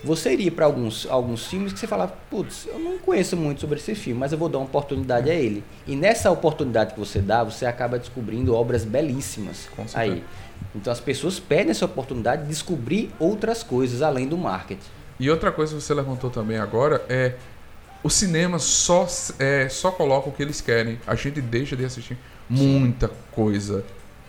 você 0.04 0.32
iria 0.32 0.52
pra 0.52 0.66
alguns, 0.66 1.06
alguns 1.08 1.46
filmes 1.46 1.72
que 1.72 1.78
você 1.78 1.86
falava, 1.86 2.12
putz, 2.30 2.66
eu 2.66 2.78
não 2.78 2.98
conheço 2.98 3.36
muito 3.36 3.60
sobre 3.60 3.78
esse 3.78 3.94
filme, 3.94 4.20
mas 4.20 4.32
eu 4.32 4.38
vou 4.38 4.48
dar 4.48 4.58
uma 4.58 4.66
oportunidade 4.66 5.30
a 5.30 5.34
ele. 5.34 5.64
E 5.86 5.96
nessa 5.96 6.30
oportunidade 6.30 6.94
que 6.94 7.00
você 7.00 7.20
dá, 7.20 7.42
você 7.42 7.64
acaba 7.64 7.98
descobrindo 7.98 8.54
obras 8.54 8.84
belíssimas 8.84 9.68
aí. 9.94 10.22
Então 10.74 10.92
as 10.92 11.00
pessoas 11.00 11.40
perdem 11.40 11.70
essa 11.70 11.84
oportunidade 11.84 12.42
de 12.42 12.48
descobrir 12.48 13.10
outras 13.18 13.62
coisas 13.62 14.02
além 14.02 14.28
do 14.28 14.36
marketing. 14.36 14.82
E 15.18 15.30
outra 15.30 15.50
coisa 15.50 15.74
que 15.74 15.82
você 15.82 15.94
levantou 15.94 16.28
também 16.30 16.58
agora 16.58 17.04
é 17.08 17.34
o 18.02 18.10
cinema 18.10 18.58
só 18.58 19.08
é, 19.38 19.68
só 19.68 19.90
coloca 19.90 20.28
o 20.28 20.32
que 20.32 20.42
eles 20.42 20.60
querem. 20.60 20.98
A 21.06 21.14
gente 21.14 21.40
deixa 21.40 21.74
de 21.74 21.84
assistir 21.84 22.18
muita 22.48 23.10
coisa. 23.32 23.84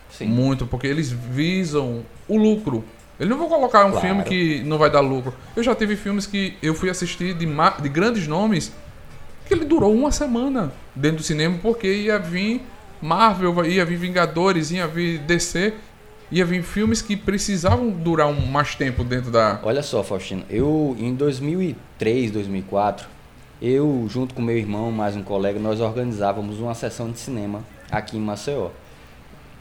Sim. 0.10 0.28
Muito, 0.28 0.66
porque 0.66 0.88
eles 0.88 1.12
visam 1.12 2.06
o 2.28 2.38
lucro. 2.38 2.86
Eles 3.20 3.30
não 3.30 3.38
vão 3.38 3.48
colocar 3.48 3.86
um 3.86 3.92
Claro. 3.92 4.06
filme 4.08 4.24
que 4.24 4.64
não 4.64 4.78
vai 4.78 4.90
dar 4.90 5.00
lucro. 5.00 5.34
Eu 5.56 5.64
já 5.64 5.74
tive 5.74 5.96
filmes 5.96 6.26
que 6.28 6.58
eu 6.62 6.74
fui 6.76 6.90
assistir 6.90 7.34
de, 7.34 7.46
de 7.46 7.90
grandes 7.90 8.28
nomes 8.28 8.72
que 9.48 9.54
ele 9.54 9.64
durou 9.66 9.94
uma 9.94 10.12
semana 10.12 10.72
dentro 10.96 11.18
do 11.18 11.24
cinema 11.24 11.58
porque 11.62 11.88
ia 11.88 12.18
vir 12.20 12.62
Marvel, 13.02 13.66
ia 13.66 13.86
vir 13.86 13.98
Vingadores, 13.98 14.72
ia 14.72 14.88
vir 14.88 15.20
DC, 15.20 15.74
ia 16.32 16.44
vir 16.46 16.64
filmes 16.64 17.02
que 17.02 17.16
precisavam 17.16 17.90
durar 17.92 18.28
um, 18.28 18.46
mais 18.48 18.74
tempo 18.76 19.04
dentro 19.04 19.30
da. 19.32 19.60
Olha 19.64 19.84
só, 19.84 20.04
Faustino, 20.04 20.44
eu 20.50 20.96
em 21.00 21.14
2003, 21.14 22.32
2004, 22.32 23.08
eu 23.62 24.06
junto 24.10 24.34
com 24.34 24.42
meu 24.42 24.58
irmão, 24.58 24.92
mais 24.92 25.16
um 25.16 25.22
colega, 25.24 25.60
nós 25.60 25.80
organizávamos 25.80 26.60
uma 26.60 26.74
sessão 26.74 27.12
de 27.12 27.20
cinema 27.20 27.64
aqui 27.92 28.18
em 28.18 28.22
Maceió. 28.22 28.70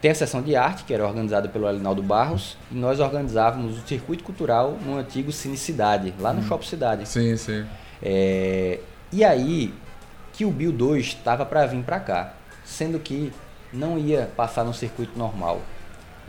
Tem 0.05 0.11
a 0.11 0.13
sessão 0.13 0.43
de 0.43 0.55
arte, 0.55 0.83
que 0.83 0.93
era 0.93 1.03
organizada 1.03 1.49
pelo 1.49 1.65
Alinaldo 1.65 2.03
Barros, 2.03 2.55
e 2.71 2.75
nós 2.75 2.99
organizávamos 2.99 3.79
o 3.79 3.87
circuito 3.87 4.23
cultural 4.23 4.77
no 4.85 4.99
antigo 4.99 5.31
Cine 5.31 5.57
Cidade, 5.57 6.13
lá 6.19 6.31
no 6.31 6.43
Shopping 6.43 6.67
Cidade. 6.67 7.09
Sim, 7.09 7.35
sim. 7.35 7.65
É, 8.03 8.81
e 9.11 9.23
aí, 9.23 9.73
que 10.31 10.45
o 10.45 10.51
Bill 10.51 10.71
2 10.71 11.07
estava 11.07 11.43
para 11.43 11.65
vir 11.65 11.81
para 11.81 11.99
cá, 11.99 12.35
sendo 12.63 12.99
que 12.99 13.33
não 13.73 13.97
ia 13.97 14.29
passar 14.37 14.63
no 14.63 14.75
circuito 14.75 15.17
normal. 15.17 15.63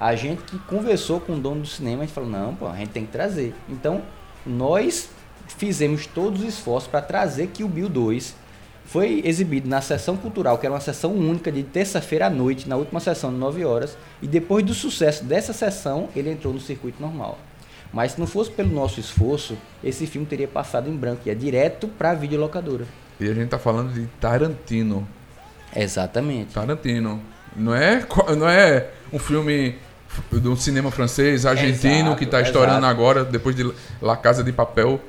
A 0.01 0.17
gente 0.17 0.41
que 0.45 0.59
conversou 0.61 1.21
com 1.21 1.35
o 1.35 1.39
dono 1.39 1.61
do 1.61 1.69
cinema, 1.69 2.03
a 2.03 2.07
gente 2.07 2.15
falou: 2.15 2.31
não, 2.31 2.55
pô, 2.55 2.69
a 2.69 2.77
gente 2.77 2.93
tem 2.93 3.05
que 3.05 3.13
trazer. 3.13 3.55
Então, 3.69 4.01
nós 4.47 5.11
fizemos 5.49 6.07
todos 6.07 6.41
os 6.41 6.49
esforços 6.49 6.89
para 6.89 7.03
trazer 7.03 7.49
que 7.49 7.63
o 7.63 7.69
Bill 7.69 7.91
2 7.91 8.35
foi 8.87 9.21
exibido 9.25 9.69
na 9.69 9.81
sessão 9.81 10.17
cultural, 10.17 10.59
que 10.59 10.67
era 10.67 10.73
uma 10.73 10.81
sessão 10.81 11.13
única 11.13 11.51
de 11.51 11.63
terça-feira 11.63 12.27
à 12.27 12.31
noite, 12.31 12.69
na 12.69 12.77
última 12.77 13.01
sessão 13.01 13.33
de 13.33 13.39
9 13.39 13.65
horas, 13.65 13.99
e 14.23 14.27
depois 14.27 14.65
do 14.65 14.73
sucesso 14.73 15.25
dessa 15.25 15.53
sessão, 15.53 16.09
ele 16.15 16.31
entrou 16.31 16.53
no 16.55 16.61
circuito 16.61 17.03
normal. 17.03 17.39
Mas 17.93 18.13
se 18.13 18.21
não 18.21 18.27
fosse 18.27 18.51
pelo 18.51 18.71
nosso 18.71 19.01
esforço, 19.01 19.57
esse 19.83 20.07
filme 20.07 20.27
teria 20.27 20.49
passado 20.49 20.89
em 20.89 20.97
branco, 20.97 21.23
ia 21.27 21.35
direto 21.35 21.89
para 21.89 22.11
a 22.11 22.15
videolocadora. 22.15 22.85
E 23.19 23.29
a 23.29 23.35
gente 23.35 23.49
tá 23.49 23.59
falando 23.59 23.93
de 23.93 24.07
Tarantino. 24.21 25.07
Exatamente. 25.75 26.53
Tarantino. 26.53 27.21
Não 27.55 27.75
é, 27.75 28.07
não 28.37 28.49
é 28.49 28.91
um 29.13 29.19
filme 29.19 29.77
de 30.31 30.49
um 30.49 30.57
cinema 30.57 30.91
francês, 30.91 31.47
argentino, 31.47 32.09
Exato, 32.09 32.17
que 32.17 32.27
tá 32.27 32.41
estourando 32.41 32.79
exato. 32.79 32.87
agora, 32.87 33.25
depois 33.25 33.57
de 33.57 33.71
La 34.01 34.17
Casa 34.17 34.45
de 34.45 34.53
Papel. 34.53 35.01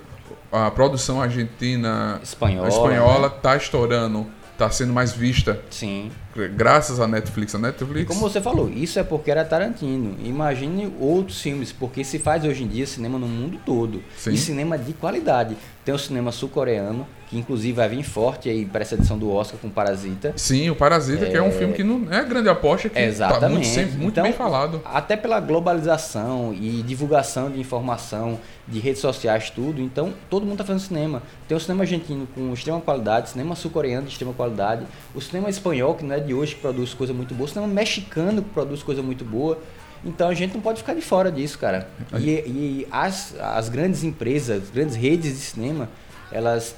A 0.51 0.71
produção 0.71 1.21
argentina 1.21 2.19
Espanhola, 2.23 2.69
espanhola 2.69 3.29
né? 3.29 3.36
tá 3.41 3.55
estourando, 3.57 4.27
tá 4.57 4.69
sendo 4.69 4.93
mais 4.93 5.12
vista. 5.12 5.62
Sim. 5.69 6.12
Graças 6.55 6.99
à 6.99 7.07
Netflix. 7.07 7.53
A 7.55 7.60
Netflix. 7.60 8.01
E 8.01 8.05
como 8.05 8.21
você 8.21 8.41
falou, 8.41 8.69
isso 8.69 8.99
é 8.99 9.03
porque 9.03 9.29
era 9.29 9.43
Tarantino. 9.43 10.17
Imagine 10.23 10.93
outros 10.99 11.41
filmes, 11.41 11.71
porque 11.71 12.03
se 12.03 12.19
faz 12.19 12.43
hoje 12.43 12.63
em 12.63 12.67
dia 12.67 12.86
cinema 12.86 13.19
no 13.19 13.27
mundo 13.27 13.60
todo. 13.65 14.01
Sim. 14.15 14.31
E 14.31 14.38
cinema 14.38 14.77
de 14.77 14.93
qualidade. 14.93 15.57
Tem 15.83 15.93
o 15.93 15.99
cinema 15.99 16.31
sul-coreano, 16.31 17.07
que 17.29 17.37
inclusive 17.37 17.73
vai 17.73 17.89
vir 17.89 18.03
forte 18.03 18.49
aí 18.49 18.65
para 18.65 18.81
essa 18.81 18.95
edição 18.95 19.17
do 19.17 19.29
Oscar 19.31 19.59
com 19.59 19.69
Parasita. 19.69 20.33
Sim, 20.37 20.69
o 20.69 20.75
Parasita, 20.75 21.25
que 21.25 21.35
é 21.35 21.41
um 21.41 21.51
filme 21.51 21.73
que 21.73 21.83
não 21.83 22.11
é 22.11 22.23
grande 22.23 22.47
aposta, 22.47 22.87
que 22.87 22.95
tá 22.95 23.01
Exatamente. 23.01 23.51
muito, 23.51 23.67
sempre, 23.67 23.97
muito 23.97 24.11
Então, 24.13 24.23
bem 24.23 24.33
falado. 24.33 24.81
Até 24.85 25.17
pela 25.17 25.39
globalização 25.39 26.53
e 26.53 26.81
divulgação 26.83 27.51
de 27.51 27.59
informação, 27.59 28.39
de 28.67 28.79
redes 28.79 29.01
sociais, 29.01 29.49
tudo. 29.49 29.81
Então, 29.81 30.13
todo 30.29 30.43
mundo 30.43 30.53
está 30.53 30.63
fazendo 30.63 30.87
cinema. 30.87 31.21
Tem 31.47 31.57
o 31.57 31.59
cinema 31.59 31.83
argentino 31.83 32.27
com 32.33 32.53
extrema 32.53 32.79
qualidade, 32.79 33.29
cinema 33.29 33.55
sul-coreano 33.55 34.05
de 34.07 34.11
extrema 34.13 34.33
qualidade, 34.33 34.85
o 35.13 35.19
cinema 35.21 35.49
espanhol, 35.49 35.95
que 35.95 36.05
não 36.05 36.15
é 36.15 36.19
de 36.19 36.33
hoje, 36.33 36.55
que 36.55 36.61
produz 36.61 36.93
coisa 36.93 37.13
muito 37.13 37.33
boa, 37.35 37.45
o 37.45 37.49
cinema 37.49 37.67
mexicano, 37.67 38.41
que 38.41 38.49
produz 38.49 38.81
coisa 38.83 39.01
muito 39.01 39.25
boa. 39.25 39.59
Então, 40.05 40.29
a 40.29 40.33
gente 40.33 40.53
não 40.53 40.61
pode 40.61 40.79
ficar 40.79 40.93
de 40.93 41.01
fora 41.01 41.29
disso, 41.31 41.59
cara. 41.59 41.89
E, 42.17 42.29
e 42.29 42.87
as, 42.89 43.35
as 43.39 43.67
grandes 43.67 44.03
empresas, 44.03 44.63
as 44.63 44.69
grandes 44.69 44.95
redes 44.95 45.31
de 45.33 45.39
cinema, 45.39 45.89
elas 46.31 46.75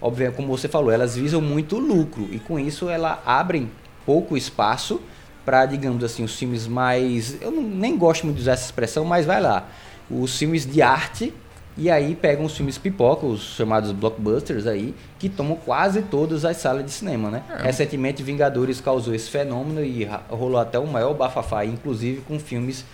obviamente, 0.00 0.36
como 0.36 0.48
você 0.48 0.68
falou, 0.68 0.90
elas 0.90 1.16
visam 1.16 1.40
muito 1.40 1.78
lucro 1.78 2.28
e 2.30 2.38
com 2.38 2.58
isso 2.58 2.88
elas 2.88 3.18
abrem 3.24 3.70
pouco 4.04 4.36
espaço 4.36 5.00
para, 5.44 5.66
digamos 5.66 6.04
assim, 6.04 6.22
os 6.22 6.36
filmes 6.36 6.66
mais. 6.66 7.40
Eu 7.40 7.50
não, 7.50 7.62
nem 7.62 7.96
gosto 7.96 8.24
muito 8.24 8.36
de 8.36 8.42
usar 8.42 8.52
essa 8.52 8.66
expressão, 8.66 9.04
mas 9.04 9.26
vai 9.26 9.40
lá. 9.40 9.68
Os 10.10 10.36
filmes 10.36 10.66
de 10.66 10.82
arte 10.82 11.32
e 11.76 11.88
aí 11.88 12.14
pegam 12.14 12.44
os 12.44 12.56
filmes 12.56 12.76
pipoca, 12.76 13.24
os 13.24 13.40
chamados 13.54 13.92
blockbusters 13.92 14.66
aí, 14.66 14.94
que 15.18 15.28
tomam 15.28 15.56
quase 15.56 16.02
todas 16.02 16.44
as 16.44 16.56
salas 16.56 16.84
de 16.84 16.90
cinema, 16.90 17.30
né? 17.30 17.42
É. 17.58 17.62
Recentemente, 17.62 18.22
Vingadores 18.22 18.80
causou 18.80 19.14
esse 19.14 19.30
fenômeno 19.30 19.82
e 19.82 20.06
rolou 20.28 20.60
até 20.60 20.78
o 20.78 20.86
maior 20.86 21.14
bafafá, 21.14 21.64
inclusive 21.64 22.20
com 22.22 22.38
filmes 22.38 22.84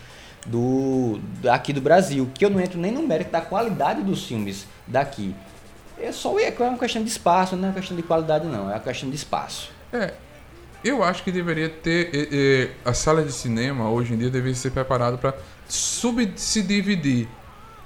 do 0.47 1.19
daqui 1.42 1.73
do 1.73 1.81
Brasil, 1.81 2.31
que 2.33 2.45
eu 2.45 2.51
não 2.51 2.61
entro 2.61 2.79
nem 2.79 2.92
no 2.92 3.03
mérito 3.03 3.33
da 3.33 3.40
qualidade 3.40 4.03
dos 4.03 4.25
filmes 4.25 4.66
daqui. 4.87 5.35
É 5.99 6.13
só 6.13 6.39
é 6.39 6.51
uma 6.59 6.79
questão 6.79 7.03
de 7.03 7.09
espaço, 7.09 7.57
não 7.57 7.65
é 7.65 7.71
uma 7.71 7.75
questão 7.75 7.97
de 7.97 8.03
qualidade 8.03 8.47
não, 8.47 8.71
é 8.71 8.75
uma 8.75 8.81
questão 8.81 9.09
de 9.09 9.17
espaço. 9.17 9.71
É, 9.93 10.13
eu 10.85 11.03
acho 11.03 11.25
que 11.25 11.33
deveria 11.33 11.69
ter. 11.69 12.77
a 12.85 12.93
sala 12.93 13.23
de 13.23 13.33
cinema 13.33 13.91
hoje 13.91 14.15
em 14.15 14.19
dia 14.19 14.31
deveria 14.31 14.55
ser 14.55 14.71
preparada 14.71 15.17
para 15.17 15.35
se 15.69 16.63
dividir, 16.63 17.29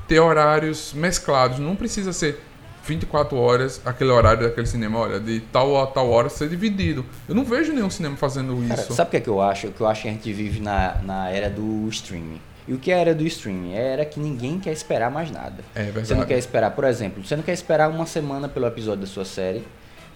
ter 0.07 0.21
horários 0.21 0.93
mesclados. 0.93 1.59
Não 1.59 1.77
precisa 1.77 2.13
ser 2.13 2.41
24 2.85 3.37
horas 3.37 3.81
aquele 3.85 4.11
horário 4.11 4.43
daquele 4.43 4.67
cinema, 4.67 4.99
olha, 4.99 5.21
de 5.21 5.41
tal 5.53 5.81
a 5.81 5.87
tal 5.87 6.11
hora 6.11 6.29
ser 6.29 6.49
dividido. 6.49 7.05
Eu 7.29 7.35
não 7.35 7.45
vejo 7.45 7.73
nenhum 7.73 7.91
cinema 7.91 8.17
fazendo 8.17 8.57
Cara, 8.69 8.81
isso. 8.83 8.93
sabe 8.95 9.09
o 9.09 9.11
que 9.13 9.17
é 9.19 9.21
que 9.21 9.29
eu 9.29 9.41
acho? 9.41 9.69
Que 9.69 9.81
eu 9.81 9.87
acho 9.87 10.03
que 10.03 10.09
a 10.09 10.13
gente 10.13 10.33
vive 10.33 10.61
na, 10.61 10.97
na 11.03 11.31
era 11.31 11.49
do 11.49 11.89
streaming. 11.89 12.41
E 12.69 12.73
o 12.73 12.79
que 12.79 12.91
era 12.91 13.15
do 13.15 13.27
streaming? 13.27 13.75
Era 13.75 14.05
que 14.05 14.21
ninguém 14.21 14.59
quer 14.59 14.73
esperar 14.73 15.11
mais 15.11 15.31
nada. 15.31 15.63
É 15.75 15.85
verdade. 15.85 16.07
Você 16.07 16.15
não 16.15 16.25
quer 16.25 16.39
esperar, 16.39 16.71
por 16.71 16.85
exemplo, 16.85 17.25
você 17.25 17.35
não 17.37 17.43
quer 17.43 17.53
esperar 17.53 17.91
uma 17.91 18.07
semana 18.07 18.49
pelo 18.49 18.67
episódio 18.67 19.01
da 19.01 19.07
sua 19.07 19.25
série. 19.25 19.65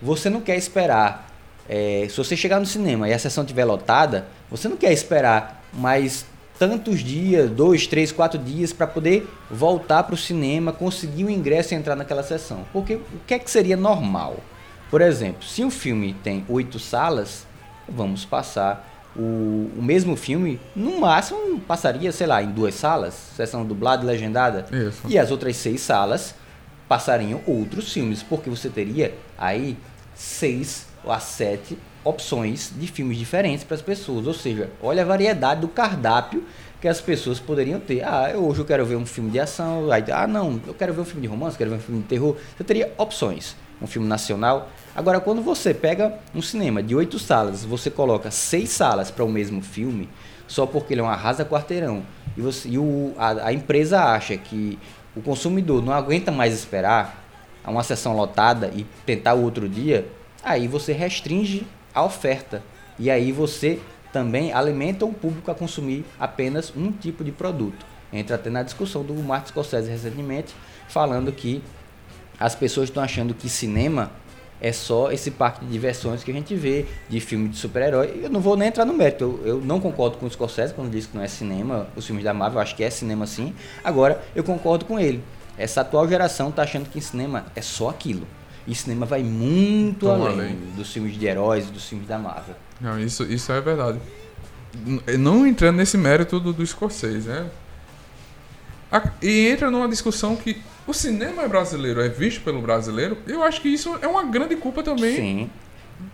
Você 0.00 0.28
não 0.28 0.40
quer 0.40 0.56
esperar. 0.56 1.30
é, 1.68 2.06
se 2.08 2.16
você 2.16 2.36
chegar 2.36 2.60
no 2.60 2.66
cinema 2.66 3.08
e 3.08 3.12
a 3.12 3.18
sessão 3.18 3.42
estiver 3.44 3.64
lotada, 3.64 4.26
você 4.50 4.68
não 4.68 4.76
quer 4.76 4.92
esperar 4.92 5.64
mais 5.72 6.26
tantos 6.58 7.00
dias, 7.00 7.50
dois, 7.50 7.86
três, 7.86 8.12
quatro 8.12 8.38
dias, 8.38 8.72
para 8.72 8.86
poder 8.86 9.28
voltar 9.50 10.02
para 10.04 10.14
o 10.14 10.18
cinema, 10.18 10.72
conseguir 10.72 11.24
o 11.24 11.30
ingresso 11.30 11.74
e 11.74 11.76
entrar 11.76 11.96
naquela 11.96 12.22
sessão. 12.22 12.64
Porque 12.72 12.94
o 12.94 13.02
que 13.26 13.34
é 13.34 13.38
que 13.38 13.50
seria 13.50 13.76
normal? 13.76 14.36
Por 14.90 15.00
exemplo, 15.00 15.42
se 15.42 15.64
um 15.64 15.70
filme 15.70 16.14
tem 16.22 16.44
oito 16.48 16.78
salas, 16.78 17.46
vamos 17.88 18.24
passar 18.24 18.93
o, 19.16 19.70
o 19.76 19.82
mesmo 19.82 20.16
filme, 20.16 20.60
no 20.74 21.00
máximo 21.00 21.60
passaria, 21.60 22.10
sei 22.12 22.26
lá, 22.26 22.42
em 22.42 22.50
duas 22.50 22.74
salas, 22.74 23.14
sessão 23.36 23.64
dublada 23.64 24.02
e 24.02 24.06
legendada. 24.06 24.66
Isso. 24.70 25.02
E 25.08 25.18
as 25.18 25.30
outras 25.30 25.56
seis 25.56 25.80
salas 25.80 26.34
passariam 26.88 27.40
outros 27.46 27.92
filmes, 27.92 28.22
porque 28.22 28.50
você 28.50 28.68
teria 28.68 29.14
aí 29.38 29.76
seis 30.14 30.86
a 31.06 31.20
sete 31.20 31.76
opções 32.02 32.72
de 32.74 32.86
filmes 32.86 33.18
diferentes 33.18 33.64
para 33.64 33.74
as 33.74 33.82
pessoas. 33.82 34.26
Ou 34.26 34.34
seja, 34.34 34.70
olha 34.82 35.02
a 35.02 35.06
variedade 35.06 35.60
do 35.60 35.68
cardápio 35.68 36.44
que 36.80 36.88
as 36.88 37.00
pessoas 37.00 37.40
poderiam 37.40 37.80
ter. 37.80 38.02
Ah, 38.02 38.32
hoje 38.36 38.60
eu 38.60 38.64
quero 38.64 38.84
ver 38.84 38.96
um 38.96 39.06
filme 39.06 39.30
de 39.30 39.40
ação. 39.40 39.88
Ah, 40.12 40.26
não, 40.26 40.60
eu 40.66 40.74
quero 40.74 40.92
ver 40.92 41.00
um 41.00 41.04
filme 41.04 41.22
de 41.22 41.28
romance, 41.28 41.56
quero 41.56 41.70
ver 41.70 41.76
um 41.76 41.80
filme 41.80 42.02
de 42.02 42.08
terror. 42.08 42.36
Você 42.56 42.64
teria 42.64 42.92
opções. 42.98 43.56
Um 43.82 43.86
filme 43.86 44.06
nacional. 44.08 44.68
Agora, 44.94 45.20
quando 45.20 45.42
você 45.42 45.74
pega 45.74 46.18
um 46.34 46.40
cinema 46.40 46.82
de 46.82 46.94
oito 46.94 47.18
salas, 47.18 47.64
você 47.64 47.90
coloca 47.90 48.30
seis 48.30 48.70
salas 48.70 49.10
para 49.10 49.24
o 49.24 49.28
mesmo 49.28 49.60
filme, 49.60 50.08
só 50.46 50.66
porque 50.66 50.94
ele 50.94 51.00
é 51.00 51.04
um 51.04 51.08
arrasa 51.08 51.44
quarteirão, 51.44 52.02
e, 52.36 52.40
você, 52.40 52.68
e 52.68 52.78
o, 52.78 53.14
a, 53.18 53.48
a 53.48 53.52
empresa 53.52 54.02
acha 54.02 54.36
que 54.36 54.78
o 55.16 55.20
consumidor 55.22 55.82
não 55.82 55.92
aguenta 55.92 56.30
mais 56.30 56.52
esperar 56.54 57.24
uma 57.66 57.82
sessão 57.82 58.16
lotada 58.16 58.70
e 58.74 58.84
tentar 59.06 59.34
outro 59.34 59.68
dia, 59.68 60.06
aí 60.42 60.68
você 60.68 60.92
restringe 60.92 61.66
a 61.94 62.02
oferta. 62.04 62.62
E 62.98 63.10
aí 63.10 63.32
você 63.32 63.80
também 64.12 64.52
alimenta 64.52 65.04
o 65.04 65.12
público 65.12 65.50
a 65.50 65.54
consumir 65.54 66.04
apenas 66.18 66.72
um 66.76 66.92
tipo 66.92 67.24
de 67.24 67.32
produto. 67.32 67.84
Entra 68.12 68.36
até 68.36 68.50
na 68.50 68.62
discussão 68.62 69.02
do 69.02 69.14
Martin 69.14 69.48
Scorsese 69.48 69.90
recentemente, 69.90 70.54
falando 70.88 71.32
que 71.32 71.62
as 72.38 72.54
pessoas 72.54 72.88
estão 72.88 73.02
achando 73.02 73.34
que 73.34 73.48
cinema 73.48 74.10
é 74.60 74.72
só 74.72 75.12
esse 75.12 75.30
parque 75.30 75.64
de 75.64 75.70
diversões 75.70 76.24
que 76.24 76.30
a 76.30 76.34
gente 76.34 76.54
vê 76.54 76.86
de 77.08 77.20
filme 77.20 77.48
de 77.48 77.56
super-herói. 77.56 78.20
Eu 78.22 78.30
não 78.30 78.40
vou 78.40 78.56
nem 78.56 78.68
entrar 78.68 78.84
no 78.84 78.94
mérito, 78.94 79.24
eu, 79.24 79.46
eu, 79.46 79.60
não 79.60 79.80
concordo 79.80 80.16
com 80.16 80.26
o 80.26 80.30
Scorsese 80.30 80.72
quando 80.72 80.90
diz 80.90 81.06
que 81.06 81.16
não 81.16 81.22
é 81.22 81.28
cinema, 81.28 81.86
os 81.94 82.06
filmes 82.06 82.24
da 82.24 82.32
Marvel, 82.32 82.58
eu 82.58 82.62
acho 82.62 82.74
que 82.74 82.82
é 82.82 82.90
cinema 82.90 83.26
sim. 83.26 83.54
Agora, 83.82 84.22
eu 84.34 84.42
concordo 84.42 84.84
com 84.84 84.98
ele. 84.98 85.22
Essa 85.58 85.82
atual 85.82 86.08
geração 86.08 86.48
está 86.48 86.62
achando 86.62 86.88
que 86.88 87.00
cinema 87.00 87.44
é 87.54 87.60
só 87.60 87.90
aquilo. 87.90 88.26
E 88.66 88.74
cinema 88.74 89.04
vai 89.04 89.22
muito 89.22 90.08
além, 90.08 90.26
além, 90.28 90.56
dos 90.74 90.90
filmes 90.90 91.18
de 91.18 91.26
heróis, 91.26 91.66
dos 91.66 91.86
filmes 91.86 92.08
da 92.08 92.18
Marvel. 92.18 92.56
Não, 92.80 92.98
isso, 92.98 93.24
isso 93.24 93.52
é 93.52 93.60
verdade. 93.60 93.98
Não 95.18 95.46
entrando 95.46 95.76
nesse 95.76 95.98
mérito 95.98 96.40
do, 96.40 96.52
do 96.52 96.66
Scorsese, 96.66 97.28
né? 97.28 97.50
E 99.20 99.48
entra 99.48 99.70
numa 99.70 99.88
discussão 99.88 100.34
que 100.34 100.60
o 100.86 100.92
cinema 100.92 101.46
brasileiro 101.48 102.00
é 102.00 102.08
visto 102.08 102.42
pelo 102.42 102.60
brasileiro. 102.60 103.18
Eu 103.26 103.42
acho 103.42 103.60
que 103.60 103.68
isso 103.68 103.98
é 104.02 104.06
uma 104.06 104.24
grande 104.24 104.56
culpa 104.56 104.82
também. 104.82 105.16
Sim. 105.16 105.50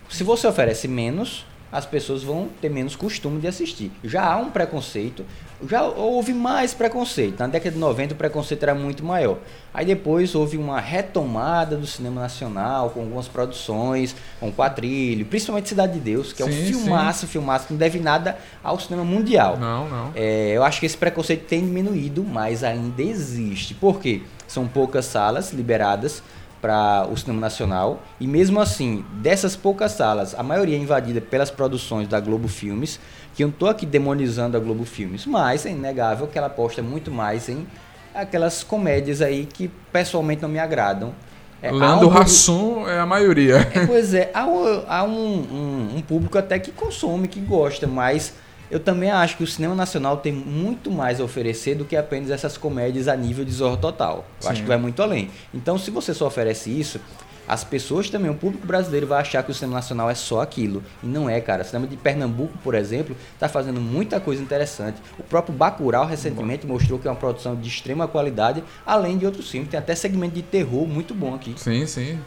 Se 0.09 0.23
você 0.23 0.47
oferece 0.47 0.87
menos, 0.87 1.45
as 1.71 1.85
pessoas 1.85 2.21
vão 2.21 2.49
ter 2.59 2.69
menos 2.69 2.95
costume 2.95 3.39
de 3.39 3.47
assistir. 3.47 3.91
Já 4.03 4.23
há 4.23 4.37
um 4.37 4.49
preconceito, 4.49 5.25
já 5.67 5.83
houve 5.83 6.33
mais 6.33 6.73
preconceito. 6.73 7.39
Na 7.39 7.47
década 7.47 7.71
de 7.71 7.79
90 7.79 8.13
o 8.13 8.17
preconceito 8.17 8.63
era 8.63 8.75
muito 8.75 9.05
maior. 9.05 9.37
Aí 9.73 9.85
depois 9.85 10.35
houve 10.35 10.57
uma 10.57 10.81
retomada 10.81 11.77
do 11.77 11.87
cinema 11.87 12.21
nacional, 12.21 12.89
com 12.89 12.99
algumas 13.01 13.27
produções, 13.27 14.15
com 14.39 14.51
Quatrilho, 14.51 15.25
principalmente 15.25 15.69
Cidade 15.69 15.93
de 15.93 15.99
Deus, 15.99 16.33
que 16.33 16.43
sim, 16.43 16.49
é 16.49 16.51
um 16.51 16.65
filmaço, 16.65 17.21
sim. 17.21 17.27
filmaço 17.27 17.67
que 17.67 17.73
não 17.73 17.79
deve 17.79 17.99
nada 17.99 18.37
ao 18.61 18.77
cinema 18.79 19.05
mundial. 19.05 19.57
Não, 19.57 19.87
não. 19.87 20.11
É, 20.13 20.51
eu 20.51 20.63
acho 20.63 20.79
que 20.79 20.85
esse 20.85 20.97
preconceito 20.97 21.45
tem 21.47 21.61
diminuído, 21.61 22.23
mas 22.23 22.63
ainda 22.63 23.01
existe. 23.01 23.73
Por 23.73 23.99
quê? 23.99 24.23
São 24.47 24.67
poucas 24.67 25.05
salas 25.05 25.53
liberadas 25.53 26.21
para 26.61 27.07
o 27.11 27.17
cinema 27.17 27.41
nacional. 27.41 28.01
E 28.19 28.27
mesmo 28.27 28.61
assim, 28.61 29.03
dessas 29.13 29.55
poucas 29.55 29.93
salas, 29.93 30.35
a 30.37 30.43
maioria 30.43 30.77
é 30.77 30.79
invadida 30.79 31.19
pelas 31.19 31.49
produções 31.49 32.07
da 32.07 32.19
Globo 32.19 32.47
Filmes, 32.47 32.99
que 33.33 33.43
eu 33.43 33.47
não 33.47 33.53
estou 33.53 33.67
aqui 33.67 33.85
demonizando 33.85 34.55
a 34.55 34.59
Globo 34.59 34.85
Filmes, 34.85 35.25
mas 35.25 35.65
é 35.65 35.71
inegável 35.71 36.27
que 36.27 36.37
ela 36.37 36.47
aposta 36.47 36.81
muito 36.81 37.09
mais 37.09 37.49
em 37.49 37.65
aquelas 38.13 38.61
comédias 38.63 39.21
aí 39.21 39.45
que 39.45 39.69
pessoalmente 39.91 40.41
não 40.41 40.49
me 40.49 40.59
agradam. 40.59 41.13
É, 41.61 41.71
Lando 41.71 42.09
um 42.09 42.17
Hassum 42.17 42.87
é 42.87 42.99
a 42.99 43.05
maioria. 43.05 43.69
É, 43.73 43.85
pois 43.85 44.13
é, 44.13 44.31
há, 44.33 44.41
há 44.41 45.03
um, 45.03 45.09
um, 45.09 45.97
um 45.97 46.01
público 46.01 46.37
até 46.37 46.57
que 46.57 46.71
consome, 46.71 47.27
que 47.27 47.39
gosta, 47.39 47.85
mas 47.87 48.33
eu 48.71 48.79
também 48.79 49.11
acho 49.11 49.35
que 49.35 49.43
o 49.43 49.47
cinema 49.47 49.75
nacional 49.75 50.17
tem 50.17 50.31
muito 50.31 50.89
mais 50.89 51.19
a 51.19 51.23
oferecer 51.23 51.75
do 51.75 51.83
que 51.83 51.95
apenas 51.95 52.31
essas 52.31 52.57
comédias 52.57 53.09
a 53.09 53.15
nível 53.15 53.43
de 53.43 53.51
Zorro 53.51 53.75
Total. 53.77 54.25
Eu 54.39 54.43
Sim. 54.43 54.49
acho 54.49 54.61
que 54.61 54.67
vai 54.67 54.77
muito 54.77 55.01
além. 55.03 55.29
Então, 55.53 55.77
se 55.77 55.91
você 55.91 56.13
só 56.13 56.27
oferece 56.27 56.69
isso, 56.69 56.99
as 57.45 57.65
pessoas 57.65 58.09
também, 58.09 58.31
o 58.31 58.33
público 58.35 58.65
brasileiro 58.65 59.05
vai 59.05 59.19
achar 59.19 59.43
que 59.43 59.51
o 59.51 59.53
cinema 59.53 59.75
nacional 59.75 60.09
é 60.09 60.15
só 60.15 60.39
aquilo. 60.39 60.81
E 61.03 61.05
não 61.05 61.29
é, 61.29 61.41
cara. 61.41 61.63
O 61.63 61.65
cinema 61.65 61.85
de 61.85 61.97
Pernambuco, 61.97 62.57
por 62.59 62.73
exemplo, 62.73 63.13
está 63.33 63.49
fazendo 63.49 63.81
muita 63.81 64.21
coisa 64.21 64.41
interessante. 64.41 65.01
O 65.19 65.23
próprio 65.23 65.53
Bacurau 65.53 66.05
recentemente 66.05 66.65
bom. 66.65 66.75
mostrou 66.75 66.97
que 66.97 67.09
é 67.09 67.11
uma 67.11 67.17
produção 67.17 67.55
de 67.57 67.67
extrema 67.67 68.07
qualidade, 68.07 68.63
além 68.85 69.17
de 69.17 69.25
outros 69.25 69.51
filmes. 69.51 69.69
Tem 69.69 69.77
até 69.77 69.93
segmento 69.95 70.35
de 70.35 70.43
terror 70.43 70.87
muito 70.87 71.13
bom 71.13 71.35
aqui. 71.35 71.53
Sim, 71.57 71.85
sim. 71.85 72.17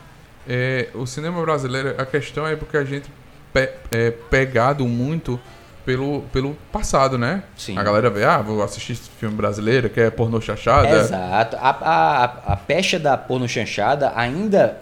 É, 0.47 0.91
o 0.95 1.07
cinema 1.07 1.41
brasileiro, 1.41 1.95
a 1.97 2.05
questão 2.05 2.47
é 2.47 2.55
porque 2.55 2.77
a 2.77 2.85
gente 2.85 3.11
pe 3.51 3.71
é 3.91 4.11
pegado 4.11 4.87
muito 4.87 5.41
pelo, 5.85 6.23
pelo 6.33 6.57
passado, 6.73 7.19
né? 7.19 7.43
Sim. 7.57 7.77
A 7.79 7.83
galera 7.83 8.11
vê, 8.11 8.25
ah, 8.25 8.39
vou 8.39 8.63
assistir 8.63 8.97
filme 8.97 9.37
brasileiro, 9.37 9.91
que 9.91 10.01
é 10.01 10.11
pornô 10.11 10.41
chanchada. 10.41 10.89
Exato. 10.89 11.57
A, 11.57 11.71
a, 11.71 12.25
a 12.53 12.57
pecha 12.57 12.99
da 12.99 13.17
pornô 13.17 13.47
chanchada 13.47 14.13
ainda, 14.17 14.79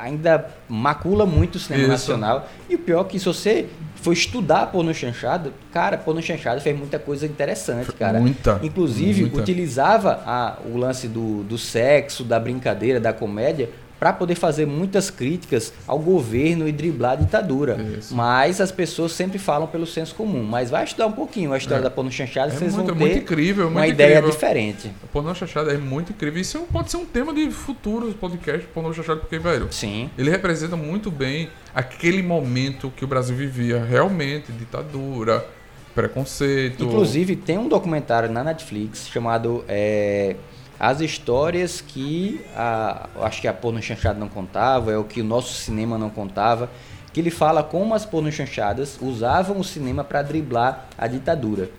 ainda 0.00 0.46
macula 0.68 1.24
muito 1.24 1.56
o 1.56 1.58
cinema 1.58 1.82
Isso. 1.84 1.92
nacional. 1.92 2.48
E 2.68 2.74
o 2.74 2.78
pior 2.78 3.00
é 3.02 3.04
que 3.04 3.18
se 3.18 3.24
você 3.24 3.66
for 3.96 4.12
estudar 4.12 4.66
pornô 4.66 4.92
chanchada, 4.92 5.52
cara, 5.72 5.96
pornô 5.96 6.20
chanchada 6.20 6.60
fez 6.60 6.76
muita 6.76 6.98
coisa 6.98 7.24
interessante, 7.24 7.92
cara. 7.92 8.20
Muita. 8.20 8.60
Inclusive, 8.62 9.22
muita. 9.22 9.40
utilizava 9.40 10.22
a, 10.26 10.58
o 10.66 10.76
lance 10.76 11.08
do, 11.08 11.42
do 11.44 11.56
sexo, 11.56 12.24
da 12.24 12.38
brincadeira, 12.38 13.00
da 13.00 13.12
comédia 13.12 13.70
para 14.02 14.12
poder 14.12 14.34
fazer 14.34 14.66
muitas 14.66 15.10
críticas 15.10 15.72
ao 15.86 15.96
governo 15.96 16.66
e 16.66 16.72
driblar 16.72 17.12
a 17.12 17.14
ditadura. 17.14 17.80
Isso. 17.96 18.12
Mas 18.12 18.60
as 18.60 18.72
pessoas 18.72 19.12
sempre 19.12 19.38
falam 19.38 19.68
pelo 19.68 19.86
senso 19.86 20.12
comum. 20.16 20.42
Mas 20.42 20.70
vai 20.70 20.82
estudar 20.82 21.06
um 21.06 21.12
pouquinho 21.12 21.52
a 21.52 21.56
história 21.56 21.82
é. 21.82 21.84
da 21.84 21.90
porno 21.90 22.10
chanchada, 22.10 22.52
é 22.52 22.56
vocês 22.56 22.74
muito, 22.74 22.88
vão 22.88 22.96
ter 22.96 23.00
muito 23.00 23.18
incrível, 23.18 23.66
muito 23.66 23.76
uma 23.76 23.86
incrível. 23.86 24.06
ideia 24.08 24.22
diferente. 24.28 24.90
A 25.04 25.06
porno 25.06 25.32
chanchada 25.36 25.72
é 25.72 25.78
muito 25.78 26.10
incrível. 26.10 26.42
Isso 26.42 26.66
pode 26.72 26.90
ser 26.90 26.96
um 26.96 27.04
tema 27.04 27.32
de 27.32 27.48
futuros 27.52 28.12
podcasts, 28.12 28.68
porno 28.74 28.92
chanchada, 28.92 29.20
porque, 29.20 29.38
velho, 29.38 29.68
Sim. 29.70 30.10
ele 30.18 30.30
representa 30.30 30.74
muito 30.76 31.08
bem 31.08 31.48
aquele 31.72 32.24
momento 32.24 32.92
que 32.96 33.04
o 33.04 33.06
Brasil 33.06 33.36
vivia, 33.36 33.84
realmente, 33.84 34.50
ditadura, 34.50 35.46
preconceito. 35.94 36.82
Inclusive, 36.82 37.36
tem 37.36 37.56
um 37.56 37.68
documentário 37.68 38.28
na 38.28 38.42
Netflix 38.42 39.06
chamado... 39.06 39.64
É 39.68 40.34
as 40.82 41.00
histórias 41.00 41.80
que 41.80 42.40
a, 42.56 43.08
acho 43.20 43.40
que 43.40 43.46
a 43.46 43.54
porno 43.54 43.80
chanchada 43.80 44.18
não 44.18 44.28
contava, 44.28 44.90
é 44.90 44.96
o 44.98 45.04
que 45.04 45.20
o 45.20 45.24
nosso 45.24 45.54
cinema 45.54 45.96
não 45.96 46.10
contava, 46.10 46.68
que 47.12 47.20
ele 47.20 47.30
fala 47.30 47.62
como 47.62 47.94
as 47.94 48.04
porno 48.04 48.32
chanchadas 48.32 48.98
usavam 49.00 49.60
o 49.60 49.62
cinema 49.62 50.02
para 50.02 50.22
driblar 50.22 50.88
a 50.98 51.06
ditadura. 51.06 51.70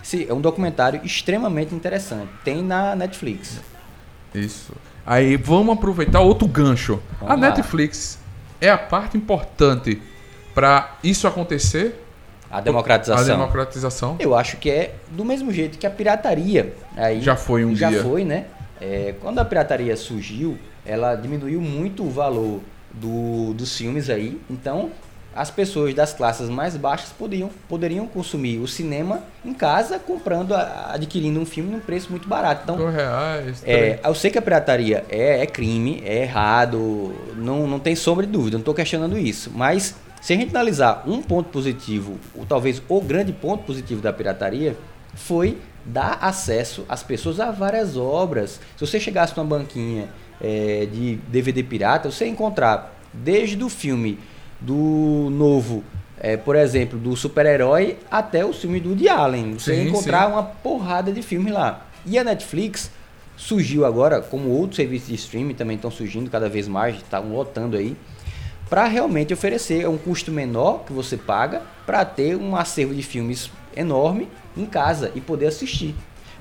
Esse 0.00 0.28
é 0.30 0.32
um 0.32 0.40
documentário 0.40 1.00
extremamente 1.02 1.74
interessante, 1.74 2.30
tem 2.44 2.62
na 2.62 2.94
Netflix. 2.94 3.60
Isso. 4.32 4.72
Aí 5.04 5.36
vamos 5.36 5.74
aproveitar 5.74 6.20
outro 6.20 6.46
gancho. 6.46 7.02
Vamos 7.18 7.32
a 7.32 7.34
lá. 7.34 7.48
Netflix 7.48 8.16
é 8.60 8.70
a 8.70 8.78
parte 8.78 9.16
importante 9.16 10.00
para 10.54 10.98
isso 11.02 11.26
acontecer? 11.26 12.01
A 12.52 12.60
democratização. 12.60 13.34
A 13.34 13.38
democratização. 13.38 14.16
Eu 14.20 14.34
acho 14.36 14.58
que 14.58 14.68
é 14.70 14.94
do 15.10 15.24
mesmo 15.24 15.50
jeito 15.50 15.78
que 15.78 15.86
a 15.86 15.90
pirataria. 15.90 16.74
Aí 16.94 17.22
já 17.22 17.34
foi 17.34 17.64
um 17.64 17.74
já 17.74 17.88
dia. 17.88 17.98
Já 17.98 18.04
foi, 18.04 18.24
né? 18.24 18.44
É, 18.78 19.14
quando 19.22 19.38
a 19.38 19.44
pirataria 19.44 19.96
surgiu, 19.96 20.58
ela 20.84 21.14
diminuiu 21.14 21.62
muito 21.62 22.04
o 22.04 22.10
valor 22.10 22.60
do, 22.92 23.54
dos 23.54 23.74
filmes 23.74 24.10
aí. 24.10 24.38
Então, 24.50 24.90
as 25.34 25.50
pessoas 25.50 25.94
das 25.94 26.12
classes 26.12 26.50
mais 26.50 26.76
baixas 26.76 27.08
poderiam, 27.10 27.50
poderiam 27.68 28.06
consumir 28.06 28.58
o 28.58 28.68
cinema 28.68 29.20
em 29.42 29.54
casa, 29.54 29.98
comprando, 29.98 30.54
adquirindo 30.54 31.40
um 31.40 31.46
filme 31.46 31.70
num 31.70 31.80
preço 31.80 32.10
muito 32.10 32.28
barato. 32.28 32.64
Então, 32.64 32.90
reais. 32.90 33.62
É, 33.64 33.98
eu 34.04 34.14
sei 34.14 34.30
que 34.30 34.36
a 34.36 34.42
pirataria 34.42 35.04
é, 35.08 35.40
é 35.40 35.46
crime, 35.46 36.02
é 36.04 36.22
errado, 36.22 37.14
não, 37.34 37.66
não 37.66 37.78
tem 37.78 37.96
sombra 37.96 38.26
de 38.26 38.32
dúvida, 38.32 38.58
não 38.58 38.62
estou 38.62 38.74
questionando 38.74 39.16
isso. 39.16 39.50
Mas 39.54 39.94
se 40.22 40.32
a 40.32 40.36
gente 40.36 40.50
analisar 40.50 41.02
um 41.04 41.20
ponto 41.20 41.48
positivo, 41.50 42.16
ou 42.32 42.46
talvez 42.46 42.80
o 42.88 43.00
grande 43.00 43.32
ponto 43.32 43.64
positivo 43.64 44.00
da 44.00 44.12
pirataria, 44.12 44.76
foi 45.16 45.58
dar 45.84 46.16
acesso 46.20 46.86
às 46.88 47.02
pessoas 47.02 47.40
a 47.40 47.50
várias 47.50 47.96
obras. 47.96 48.60
Se 48.76 48.86
você 48.86 49.00
chegasse 49.00 49.36
numa 49.36 49.44
banquinha 49.44 50.08
é, 50.40 50.86
de 50.86 51.16
DVD 51.26 51.64
pirata, 51.64 52.08
você 52.08 52.24
ia 52.24 52.30
encontrar 52.30 52.96
desde 53.12 53.62
o 53.64 53.68
filme 53.68 54.16
do 54.60 55.28
novo, 55.32 55.82
é, 56.20 56.36
por 56.36 56.54
exemplo, 56.54 57.00
do 57.00 57.16
super-herói, 57.16 57.98
até 58.08 58.44
o 58.44 58.52
filme 58.52 58.78
do 58.78 58.90
Woody 58.90 59.08
Allen. 59.08 59.54
Você 59.54 59.74
sim, 59.74 59.82
ia 59.82 59.88
encontrar 59.88 60.26
sim. 60.26 60.32
uma 60.34 60.44
porrada 60.44 61.10
de 61.10 61.20
filmes 61.20 61.52
lá. 61.52 61.84
E 62.06 62.16
a 62.16 62.22
Netflix 62.22 62.92
surgiu 63.36 63.84
agora, 63.84 64.20
como 64.20 64.50
outros 64.50 64.76
serviços 64.76 65.08
de 65.08 65.16
streaming 65.16 65.54
também 65.54 65.74
estão 65.74 65.90
surgindo 65.90 66.30
cada 66.30 66.48
vez 66.48 66.68
mais, 66.68 66.94
estão 66.94 67.32
lotando 67.32 67.76
aí 67.76 67.96
para 68.72 68.86
realmente 68.86 69.34
oferecer 69.34 69.86
um 69.86 69.98
custo 69.98 70.32
menor 70.32 70.84
que 70.86 70.94
você 70.94 71.14
paga 71.14 71.60
para 71.84 72.02
ter 72.06 72.36
um 72.36 72.56
acervo 72.56 72.94
de 72.94 73.02
filmes 73.02 73.50
enorme 73.76 74.28
em 74.56 74.64
casa 74.64 75.12
e 75.14 75.20
poder 75.20 75.48
assistir. 75.48 75.94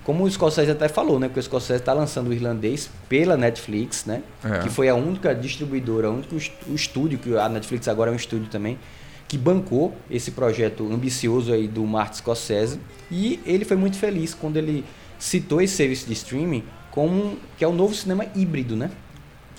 Como 0.05 0.23
o 0.23 0.31
Scorsese 0.31 0.71
até 0.71 0.87
falou, 0.87 1.19
né? 1.19 1.27
Porque 1.27 1.41
o 1.41 1.43
Scorsese 1.43 1.81
está 1.81 1.91
lançando 1.91 2.29
o 2.29 2.33
irlandês 2.33 2.89
pela 3.09 3.35
Netflix, 3.35 4.05
né? 4.05 4.23
É. 4.45 4.59
Que 4.59 4.69
foi 4.69 4.87
a 4.87 4.95
única 4.95 5.35
distribuidora, 5.35 6.09
o 6.09 6.13
único 6.13 6.37
estúdio, 6.73 7.19
que 7.19 7.37
a 7.37 7.49
Netflix 7.49 7.89
agora 7.89 8.11
é 8.11 8.13
um 8.13 8.15
estúdio 8.15 8.47
também, 8.47 8.79
que 9.27 9.37
bancou 9.37 9.93
esse 10.09 10.31
projeto 10.31 10.89
ambicioso 10.89 11.51
aí 11.51 11.67
do 11.67 11.85
Martin 11.85 12.19
Scorsese. 12.19 12.79
E 13.11 13.41
ele 13.45 13.65
foi 13.65 13.75
muito 13.75 13.97
feliz 13.97 14.33
quando 14.33 14.55
ele 14.55 14.85
citou 15.19 15.61
esse 15.61 15.75
serviço 15.75 16.07
de 16.07 16.13
streaming 16.13 16.63
como 16.91 17.37
que 17.57 17.65
é 17.65 17.67
o 17.67 17.73
novo 17.73 17.93
cinema 17.93 18.25
híbrido, 18.33 18.77
né? 18.77 18.89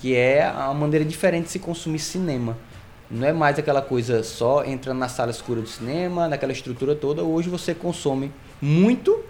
Que 0.03 0.17
é 0.17 0.43
a 0.45 0.73
maneira 0.73 1.05
diferente 1.05 1.45
de 1.45 1.51
se 1.51 1.59
consumir 1.59 1.99
cinema. 1.99 2.57
Não 3.09 3.25
é 3.25 3.31
mais 3.31 3.57
aquela 3.57 3.81
coisa 3.81 4.21
só 4.21 4.65
entrando 4.65 4.97
na 4.97 5.07
sala 5.07 5.31
escura 5.31 5.61
do 5.61 5.67
cinema, 5.69 6.27
naquela 6.27 6.51
estrutura 6.51 6.93
toda. 6.93 7.23
Hoje 7.23 7.47
você 7.47 7.73
consome 7.73 8.29
muito 8.61 9.23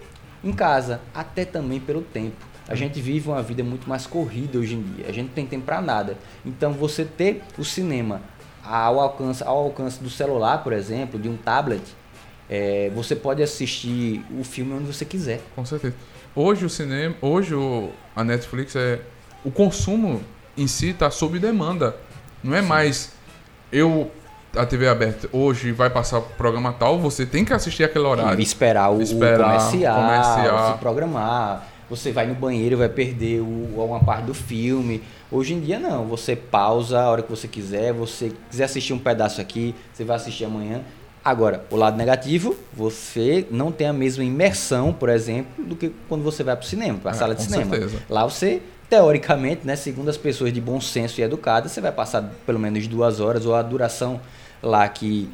em 0.44 0.52
casa, 0.52 1.00
até 1.14 1.46
também 1.46 1.80
pelo 1.80 2.02
tempo. 2.02 2.38
A 2.68 2.74
gente 2.74 3.00
vive 3.00 3.30
uma 3.30 3.44
vida 3.44 3.64
muito 3.64 3.88
mais 3.88 4.08
corrida 4.08 4.58
hoje 4.58 4.74
em 4.74 4.82
dia. 4.82 5.06
A 5.08 5.12
gente 5.12 5.28
não 5.28 5.34
tem 5.36 5.46
tempo 5.46 5.64
para 5.64 5.80
nada. 5.80 6.18
Então 6.44 6.74
você 6.74 7.06
ter 7.06 7.44
o 7.56 7.64
cinema 7.64 8.20
ao 8.66 9.00
alcance, 9.00 9.44
ao 9.44 9.66
alcance 9.66 10.02
do 10.02 10.10
celular, 10.10 10.64
por 10.64 10.74
exemplo, 10.74 11.20
de 11.20 11.30
um 11.30 11.38
tablet, 11.38 11.84
é, 12.50 12.92
você 12.96 13.16
pode 13.16 13.44
assistir 13.44 14.26
o 14.40 14.44
filme 14.44 14.74
onde 14.74 14.88
você 14.88 15.06
quiser. 15.06 15.40
Com 15.56 15.64
certeza. 15.64 15.94
Hoje 16.36 16.66
o 16.66 16.70
cinema, 16.70 17.14
hoje 17.22 17.54
o, 17.54 17.92
a 18.16 18.24
Netflix 18.24 18.76
é 18.76 19.02
o 19.46 19.52
consumo 19.52 20.20
em 20.58 20.68
si 20.68 20.90
está 20.90 21.10
sob 21.12 21.40
demanda. 21.40 21.96
Não 22.44 22.56
é 22.56 22.62
mais 22.62 23.12
eu 23.72 24.12
a 24.56 24.66
TV 24.68 24.88
aberta 24.88 25.28
hoje 25.34 25.72
vai 25.72 25.90
passar 25.90 26.20
o 26.20 26.22
programa 26.22 26.72
tal, 26.74 27.00
você 27.00 27.26
tem 27.26 27.44
que 27.44 27.52
assistir 27.52 27.84
aquele 27.84 28.06
horário. 28.06 28.40
E 28.40 28.44
esperar 28.44 28.92
o, 28.92 29.02
Esperar 29.02 29.40
o 29.40 29.44
comercial, 29.46 30.02
comercial. 30.02 30.74
se 30.74 30.78
programar. 30.80 31.68
Você 31.90 32.12
vai 32.12 32.26
no 32.28 32.36
banheiro, 32.36 32.78
vai 32.78 32.88
perder 32.90 33.42
o, 33.42 33.46
uma 33.84 34.00
parte 34.00 34.26
do 34.26 34.34
filme. 34.34 35.02
Hoje 35.32 35.54
em 35.56 35.60
dia 35.60 35.80
não, 35.80 36.06
você 36.06 36.36
pausa 36.36 37.00
a 37.02 37.10
hora 37.10 37.24
que 37.24 37.30
você 37.32 37.48
quiser, 37.48 37.92
você 37.94 38.32
quiser 38.50 38.66
assistir 38.66 38.94
um 38.94 39.00
pedaço 39.00 39.42
aqui, 39.42 39.74
você 39.92 40.04
vai 40.04 40.16
assistir 40.18 40.46
amanhã. 40.46 40.82
Agora, 41.26 41.66
o 41.72 41.76
lado 41.76 41.98
negativo, 41.98 42.56
você 42.74 43.48
não 43.50 43.72
tem 43.72 43.88
a 43.88 43.94
mesma 43.94 44.24
imersão, 44.24 44.94
por 44.94 45.10
exemplo, 45.10 45.64
do 45.66 45.76
que 45.76 45.92
quando 46.08 46.22
você 46.24 46.44
vai 46.44 46.56
para 46.56 46.64
o 46.64 46.68
cinema, 46.68 47.00
para 47.00 47.12
a 47.12 47.16
É, 47.16 47.18
sala 47.18 47.34
de 47.36 47.42
cinema. 47.44 47.72
certeza. 47.72 47.98
Lá 48.10 48.24
você, 48.26 48.62
teoricamente, 48.94 49.66
né, 49.66 49.76
segundo 49.76 50.08
as 50.10 50.18
pessoas 50.18 50.54
de 50.54 50.62
bom 50.62 50.80
senso 50.80 51.20
e 51.20 51.24
educadas, 51.24 51.72
você 51.72 51.82
vai 51.82 51.92
passar 51.92 52.32
pelo 52.46 52.60
menos 52.60 52.86
duas 52.86 53.20
horas 53.20 53.44
ou 53.44 53.56
a 53.56 53.62
duração 53.64 54.22
lá 54.62 54.88
que, 54.88 55.28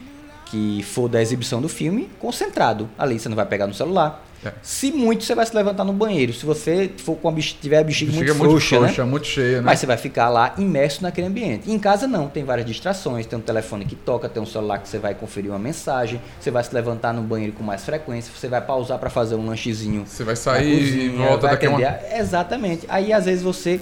que 0.49 0.83
for 0.83 1.07
da 1.07 1.21
exibição 1.21 1.61
do 1.61 1.69
filme, 1.69 2.09
concentrado. 2.19 2.89
Ali 2.97 3.19
você 3.19 3.29
não 3.29 3.35
vai 3.35 3.45
pegar 3.45 3.67
no 3.67 3.73
celular. 3.73 4.25
É. 4.43 4.53
Se 4.61 4.91
muito, 4.91 5.25
você 5.25 5.35
vai 5.35 5.45
se 5.45 5.53
levantar 5.53 5.83
no 5.83 5.91
banheiro. 5.91 6.31
Se 6.33 6.45
você 6.45 6.89
for 6.97 7.15
com 7.15 7.27
a 7.27 7.31
bexiga, 7.31 7.59
tiver 7.61 7.77
a 7.79 7.83
bexiga, 7.83 8.11
Chega 8.13 8.33
muito 8.33 8.49
frouxa, 8.49 8.75
né? 8.79 8.87
frouxa, 8.87 9.05
muito 9.05 9.27
cheia, 9.27 9.57
né? 9.57 9.63
Mas 9.65 9.79
você 9.79 9.85
vai 9.85 9.97
ficar 9.97 10.29
lá 10.29 10.55
imerso 10.57 11.03
naquele 11.03 11.27
ambiente. 11.27 11.69
E 11.69 11.73
em 11.73 11.79
casa 11.79 12.07
não, 12.07 12.27
tem 12.29 12.43
várias 12.45 12.65
distrações, 12.65 13.25
tem 13.25 13.37
um 13.37 13.41
telefone 13.41 13.83
que 13.83 13.95
toca, 13.95 14.29
tem 14.29 14.41
um 14.41 14.45
celular 14.45 14.79
que 14.79 14.87
você 14.87 14.97
vai 14.97 15.13
conferir 15.13 15.51
uma 15.51 15.59
mensagem, 15.59 16.21
você 16.39 16.49
vai 16.49 16.63
se 16.63 16.73
levantar 16.73 17.13
no 17.13 17.21
banheiro 17.21 17.53
com 17.53 17.63
mais 17.63 17.83
frequência, 17.83 18.31
você 18.33 18.47
vai 18.47 18.61
pausar 18.61 18.97
para 18.97 19.09
fazer 19.09 19.35
um 19.35 19.45
lanchezinho. 19.45 20.05
Você 20.05 20.23
vai 20.23 20.37
sair 20.37 20.73
e 20.73 20.79
cozinha, 20.79 21.27
volta 21.27 21.41
vai 21.41 21.51
daqui 21.51 21.65
a 21.65 21.69
uma... 21.69 22.17
Exatamente. 22.17 22.85
Aí 22.87 23.11
às 23.11 23.25
vezes 23.25 23.43
você 23.43 23.81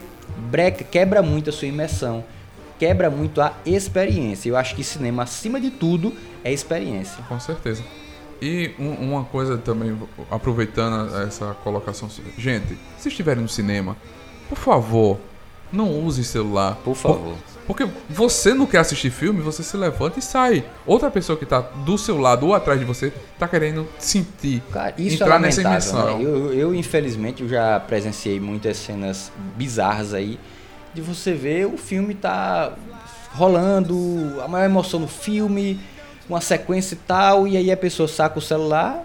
breca, 0.50 0.84
quebra 0.84 1.22
muito 1.22 1.52
a 1.52 1.54
sua 1.54 1.68
imersão, 1.68 2.24
quebra 2.80 3.12
muito 3.12 3.42
a 3.42 3.54
experiência. 3.64 4.50
Eu 4.50 4.58
acho 4.58 4.76
que 4.76 4.84
cinema, 4.84 5.24
acima 5.24 5.60
de 5.60 5.70
tudo, 5.70 6.14
é 6.50 6.54
experiência. 6.54 7.24
Com 7.28 7.40
certeza. 7.40 7.84
E 8.42 8.72
um- 8.80 8.94
uma 9.12 9.24
coisa 9.26 9.58
também, 9.58 9.98
aproveitando 10.30 11.16
essa 11.24 11.56
colocação. 11.64 12.10
Gente, 12.38 12.78
se 12.98 13.10
estiverem 13.10 13.42
no 13.42 13.50
cinema, 13.50 13.96
por 14.48 14.58
favor, 14.58 15.18
não 15.72 15.92
use 16.06 16.24
celular. 16.24 16.76
Por 16.84 16.96
favor. 16.96 17.34
Porque 17.66 17.86
você 18.10 18.54
não 18.54 18.66
quer 18.66 18.78
assistir 18.78 19.10
filme, 19.10 19.42
você 19.42 19.62
se 19.62 19.76
levanta 19.76 20.20
e 20.20 20.22
sai. 20.22 20.64
Outra 20.86 21.12
pessoa 21.12 21.38
que 21.38 21.46
tá 21.46 21.60
do 21.60 21.98
seu 21.98 22.18
lado 22.18 22.46
ou 22.46 22.54
atrás 22.54 22.80
de 22.80 22.86
você 22.86 23.12
tá 23.38 23.46
querendo 23.48 23.86
sentir. 24.00 24.62
Cara, 24.72 24.94
isso 24.98 25.22
entrar 25.22 25.36
é 25.36 25.40
nessa 25.40 25.62
imersão. 25.62 26.18
né? 26.18 26.24
eu, 26.24 26.54
eu, 26.54 26.74
infelizmente, 26.76 27.44
eu 27.44 27.50
já 27.50 27.78
presenciei 27.80 28.40
muitas 28.40 28.78
cenas 28.78 29.32
bizarras 29.58 30.14
aí 30.14 30.40
de 30.94 31.02
você 31.02 31.34
ver 31.34 31.66
o 31.66 31.76
filme 31.78 32.14
tá 32.16 32.72
rolando, 33.34 34.42
a 34.42 34.48
maior 34.48 34.66
emoção 34.66 35.00
no 35.00 35.08
filme, 35.08 35.80
uma 36.30 36.42
sequência 36.42 36.96
e 36.96 36.98
tal, 36.98 37.48
e 37.48 37.56
aí 37.58 37.72
a 37.72 37.78
pessoa 37.78 38.08
saca 38.08 38.38
o 38.40 38.42
celular 38.42 39.04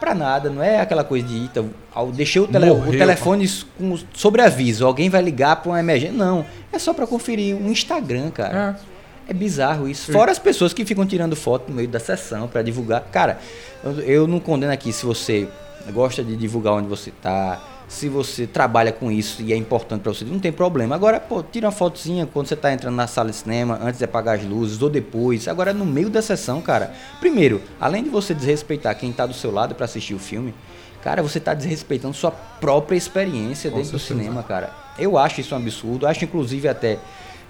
pra 0.00 0.14
nada, 0.14 0.50
não 0.50 0.62
é 0.62 0.80
aquela 0.80 1.02
coisa 1.04 1.26
de 1.26 1.36
"Eita, 1.42 1.64
ao- 1.94 2.10
deixei 2.12 2.40
o, 2.40 2.46
tele, 2.46 2.70
o 2.70 2.76
Morreu. 2.76 2.98
telefone 2.98 3.48
com 3.78 3.98
sobreaviso, 4.14 4.84
alguém 4.86 5.08
vai 5.08 5.22
ligar 5.22 5.56
pra 5.56 5.70
uma 5.72 5.80
emergência. 5.80 6.16
Não, 6.16 6.44
é 6.72 6.78
só 6.78 6.92
pra 6.92 7.06
conferir 7.06 7.54
um 7.56 7.70
Instagram, 7.70 8.30
cara. 8.30 8.76
É. 8.92 8.96
É 9.28 9.34
bizarro 9.34 9.88
isso. 9.88 10.12
Fora 10.12 10.30
as 10.30 10.38
pessoas 10.38 10.72
que 10.72 10.84
ficam 10.84 11.04
tirando 11.04 11.34
foto 11.34 11.64
no 11.68 11.74
meio 11.74 11.88
da 11.88 11.98
sessão 11.98 12.46
pra 12.46 12.62
divulgar. 12.62 13.00
Cara, 13.10 13.38
eu, 13.82 13.92
eu 14.02 14.26
não 14.28 14.38
condeno 14.38 14.72
aqui 14.72 14.92
se 14.92 15.04
você 15.04 15.48
gosta 15.92 16.22
de 16.22 16.36
divulgar 16.36 16.74
onde 16.74 16.86
você 16.86 17.10
tá, 17.20 17.60
se 17.88 18.08
você 18.08 18.46
trabalha 18.46 18.92
com 18.92 19.10
isso 19.12 19.42
e 19.42 19.52
é 19.52 19.56
importante 19.56 20.02
pra 20.02 20.12
você, 20.12 20.24
não 20.24 20.38
tem 20.38 20.50
problema. 20.50 20.94
Agora, 20.94 21.20
pô, 21.20 21.42
tira 21.42 21.66
uma 21.66 21.72
fotozinha 21.72 22.26
quando 22.26 22.48
você 22.48 22.56
tá 22.56 22.72
entrando 22.72 22.94
na 22.94 23.06
sala 23.06 23.30
de 23.30 23.36
cinema, 23.36 23.78
antes 23.80 23.98
de 23.98 24.04
apagar 24.04 24.38
as 24.38 24.44
luzes 24.44 24.82
ou 24.82 24.90
depois. 24.90 25.46
Agora, 25.46 25.72
no 25.72 25.86
meio 25.86 26.10
da 26.10 26.20
sessão, 26.20 26.60
cara, 26.60 26.92
primeiro, 27.20 27.62
além 27.80 28.02
de 28.02 28.10
você 28.10 28.34
desrespeitar 28.34 28.96
quem 28.96 29.12
tá 29.12 29.24
do 29.24 29.34
seu 29.34 29.52
lado 29.52 29.74
pra 29.74 29.84
assistir 29.84 30.14
o 30.14 30.18
filme, 30.18 30.52
cara, 31.02 31.22
você 31.22 31.38
tá 31.38 31.54
desrespeitando 31.54 32.14
sua 32.14 32.32
própria 32.32 32.96
experiência 32.96 33.70
dentro 33.70 33.92
do 33.92 33.98
cinema, 33.98 34.42
cara. 34.42 34.72
Eu 34.98 35.16
acho 35.16 35.40
isso 35.40 35.54
um 35.54 35.58
absurdo, 35.58 36.06
acho 36.06 36.24
inclusive 36.24 36.66
até 36.66 36.98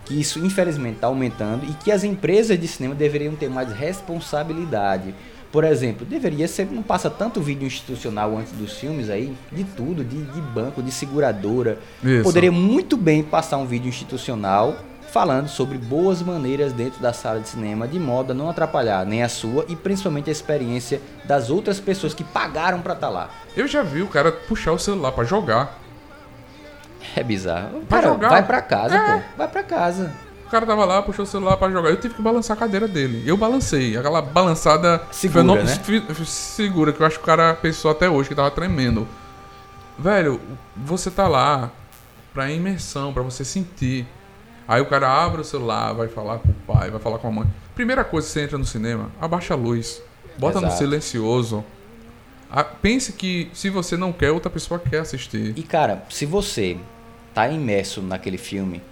que 0.05 0.21
isso 0.21 0.39
infelizmente 0.39 0.97
está 0.97 1.09
aumentando 1.09 1.65
e 1.65 1.73
que 1.75 1.91
as 1.91 2.05
empresas 2.05 2.59
de 2.59 2.69
cinema 2.69 2.95
deveriam 2.95 3.35
ter 3.35 3.49
mais 3.51 3.73
responsabilidade. 3.73 5.15
Por 5.57 5.65
exemplo, 5.65 6.05
deveria 6.05 6.47
ser, 6.47 6.71
não 6.71 6.83
passa 6.83 7.09
tanto 7.09 7.41
vídeo 7.41 7.67
institucional 7.67 8.37
antes 8.37 8.53
dos 8.53 8.75
filmes 8.75 9.09
aí, 9.09 9.35
de 9.51 9.65
tudo, 9.65 10.05
de, 10.05 10.23
de 10.23 10.41
banco, 10.43 10.83
de 10.83 10.93
seguradora. 10.93 11.79
Isso. 12.05 12.25
Poderia 12.25 12.53
muito 12.53 12.95
bem 12.95 13.23
passar 13.23 13.57
um 13.57 13.65
vídeo 13.65 13.89
institucional 13.89 14.77
falando 15.11 15.49
sobre 15.49 15.79
boas 15.79 16.21
maneiras 16.21 16.75
dentro 16.75 17.01
da 17.01 17.11
sala 17.15 17.41
de 17.41 17.49
cinema, 17.49 17.89
de 17.89 17.99
modo 17.99 18.33
a 18.33 18.35
não 18.35 18.51
atrapalhar 18.51 19.07
nem 19.07 19.23
a 19.23 19.31
sua 19.31 19.65
e 19.67 19.75
principalmente 19.75 20.29
a 20.29 20.33
experiência 20.33 21.01
das 21.25 21.49
outras 21.49 21.81
pessoas 21.81 22.13
que 22.13 22.23
pagaram 22.23 22.83
para 22.83 22.93
estar 22.93 23.09
lá. 23.09 23.31
Eu 23.57 23.67
já 23.67 23.83
vi 23.83 24.03
o 24.03 24.09
cara 24.09 24.31
puxar 24.31 24.73
o 24.73 24.79
celular 24.79 25.13
pra 25.13 25.25
jogar. 25.25 25.79
É 27.17 27.23
bizarro. 27.23 27.81
Pra 27.89 28.03
Cara, 28.03 28.13
jogar? 28.13 28.29
vai 28.29 28.43
para 28.43 28.61
casa, 28.61 28.95
É. 28.95 29.17
pô. 29.17 29.23
Vai 29.39 29.49
para 29.49 29.63
casa. 29.63 30.13
O 30.47 30.51
cara 30.51 30.65
tava 30.65 30.85
lá, 30.85 31.03
puxou 31.03 31.25
o 31.25 31.27
celular 31.29 31.57
pra 31.57 31.69
jogar. 31.71 31.91
Eu 31.91 32.01
tive 32.01 32.15
que 32.15 32.23
balançar 32.23 32.57
a 32.57 32.61
cadeira 32.61 32.87
dele. 32.87 33.23
Eu 33.27 33.37
balancei. 33.37 33.97
Aquela 33.97 34.23
balançada 34.23 35.03
Segura, 35.11 35.43
né? 35.65 35.67
segura, 36.25 36.93
que 36.93 37.03
eu 37.03 37.07
acho 37.07 37.17
que 37.17 37.23
o 37.23 37.27
cara 37.27 37.55
pensou 37.55 37.91
até 37.91 38.09
hoje 38.09 38.29
que 38.29 38.35
tava 38.35 38.51
tremendo. 38.51 39.09
Velho, 39.99 40.41
você 40.77 41.11
tá 41.11 41.27
lá 41.27 41.71
pra 42.33 42.51
imersão, 42.51 43.13
pra 43.13 43.23
você 43.23 43.45
sentir. 43.45 44.07
Aí 44.69 44.81
o 44.81 44.87
cara 44.87 45.09
abre 45.09 45.41
o 45.41 45.45
celular, 45.45 45.93
vai 45.95 46.07
falar 46.07 46.39
com 46.39 46.51
o 46.51 46.55
pai, 46.67 46.91
vai 46.91 47.01
falar 47.01 47.19
com 47.19 47.29
a 47.29 47.31
mãe. 47.31 47.47
Primeira 47.75 48.05
coisa 48.05 48.27
que 48.27 48.33
você 48.33 48.43
entra 48.43 48.59
no 48.59 48.65
cinema, 48.65 49.11
abaixa 49.21 49.55
a 49.55 49.57
luz. 49.57 50.01
Bota 50.39 50.61
no 50.61 50.67
Exato. 50.67 50.79
silencioso. 50.79 51.65
Ah, 52.51 52.63
pense 52.63 53.13
que 53.13 53.51
se 53.53 53.69
você 53.71 53.97
não 53.97 54.13
quer, 54.13 54.31
outra 54.31 54.51
pessoa 54.51 54.79
quer 54.79 55.01
assistir. 55.01 55.55
E 55.57 55.63
cara, 55.63 56.05
se 56.09 56.25
você 56.27 56.77
tá 57.35 57.49
imerso 57.49 58.01
naquele 58.03 58.39
filme, 58.39 58.83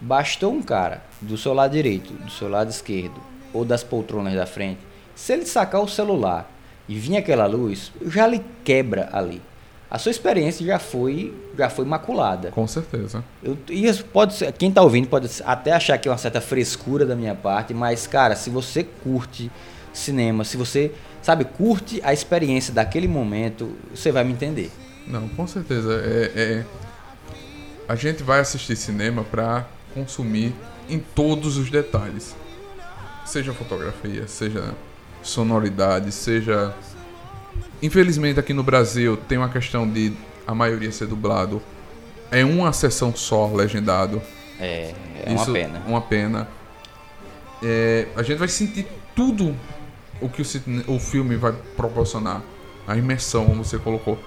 bastou 0.00 0.52
um 0.52 0.62
cara 0.62 1.02
do 1.20 1.36
seu 1.36 1.52
lado 1.54 1.72
direito, 1.72 2.12
do 2.12 2.30
seu 2.30 2.48
lado 2.48 2.70
esquerdo 2.70 3.20
ou 3.52 3.64
das 3.64 3.82
poltronas 3.82 4.34
da 4.34 4.46
frente, 4.46 4.80
se 5.14 5.32
ele 5.32 5.46
sacar 5.46 5.80
o 5.82 5.88
celular 5.88 6.50
e 6.88 6.94
vir 6.98 7.16
aquela 7.16 7.46
luz, 7.46 7.92
já 8.06 8.26
lhe 8.26 8.42
quebra 8.64 9.08
ali. 9.12 9.42
A 9.90 9.98
sua 9.98 10.10
experiência 10.10 10.64
já 10.66 10.78
foi 10.78 11.34
já 11.56 11.68
foi 11.70 11.84
maculada. 11.84 12.50
Com 12.50 12.66
certeza. 12.66 13.24
Eu, 13.42 13.56
isso 13.70 14.04
pode 14.04 14.34
ser, 14.34 14.52
quem 14.52 14.70
tá 14.70 14.82
ouvindo 14.82 15.08
pode 15.08 15.28
até 15.44 15.72
achar 15.72 15.96
que 15.98 16.06
é 16.06 16.10
uma 16.12 16.18
certa 16.18 16.40
frescura 16.40 17.04
da 17.06 17.16
minha 17.16 17.34
parte, 17.34 17.72
mas 17.74 18.06
cara, 18.06 18.36
se 18.36 18.50
você 18.50 18.84
curte 18.84 19.50
cinema, 19.92 20.44
se 20.44 20.56
você, 20.56 20.92
sabe, 21.22 21.44
curte 21.44 22.00
a 22.04 22.12
experiência 22.12 22.72
daquele 22.72 23.08
momento, 23.08 23.72
você 23.94 24.12
vai 24.12 24.22
me 24.24 24.32
entender. 24.32 24.70
Não, 25.06 25.26
com 25.30 25.46
certeza. 25.46 25.94
É, 26.04 26.32
é- 26.36 26.64
A 27.88 27.96
gente 27.96 28.22
vai 28.22 28.40
assistir 28.40 28.76
cinema 28.76 29.24
pra 29.24 29.66
consumir 29.98 30.54
em 30.88 30.98
todos 30.98 31.56
os 31.56 31.70
detalhes. 31.70 32.34
Seja 33.24 33.52
fotografia, 33.52 34.26
seja 34.26 34.74
sonoridade, 35.22 36.12
seja. 36.12 36.74
Infelizmente 37.82 38.40
aqui 38.40 38.52
no 38.52 38.62
Brasil 38.62 39.16
tem 39.16 39.38
uma 39.38 39.48
questão 39.48 39.88
de 39.88 40.12
a 40.46 40.54
maioria 40.54 40.90
ser 40.90 41.06
dublado. 41.06 41.60
É 42.30 42.44
uma 42.44 42.72
sessão 42.72 43.14
só 43.14 43.46
legendado. 43.52 44.20
É, 44.60 44.94
é 45.24 45.30
uma 45.30 45.42
Isso- 45.42 45.52
pena. 45.52 45.82
Uma 45.86 46.00
pena. 46.00 46.48
É, 47.62 48.08
a 48.16 48.22
gente 48.22 48.38
vai 48.38 48.48
sentir 48.48 48.86
tudo 49.14 49.54
o 50.20 50.28
que 50.28 50.42
o, 50.42 50.94
o 50.94 50.98
filme 50.98 51.36
vai 51.36 51.52
proporcionar. 51.76 52.42
A 52.86 52.96
imersão, 52.96 53.44
como 53.44 53.62
você 53.64 53.78
colocou. 53.78 54.18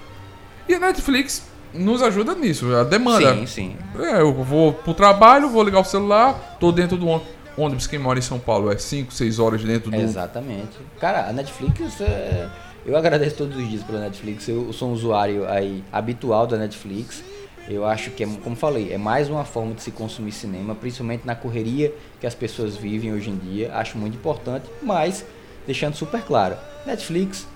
E 0.68 0.74
a 0.74 0.78
Netflix 0.78 1.42
nos 1.74 2.02
ajuda 2.02 2.34
nisso, 2.34 2.74
a 2.74 2.84
demanda. 2.84 3.34
Sim, 3.34 3.46
sim. 3.46 3.76
É, 3.98 4.20
eu 4.20 4.32
vou 4.32 4.72
pro 4.72 4.94
trabalho, 4.94 5.48
vou 5.48 5.62
ligar 5.62 5.80
o 5.80 5.84
celular, 5.84 6.56
tô 6.60 6.70
dentro 6.72 6.96
de 6.98 7.04
uma 7.04 7.20
ônibus, 7.56 7.86
quem 7.86 7.98
mora 7.98 8.18
em 8.18 8.22
São 8.22 8.38
Paulo, 8.38 8.70
é 8.70 8.78
5, 8.78 9.12
6 9.12 9.38
horas 9.38 9.62
dentro 9.62 9.90
do. 9.90 9.96
Exatamente. 9.96 10.78
Cara, 10.98 11.28
a 11.28 11.32
Netflix, 11.32 12.00
é... 12.00 12.48
eu 12.84 12.96
agradeço 12.96 13.36
todos 13.36 13.56
os 13.56 13.68
dias 13.68 13.82
pela 13.82 14.00
Netflix. 14.00 14.48
Eu 14.48 14.72
sou 14.72 14.90
um 14.90 14.92
usuário 14.92 15.48
aí 15.48 15.82
habitual 15.92 16.46
da 16.46 16.56
Netflix. 16.56 17.22
Eu 17.68 17.86
acho 17.86 18.10
que, 18.10 18.24
é, 18.24 18.26
como 18.42 18.56
falei, 18.56 18.92
é 18.92 18.98
mais 18.98 19.30
uma 19.30 19.44
forma 19.44 19.72
de 19.74 19.82
se 19.82 19.92
consumir 19.92 20.32
cinema, 20.32 20.74
principalmente 20.74 21.24
na 21.24 21.34
correria 21.34 21.94
que 22.20 22.26
as 22.26 22.34
pessoas 22.34 22.76
vivem 22.76 23.12
hoje 23.12 23.30
em 23.30 23.36
dia. 23.36 23.72
Acho 23.74 23.96
muito 23.96 24.16
importante, 24.16 24.66
mas 24.82 25.24
deixando 25.66 25.94
super 25.94 26.22
claro: 26.22 26.56
Netflix, 26.84 27.46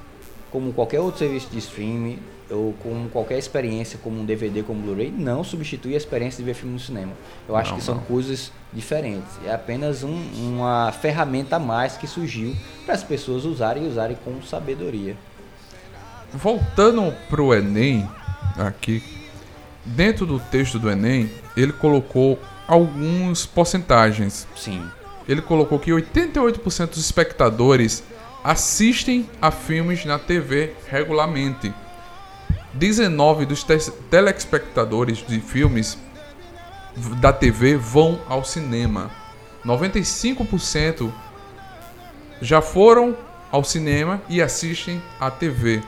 como 0.50 0.72
qualquer 0.72 1.00
outro 1.00 1.18
serviço 1.18 1.48
de 1.50 1.58
streaming, 1.58 2.20
ou 2.50 2.72
com 2.74 3.08
qualquer 3.12 3.38
experiência, 3.38 3.98
como 4.02 4.20
um 4.20 4.24
DVD, 4.24 4.62
como 4.62 4.78
um 4.78 4.82
Blu-ray, 4.82 5.10
não 5.10 5.42
substitui 5.42 5.94
a 5.94 5.96
experiência 5.96 6.38
de 6.38 6.44
ver 6.44 6.54
filme 6.54 6.74
no 6.74 6.80
cinema. 6.80 7.12
Eu 7.48 7.56
acho 7.56 7.70
Não, 7.70 7.78
que 7.78 7.84
são 7.84 7.96
não. 7.96 8.02
coisas 8.02 8.52
diferentes. 8.72 9.30
É 9.44 9.52
apenas 9.52 10.02
um- 10.04 10.22
uma 10.36 10.92
ferramenta 10.92 11.56
a 11.56 11.58
mais 11.58 11.96
que 11.96 12.06
surgiu 12.06 12.54
para 12.84 12.94
as 12.94 13.02
pessoas 13.02 13.44
usarem 13.44 13.84
e 13.84 13.88
usarem 13.88 14.16
com 14.24 14.40
sabedoria. 14.42 15.16
Voltando 16.32 17.12
pro 17.28 17.54
Enem, 17.54 18.08
aqui, 18.58 19.02
dentro 19.84 20.26
do 20.26 20.38
texto 20.38 20.78
do 20.78 20.90
Enem, 20.90 21.30
ele 21.56 21.72
colocou 21.72 22.38
algumas 22.66 23.46
porcentagens. 23.46 24.46
Sim. 24.56 24.84
Ele 25.28 25.40
colocou 25.40 25.78
que 25.78 25.90
88% 25.92 26.90
dos 26.90 26.98
espectadores 26.98 28.02
assistem 28.44 29.28
a 29.40 29.50
filmes 29.50 30.04
na 30.04 30.18
TV 30.18 30.72
regularmente. 30.88 31.72
19 32.78 33.46
dos 33.46 33.62
te- 33.64 33.90
telespectadores 34.10 35.18
de 35.26 35.40
filmes 35.40 35.98
da 37.20 37.32
TV 37.32 37.76
vão 37.76 38.20
ao 38.28 38.44
cinema. 38.44 39.10
95% 39.64 41.12
já 42.40 42.60
foram 42.60 43.16
ao 43.50 43.64
cinema 43.64 44.20
e 44.28 44.40
assistem 44.42 45.02
à 45.20 45.30
TV. 45.30 45.82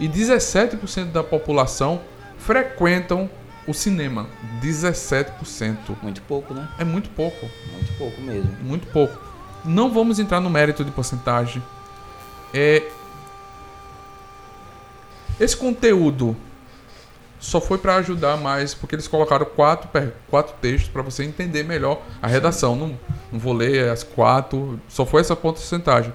E 0.00 0.08
17% 0.08 1.12
da 1.12 1.22
população 1.22 2.00
frequentam 2.38 3.30
o 3.66 3.72
cinema. 3.72 4.26
17%. 4.60 5.96
Muito 6.02 6.20
pouco, 6.22 6.52
né? 6.52 6.68
É 6.78 6.84
muito 6.84 7.08
pouco. 7.10 7.48
Muito 7.72 7.92
pouco 7.96 8.20
mesmo. 8.20 8.50
Muito 8.62 8.86
pouco. 8.88 9.18
Não 9.64 9.90
vamos 9.90 10.18
entrar 10.18 10.40
no 10.40 10.50
mérito 10.50 10.84
de 10.84 10.90
porcentagem. 10.90 11.62
É... 12.52 12.82
Esse 15.38 15.56
conteúdo 15.56 16.36
só 17.44 17.60
foi 17.60 17.76
para 17.76 17.96
ajudar 17.96 18.36
mais, 18.36 18.74
porque 18.74 18.94
eles 18.94 19.06
colocaram 19.06 19.44
quatro, 19.44 19.88
quatro 20.30 20.54
textos 20.60 20.88
para 20.88 21.02
você 21.02 21.24
entender 21.24 21.62
melhor 21.62 22.00
a 22.22 22.26
redação. 22.26 22.74
Não, 22.74 22.98
não 23.30 23.38
vou 23.38 23.52
ler 23.52 23.90
as 23.90 24.02
quatro, 24.02 24.80
só 24.88 25.04
foi 25.04 25.20
essa 25.20 25.36
porcentagem. 25.36 26.12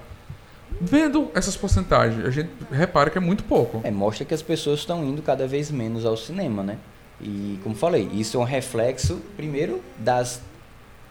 Vendo 0.81 1.29
essas 1.33 1.55
porcentagens, 1.57 2.25
a 2.25 2.31
gente 2.31 2.49
repara 2.71 3.09
que 3.09 3.17
é 3.17 3.21
muito 3.21 3.43
pouco. 3.43 3.81
É, 3.83 3.91
mostra 3.91 4.25
que 4.25 4.33
as 4.33 4.41
pessoas 4.41 4.79
estão 4.79 5.03
indo 5.03 5.21
cada 5.21 5.47
vez 5.47 5.69
menos 5.69 6.05
ao 6.05 6.15
cinema, 6.15 6.63
né? 6.63 6.77
E 7.21 7.59
como 7.63 7.75
falei, 7.75 8.09
isso 8.13 8.37
é 8.37 8.39
um 8.39 8.45
reflexo, 8.45 9.21
primeiro, 9.35 9.81
das, 9.97 10.41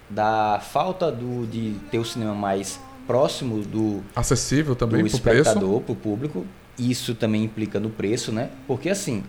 da 0.08 0.58
falta 0.72 1.12
do, 1.12 1.46
de 1.46 1.74
ter 1.90 1.98
o 1.98 2.04
cinema 2.04 2.34
mais 2.34 2.80
próximo 3.06 3.62
do, 3.62 4.02
Acessível 4.16 4.74
também 4.74 5.02
do 5.02 5.06
espectador, 5.06 5.80
para 5.80 5.92
o 5.92 5.96
público. 5.96 6.46
Isso 6.78 7.14
também 7.14 7.44
implica 7.44 7.80
no 7.80 7.90
preço, 7.90 8.30
né? 8.30 8.50
Porque 8.66 8.88
assim, 8.88 9.24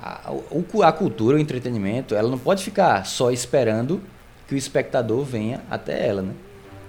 a, 0.00 0.32
a 0.84 0.92
cultura, 0.92 1.36
o 1.36 1.40
entretenimento, 1.40 2.14
ela 2.14 2.28
não 2.28 2.38
pode 2.38 2.62
ficar 2.62 3.04
só 3.06 3.30
esperando 3.30 4.00
que 4.48 4.54
o 4.54 4.58
espectador 4.58 5.24
venha 5.24 5.60
até 5.70 6.06
ela, 6.06 6.22
né? 6.22 6.34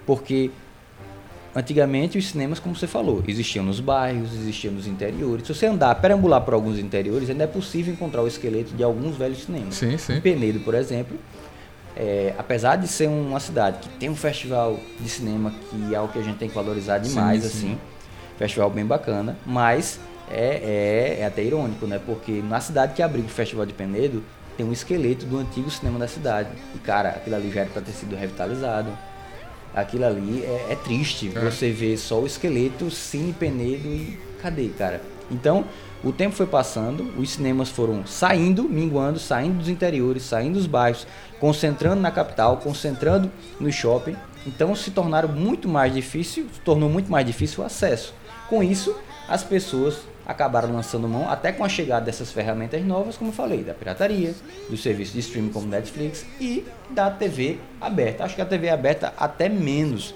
Porque 0.05 0.51
antigamente 1.55 2.17
os 2.17 2.27
cinemas, 2.27 2.59
como 2.59 2.75
você 2.75 2.87
falou, 2.87 3.23
existiam 3.27 3.63
nos 3.63 3.79
bairros, 3.79 4.33
existiam 4.33 4.73
nos 4.73 4.87
interiores. 4.87 5.45
Se 5.45 5.53
você 5.53 5.67
andar, 5.67 5.93
perambular 5.95 6.41
por 6.41 6.53
alguns 6.53 6.79
interiores, 6.79 7.29
ainda 7.29 7.43
é 7.43 7.47
possível 7.47 7.93
encontrar 7.93 8.21
o 8.21 8.27
esqueleto 8.27 8.73
de 8.73 8.83
alguns 8.83 9.15
velhos 9.15 9.43
cinemas. 9.43 9.75
Sim, 9.75 9.93
Em 9.93 9.97
sim. 9.97 10.19
Penedo, 10.19 10.59
por 10.61 10.73
exemplo, 10.73 11.17
é, 11.95 12.33
apesar 12.37 12.75
de 12.77 12.87
ser 12.87 13.07
uma 13.07 13.39
cidade 13.39 13.77
que 13.79 13.89
tem 13.99 14.09
um 14.09 14.15
festival 14.15 14.79
de 14.99 15.07
cinema 15.07 15.53
que 15.69 15.93
é 15.93 15.97
algo 15.97 16.11
que 16.11 16.19
a 16.19 16.23
gente 16.23 16.37
tem 16.37 16.49
que 16.49 16.55
valorizar 16.55 16.97
demais, 16.97 17.43
sim. 17.43 17.47
assim, 17.47 17.77
festival 18.37 18.69
bem 18.69 18.85
bacana, 18.85 19.37
mas 19.45 19.99
é, 20.29 21.17
é, 21.17 21.21
é 21.21 21.25
até 21.25 21.43
irônico, 21.43 21.85
né? 21.85 21.99
Porque 22.03 22.41
na 22.41 22.59
cidade 22.59 22.93
que 22.93 23.01
abriga 23.01 23.27
o 23.27 23.31
festival 23.31 23.65
de 23.65 23.73
Penedo 23.73 24.23
tem 24.57 24.65
um 24.65 24.71
esqueleto 24.71 25.25
do 25.25 25.37
antigo 25.37 25.69
cinema 25.69 25.99
da 25.99 26.07
cidade. 26.07 26.49
E 26.75 26.79
cara, 26.79 27.09
aquilo 27.09 27.35
ali 27.35 27.51
já 27.51 27.61
era 27.61 27.69
para 27.69 27.81
ter 27.81 27.91
sido 27.91 28.15
revitalizado. 28.15 28.89
Aquilo 29.73 30.05
ali 30.05 30.43
é, 30.43 30.67
é 30.71 30.75
triste. 30.75 31.31
É. 31.35 31.39
Você 31.39 31.71
vê 31.71 31.97
só 31.97 32.19
o 32.19 32.25
esqueleto, 32.25 32.91
Cine 32.91 33.33
Penedo 33.33 33.87
e 33.87 34.19
cadê, 34.41 34.69
cara? 34.69 35.01
Então, 35.31 35.65
o 36.03 36.11
tempo 36.11 36.35
foi 36.35 36.45
passando, 36.45 37.13
os 37.17 37.31
cinemas 37.31 37.69
foram 37.69 38.05
saindo, 38.05 38.63
minguando, 38.63 39.17
saindo 39.17 39.59
dos 39.59 39.69
interiores, 39.69 40.23
saindo 40.23 40.55
dos 40.55 40.67
bairros, 40.67 41.07
concentrando 41.39 42.01
na 42.01 42.11
capital, 42.11 42.57
concentrando 42.57 43.31
no 43.59 43.71
shopping. 43.71 44.15
Então, 44.45 44.75
se 44.75 44.91
tornaram 44.91 45.29
muito 45.29 45.67
mais 45.67 45.93
difícil, 45.93 46.45
se 46.53 46.59
tornou 46.59 46.89
muito 46.89 47.09
mais 47.09 47.25
difícil 47.25 47.63
o 47.63 47.65
acesso. 47.65 48.13
Com 48.53 48.61
isso, 48.61 48.95
as 49.27 49.43
pessoas 49.43 50.01
acabaram 50.27 50.71
lançando 50.71 51.07
mão, 51.07 51.27
até 51.27 51.51
com 51.51 51.65
a 51.65 51.69
chegada 51.69 52.05
dessas 52.05 52.31
ferramentas 52.31 52.85
novas, 52.85 53.17
como 53.17 53.31
eu 53.31 53.33
falei, 53.33 53.63
da 53.63 53.73
pirataria, 53.73 54.35
do 54.69 54.77
serviço 54.77 55.13
de 55.13 55.19
streaming 55.21 55.49
como 55.49 55.65
Netflix 55.67 56.23
e 56.39 56.63
da 56.91 57.09
TV 57.09 57.57
aberta. 57.81 58.23
Acho 58.23 58.35
que 58.35 58.41
a 58.43 58.45
TV 58.45 58.69
aberta 58.69 59.11
até 59.17 59.49
menos, 59.49 60.13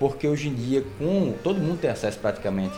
porque 0.00 0.26
hoje 0.26 0.48
em 0.48 0.54
dia 0.54 0.82
com 0.98 1.32
todo 1.44 1.60
mundo 1.60 1.78
tem 1.78 1.88
acesso 1.88 2.18
praticamente 2.18 2.74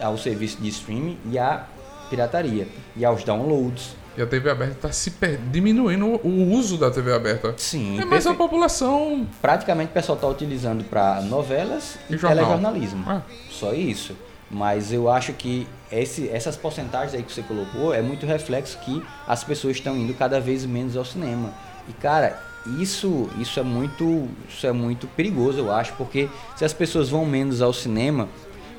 ao 0.00 0.16
serviço 0.16 0.58
de 0.62 0.68
streaming 0.68 1.18
e 1.32 1.36
à 1.36 1.66
pirataria 2.08 2.68
e 2.94 3.04
aos 3.04 3.24
downloads. 3.24 3.96
E 4.16 4.22
a 4.22 4.26
TV 4.28 4.48
aberta 4.48 4.74
está 4.74 4.92
se 4.92 5.10
per- 5.10 5.40
diminuindo 5.50 6.06
o 6.24 6.52
uso 6.52 6.78
da 6.78 6.88
TV 6.88 7.12
aberta. 7.12 7.52
Sim, 7.56 8.00
É 8.00 8.04
mais 8.04 8.24
a 8.28 8.32
população. 8.34 9.26
praticamente 9.42 9.90
o 9.90 9.92
pessoal 9.92 10.14
está 10.14 10.28
utilizando 10.28 10.84
para 10.84 11.20
novelas 11.22 11.98
e, 12.08 12.14
E 12.14 12.16
jornal. 12.16 12.44
telejornalismo. 12.44 13.04
Ah. 13.08 13.22
Só 13.50 13.74
isso. 13.74 14.16
Mas 14.50 14.92
eu 14.92 15.08
acho 15.10 15.32
que 15.32 15.66
esse, 15.90 16.28
essas 16.28 16.56
porcentagens 16.56 17.14
aí 17.14 17.22
que 17.22 17.32
você 17.32 17.42
colocou 17.42 17.92
é 17.94 18.02
muito 18.02 18.26
reflexo 18.26 18.78
que 18.78 19.02
as 19.26 19.42
pessoas 19.42 19.76
estão 19.76 19.96
indo 19.96 20.14
cada 20.14 20.40
vez 20.40 20.64
menos 20.64 20.96
ao 20.96 21.04
cinema. 21.04 21.52
E 21.88 21.92
cara, 21.92 22.40
isso, 22.78 23.28
isso 23.38 23.58
é 23.58 23.62
muito, 23.62 24.28
isso 24.48 24.66
é 24.66 24.72
muito 24.72 25.06
perigoso, 25.08 25.58
eu 25.58 25.72
acho, 25.72 25.92
porque 25.94 26.28
se 26.56 26.64
as 26.64 26.72
pessoas 26.72 27.08
vão 27.08 27.26
menos 27.26 27.60
ao 27.60 27.72
cinema, 27.72 28.28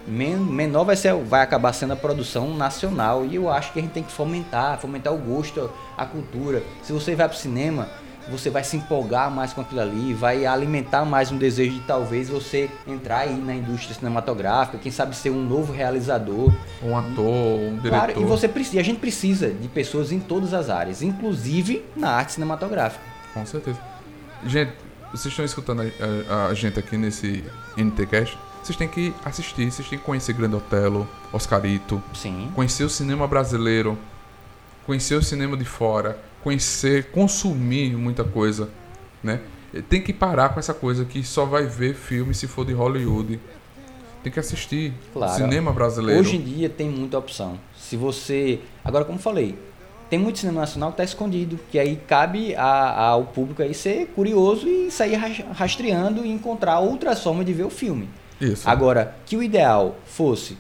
men- 0.08 0.38
menor 0.38 0.86
vai, 0.86 0.95
ser, 0.95 1.13
vai 1.15 1.41
acabar 1.41 1.73
sendo 1.73 1.93
a 1.93 1.95
produção 1.95 2.56
nacional. 2.56 3.25
E 3.25 3.36
eu 3.36 3.49
acho 3.49 3.73
que 3.73 3.80
a 3.80 3.82
gente 3.82 3.91
tem 3.91 4.04
que 4.04 4.12
fomentar, 4.12 4.80
fomentar 4.80 5.13
o 5.13 5.17
gosto, 5.17 5.69
a 5.97 6.06
cultura. 6.06 6.63
Se 6.84 6.93
você 6.93 7.15
vai 7.15 7.28
pro 7.28 7.38
cinema, 7.38 7.89
você 8.29 8.49
vai 8.49 8.63
se 8.63 8.75
empolgar 8.77 9.29
mais 9.29 9.53
com 9.53 9.61
aquilo 9.61 9.81
ali, 9.81 10.13
vai 10.13 10.45
alimentar 10.45 11.05
mais 11.05 11.31
um 11.31 11.38
desejo 11.38 11.73
de 11.73 11.79
talvez 11.81 12.27
você 12.29 12.69
entrar 12.88 13.19
aí 13.19 13.35
na 13.35 13.53
indústria 13.55 13.93
cinematográfica, 13.95 14.77
quem 14.77 14.91
sabe 14.91 15.15
ser 15.15 15.29
um 15.29 15.43
novo 15.43 15.71
realizador. 15.71 16.51
Um 16.81 16.97
ator, 16.97 17.25
um 17.25 17.77
diretor. 17.77 17.89
Claro, 17.89 18.21
e 18.21 18.23
você 18.23 18.47
precisa, 18.47 18.79
a 18.79 18.83
gente 18.83 18.99
precisa 18.99 19.49
de 19.51 19.67
pessoas 19.67 20.11
em 20.11 20.19
todas 20.19 20.53
as 20.53 20.69
áreas, 20.69 21.01
inclusive 21.01 21.83
na 21.95 22.09
arte 22.11 22.33
cinematográfica. 22.33 23.03
Com 23.33 23.45
certeza. 23.45 23.79
Gente, 24.45 24.71
vocês 25.11 25.25
estão 25.31 25.45
escutando 25.45 25.81
a, 25.81 26.33
a- 26.33 26.47
a 26.47 26.53
gente 26.53 26.77
aqui 26.79 26.97
nesse 26.97 27.43
NTCast. 27.77 28.38
Vocês 28.63 28.75
têm 28.77 28.88
que 28.88 29.13
assistir, 29.23 29.71
vocês 29.71 29.88
têm 29.88 29.99
que 29.99 30.03
conhecer 30.05 30.33
Grande 30.33 30.55
Otelo, 30.55 31.07
Oscarito, 31.31 32.01
Sim. 32.15 32.49
conhecer 32.55 32.83
o 32.83 32.89
cinema 32.89 33.27
brasileiro, 33.27 33.95
conhecer 34.85 35.15
o 35.15 35.21
cinema 35.21 35.55
de 35.55 35.65
fora, 35.65 36.17
conhecer, 36.45 37.05
consumir 37.12 37.97
muita 37.97 38.23
coisa, 38.23 38.69
né? 39.23 39.41
Tem 39.89 39.99
que 39.99 40.13
parar 40.13 40.49
com 40.49 40.60
essa 40.60 40.75
coisa 40.75 41.03
que 41.03 41.23
só 41.23 41.43
vai 41.43 41.65
ver 41.65 41.95
filme 41.95 42.36
se 42.36 42.47
for 42.47 42.63
de 42.63 42.71
Hollywood. 42.71 43.39
Tem 44.23 44.31
que 44.31 44.39
assistir 44.39 44.93
Claro. 45.12 45.34
cinema 45.34 45.73
brasileiro. 45.73 46.21
Hoje 46.21 46.36
em 46.38 46.41
dia 46.41 46.69
tem 46.69 46.88
muita 46.88 47.17
opção. 47.17 47.60
Se 47.75 47.98
você. 47.98 48.60
Agora, 48.83 49.04
como 49.04 49.17
falei, 49.19 49.58
tem 50.10 50.19
muito 50.19 50.37
cinema 50.39 50.62
nacional 50.62 50.91
que 50.91 50.93
está 50.93 51.04
escondido, 51.04 51.60
que 51.71 51.79
aí 51.79 51.96
cabe 52.08 52.56
a- 52.56 53.08
ao 53.08 53.23
público 53.25 53.63
aí 53.63 53.73
ser 53.73 54.08
curioso 54.15 54.67
e 54.67 54.91
sair 54.91 55.15
ras- 55.15 55.43
rastreando 55.58 56.23
e 56.23 56.29
encontrar 56.31 56.79
outras 56.79 57.21
formas 57.23 57.46
de 57.46 57.54
ver 57.54 57.63
o 57.65 57.69
filme. 57.71 58.08
Isso. 58.39 58.69
Agora, 58.69 59.15
que 59.25 59.35
o 59.35 59.41
ideal 59.41 59.96
fosse 60.06 60.58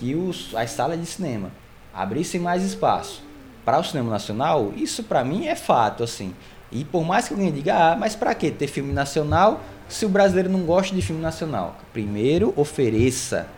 que 0.00 0.14
os, 0.14 0.54
as 0.54 0.70
salas 0.70 0.98
de 0.98 1.06
cinema 1.06 1.50
abrissem 1.94 2.40
mais 2.40 2.62
espaço 2.64 3.22
para 3.66 3.78
o 3.80 3.84
cinema 3.84 4.10
nacional, 4.10 4.72
isso 4.76 5.02
para 5.02 5.22
mim 5.24 5.46
é 5.46 5.54
fato, 5.56 6.02
assim. 6.02 6.32
E 6.72 6.84
por 6.84 7.04
mais 7.04 7.28
que 7.28 7.34
alguém 7.34 7.52
diga, 7.52 7.74
ah, 7.92 7.96
mas 7.96 8.14
para 8.14 8.34
que 8.34 8.50
ter 8.50 8.66
filme 8.68 8.92
nacional 8.92 9.60
se 9.88 10.06
o 10.06 10.08
brasileiro 10.08 10.48
não 10.48 10.60
gosta 10.60 10.94
de 10.94 11.02
filme 11.02 11.20
nacional? 11.20 11.76
Primeiro, 11.92 12.54
ofereça. 12.56 13.48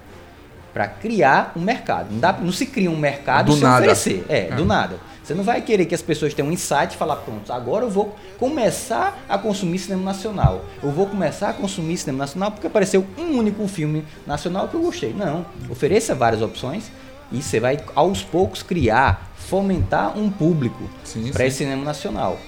para 0.74 0.86
criar 0.86 1.52
um 1.56 1.60
mercado. 1.60 2.08
Não, 2.12 2.20
dá, 2.20 2.32
não 2.34 2.52
se 2.52 2.64
cria 2.66 2.90
um 2.90 2.96
mercado 2.96 3.46
Do 3.46 3.52
sem 3.54 3.62
nada. 3.62 3.76
oferecer. 3.78 4.24
É, 4.28 4.48
É. 4.48 4.50
do 4.54 4.64
nada. 4.64 5.00
Você 5.24 5.34
não 5.34 5.42
vai 5.42 5.60
querer 5.60 5.86
que 5.86 5.94
as 5.94 6.02
pessoas 6.02 6.32
tenham 6.34 6.48
um 6.48 6.52
insight 6.52 6.94
e 6.94 6.96
falar, 6.96 7.16
pronto, 7.16 7.52
agora 7.52 7.84
eu 7.84 7.90
vou 7.90 8.14
começar 8.38 9.18
a 9.28 9.36
consumir 9.36 9.78
cinema 9.78 10.04
nacional. 10.04 10.64
Eu 10.82 10.90
vou 10.90 11.06
começar 11.06 11.48
a 11.48 11.52
consumir 11.52 11.96
cinema 11.96 12.18
nacional 12.18 12.50
porque 12.52 12.66
apareceu 12.66 13.04
um 13.18 13.38
único 13.38 13.66
filme 13.66 14.04
nacional 14.26 14.68
que 14.68 14.74
eu 14.74 14.80
gostei. 14.80 15.12
Não. 15.12 15.44
Ofereça 15.68 16.14
várias 16.14 16.42
opções 16.42 16.92
e 17.30 17.42
você 17.42 17.60
vai 17.60 17.78
aos 17.94 18.22
poucos 18.22 18.62
criar, 18.62 19.30
fomentar 19.36 20.16
um 20.18 20.30
público 20.30 20.88
para 21.32 21.46
esse 21.46 21.58
cinema 21.58 21.84
nacional. 21.84 22.38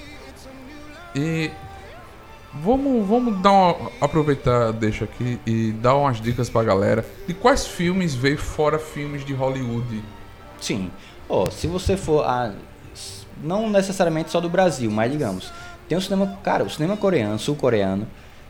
E 1.15 1.51
vamos, 2.53 3.07
vamos 3.07 3.41
dar 3.41 3.51
uma, 3.51 3.91
aproveitar, 3.99 4.71
deixa 4.71 5.05
aqui 5.05 5.39
e 5.45 5.71
dar 5.73 5.95
umas 5.95 6.19
dicas 6.19 6.49
pra 6.49 6.63
galera 6.63 7.05
de 7.27 7.33
quais 7.33 7.67
filmes 7.67 8.15
veio 8.15 8.37
fora 8.37 8.79
filmes 8.79 9.25
de 9.25 9.33
Hollywood. 9.33 10.03
Sim. 10.59 10.91
Ó, 11.29 11.49
se 11.49 11.67
você 11.67 11.95
for 11.95 12.25
a, 12.25 12.53
não 13.43 13.69
necessariamente 13.69 14.31
só 14.31 14.39
do 14.39 14.49
Brasil, 14.49 14.91
mas 14.91 15.11
digamos, 15.11 15.51
tem 15.87 15.97
o 15.97 16.01
cinema, 16.01 16.39
cara, 16.43 16.63
o 16.63 16.69
cinema 16.69 16.95
coreano, 16.95 17.37
sul-coreano, 17.39 18.07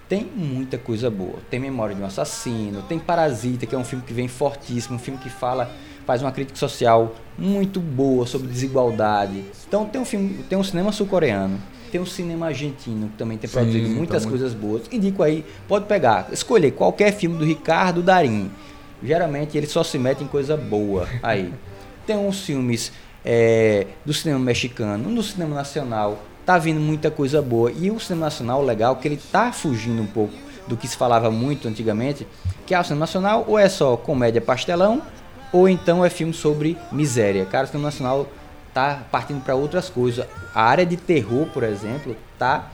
tem 0.08 0.30
muita 0.36 0.78
coisa 0.78 1.10
boa. 1.10 1.40
Tem 1.50 1.60
Memória 1.60 1.96
de 1.96 2.02
um 2.02 2.06
Assassino, 2.06 2.82
tem 2.82 3.00
Parasita, 3.00 3.66
que 3.66 3.74
é 3.74 3.78
um 3.78 3.84
filme 3.84 4.04
que 4.06 4.14
vem 4.14 4.28
fortíssimo, 4.28 4.98
um 4.98 5.00
filme 5.00 5.18
que 5.18 5.30
fala, 5.30 5.72
faz 6.06 6.22
uma 6.22 6.32
crítica 6.32 6.58
social 6.58 7.16
muito 7.38 7.80
boa 7.80 8.26
sobre 8.26 8.48
desigualdade. 8.48 9.44
Então 9.68 9.86
tem 9.86 10.02
um 10.02 10.06
filme, 10.06 10.44
tem 10.50 10.58
um 10.58 10.64
cinema 10.64 10.92
sul-coreano, 10.92 11.60
tem 11.92 12.00
um 12.00 12.06
cinema 12.06 12.48
argentino 12.48 13.08
que 13.10 13.18
também 13.18 13.38
tem 13.38 13.50
Sim, 13.50 13.56
produzido 13.56 13.88
tá 13.90 13.94
muitas 13.96 14.26
muito- 14.26 14.38
coisas 14.40 14.54
boas. 14.54 14.84
Indico 14.92 15.24
aí, 15.24 15.46
pode 15.68 15.86
pegar, 15.86 16.28
escolher 16.32 16.72
qualquer 16.72 17.14
filme 17.14 17.38
do 17.38 17.46
Ricardo 17.46 18.02
Darim. 18.02 18.52
Geralmente 19.04 19.58
ele 19.58 19.68
só 19.68 19.84
se 19.84 19.98
mete 19.98 20.24
em 20.24 20.28
coisa 20.28 20.56
boa 20.56 21.08
aí. 21.24 21.52
Tem 22.06 22.16
uns 22.18 22.42
filmes 22.42 22.92
é, 23.24 23.88
do 24.06 24.14
cinema 24.14 24.40
mexicano, 24.40 25.14
do 25.14 25.24
cinema 25.24 25.56
nacional, 25.56 26.20
tá 26.46 26.58
vindo 26.58 26.80
muita 26.80 27.10
coisa 27.12 27.42
boa. 27.42 27.72
E 27.72 27.90
o 27.92 28.00
cinema 28.00 28.26
nacional, 28.26 28.64
legal, 28.64 28.96
que 28.96 29.08
ele 29.08 29.20
tá 29.32 29.52
fugindo 29.52 30.02
um 30.02 30.08
pouco 30.08 30.34
do 30.68 30.76
que 30.78 30.88
se 30.88 30.96
falava 30.98 31.30
muito 31.32 31.68
antigamente, 31.68 32.28
que 32.66 32.74
é 32.74 32.80
o 32.80 32.84
cinema 32.84 33.02
nacional 33.02 33.46
ou 33.48 33.58
é 33.58 33.68
só 33.70 33.96
comédia 33.98 34.42
pastelão, 34.42 35.02
ou 35.52 35.68
então 35.68 36.04
é 36.04 36.10
filme 36.10 36.34
sobre 36.34 36.78
miséria. 36.92 37.46
Cara, 37.46 37.66
o 37.66 37.68
cinema 37.68 37.88
nacional 37.88 38.28
tá 38.74 39.04
partindo 39.12 39.44
para 39.44 39.56
outras 39.56 39.90
coisas. 39.90 40.26
A 40.54 40.64
área 40.64 40.86
de 40.86 40.98
terror, 40.98 41.48
por 41.48 41.64
exemplo, 41.64 42.16
tá 42.38 42.70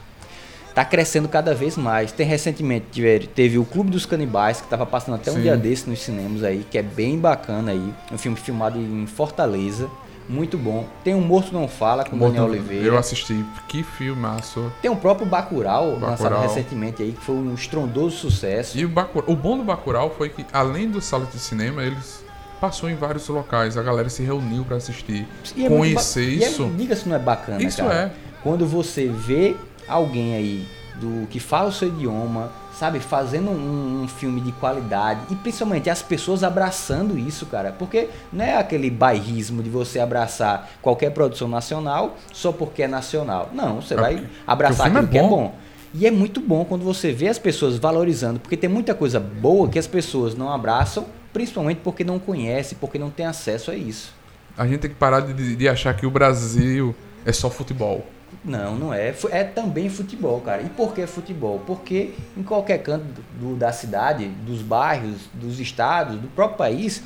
tá 0.77 0.85
crescendo 0.85 1.27
cada 1.27 1.55
vez 1.55 1.75
mais. 1.75 2.11
Tem 2.11 2.23
recentemente 2.23 2.85
teve, 2.93 3.25
teve 3.25 3.57
o 3.57 3.65
Clube 3.65 3.89
dos 3.89 4.05
Canibais, 4.05 4.57
que 4.57 4.65
estava 4.67 4.85
passando 4.85 5.15
até 5.15 5.31
um 5.31 5.35
Sim. 5.35 5.41
dia 5.41 5.57
desse 5.57 5.89
nos 5.89 5.99
cinemas 6.03 6.43
aí, 6.43 6.63
que 6.69 6.77
é 6.77 6.83
bem 6.83 7.17
bacana 7.17 7.71
aí. 7.71 7.93
Um 8.11 8.17
filme 8.17 8.37
filmado 8.37 8.77
em 8.77 9.07
Fortaleza, 9.07 9.89
muito 10.29 10.55
bom. 10.55 10.85
Tem 11.03 11.15
o 11.15 11.21
Morto 11.21 11.51
Não 11.51 11.67
Fala, 11.67 12.03
com 12.03 12.15
Daniel 12.15 12.43
Oliveira. 12.45 12.85
Eu 12.85 12.97
assisti. 12.97 13.43
Que 13.67 13.81
filmaço. 13.81 14.71
Tem 14.79 14.91
o 14.91 14.95
próprio 14.95 15.25
Bacurau, 15.25 15.93
lançado 15.93 16.29
Bacurau. 16.29 16.41
recentemente 16.41 17.01
aí, 17.01 17.11
que 17.11 17.25
foi 17.25 17.33
um 17.33 17.55
estrondoso 17.55 18.17
sucesso. 18.17 18.77
E 18.77 18.85
o, 18.85 18.89
Bacurau, 18.89 19.31
o 19.31 19.35
bom 19.35 19.57
do 19.57 19.63
Bacurau 19.63 20.13
foi 20.15 20.29
que, 20.29 20.45
além 20.53 20.91
do 20.91 21.01
sala 21.01 21.25
de 21.25 21.39
cinema, 21.39 21.81
eles 21.81 22.23
passou 22.59 22.89
em 22.89 22.95
vários 22.95 23.27
locais. 23.27 23.77
A 23.77 23.83
galera 23.83 24.09
se 24.09 24.23
reuniu 24.23 24.63
pra 24.65 24.77
assistir. 24.77 25.27
E 25.55 25.65
é 25.65 25.69
Conhecer 25.69 26.21
é- 26.43 26.47
isso. 26.47 26.69
diga 26.77 26.95
se 26.95 27.07
não 27.07 27.15
é 27.15 27.19
bacana, 27.19 27.61
Isso 27.63 27.77
cara. 27.83 27.93
é. 27.93 28.11
Quando 28.43 28.65
você 28.65 29.07
vê 29.07 29.55
alguém 29.87 30.35
aí 30.35 30.67
do 30.95 31.27
que 31.27 31.39
fala 31.39 31.69
o 31.69 31.71
seu 31.71 31.87
idioma, 31.89 32.51
sabe, 32.73 32.99
fazendo 32.99 33.49
um, 33.51 34.03
um 34.03 34.07
filme 34.07 34.41
de 34.41 34.51
qualidade 34.53 35.19
e 35.29 35.35
principalmente 35.35 35.89
as 35.89 36.01
pessoas 36.01 36.43
abraçando 36.43 37.17
isso, 37.17 37.45
cara, 37.47 37.71
porque 37.77 38.09
não 38.33 38.43
é 38.43 38.55
aquele 38.57 38.89
bairrismo 38.89 39.61
de 39.63 39.69
você 39.69 39.99
abraçar 39.99 40.69
qualquer 40.81 41.11
produção 41.11 41.47
nacional 41.47 42.15
só 42.33 42.51
porque 42.51 42.83
é 42.83 42.87
nacional. 42.87 43.49
Não, 43.53 43.81
você 43.81 43.93
É 43.93 43.97
vai 43.97 44.27
abraçar 44.45 44.87
o 44.87 44.89
aquilo 44.89 45.07
filme 45.07 45.11
que 45.11 45.17
é 45.17 45.23
é 45.23 45.29
bom. 45.29 45.55
E 45.93 46.05
é 46.05 46.11
muito 46.11 46.39
bom 46.41 46.65
quando 46.65 46.83
você 46.83 47.11
vê 47.11 47.27
as 47.27 47.39
pessoas 47.39 47.77
valorizando, 47.77 48.39
porque 48.39 48.57
tem 48.57 48.69
muita 48.69 48.93
coisa 48.93 49.19
boa 49.19 49.67
que 49.69 49.79
as 49.79 49.87
pessoas 49.87 50.35
não 50.35 50.51
abraçam, 50.51 51.05
principalmente 51.37 51.81
porque 51.83 52.03
não 52.03 52.17
conhecem, 52.17 52.75
porque 52.81 52.97
não 52.97 53.11
tem 53.11 53.27
acesso 53.27 53.69
a 53.69 53.75
isso. 53.75 54.11
A 54.57 54.65
gente 54.65 54.79
tem 54.79 54.89
que 54.89 54.95
parar 54.95 55.19
de, 55.19 55.55
de 55.55 55.69
achar 55.69 55.93
que 55.95 56.03
o 56.03 56.09
Brasil 56.09 56.95
é 57.23 57.31
só 57.31 57.47
futebol. 57.47 58.03
Não, 58.43 58.75
não 58.75 58.91
é. 58.91 59.13
É 59.29 59.43
também 59.43 59.87
futebol, 59.87 60.41
cara. 60.41 60.63
E 60.63 60.69
por 60.69 60.95
que 60.95 61.05
futebol? 61.05 61.61
Porque 61.67 62.15
em 62.35 62.41
qualquer 62.41 62.79
canto 62.79 63.05
do- 63.39 63.55
da 63.55 63.71
cidade, 63.71 64.27
dos 64.47 64.63
bairros, 64.63 65.29
dos 65.31 65.59
estados, 65.59 66.17
do 66.19 66.27
próprio 66.29 66.57
país, 66.57 67.03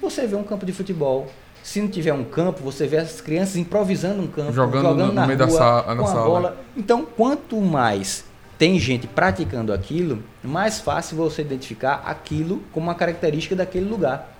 você 0.00 0.28
vê 0.28 0.36
um 0.36 0.44
campo 0.44 0.64
de 0.64 0.72
futebol. 0.72 1.26
Se 1.60 1.80
não 1.80 1.88
tiver 1.88 2.12
um 2.12 2.22
campo, 2.24 2.62
você 2.62 2.86
vê 2.86 2.98
as 2.98 3.20
crianças 3.20 3.56
improvisando 3.56 4.22
um 4.22 4.28
campo, 4.28 4.52
Jogando 4.52 4.94
no- 4.94 5.06
no 5.08 5.12
na 5.12 5.26
meio 5.26 5.38
da 5.40 5.46
rua, 5.46 5.58
sa- 5.58 5.84
na 5.88 5.96
com 5.96 6.04
a 6.04 6.06
sala. 6.06 6.24
bola. 6.24 6.56
Então, 6.76 7.04
quanto 7.04 7.60
mais 7.60 8.24
tem 8.62 8.78
gente 8.78 9.08
praticando 9.08 9.72
aquilo, 9.72 10.22
mais 10.40 10.78
fácil 10.78 11.16
você 11.16 11.42
identificar 11.42 12.04
aquilo 12.06 12.62
como 12.70 12.86
uma 12.86 12.94
característica 12.94 13.56
daquele 13.56 13.86
lugar. 13.86 14.38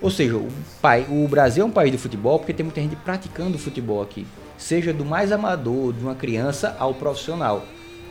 Ou 0.00 0.10
seja, 0.10 0.38
o, 0.38 0.48
pai, 0.80 1.04
o 1.06 1.28
Brasil 1.28 1.62
é 1.62 1.66
um 1.66 1.70
país 1.70 1.92
de 1.92 1.98
futebol 1.98 2.38
porque 2.38 2.54
tem 2.54 2.64
muita 2.64 2.80
gente 2.80 2.96
praticando 2.96 3.58
futebol 3.58 4.00
aqui. 4.00 4.26
Seja 4.56 4.90
do 4.90 5.04
mais 5.04 5.32
amador, 5.32 5.92
de 5.92 6.02
uma 6.02 6.14
criança 6.14 6.74
ao 6.78 6.94
profissional. 6.94 7.62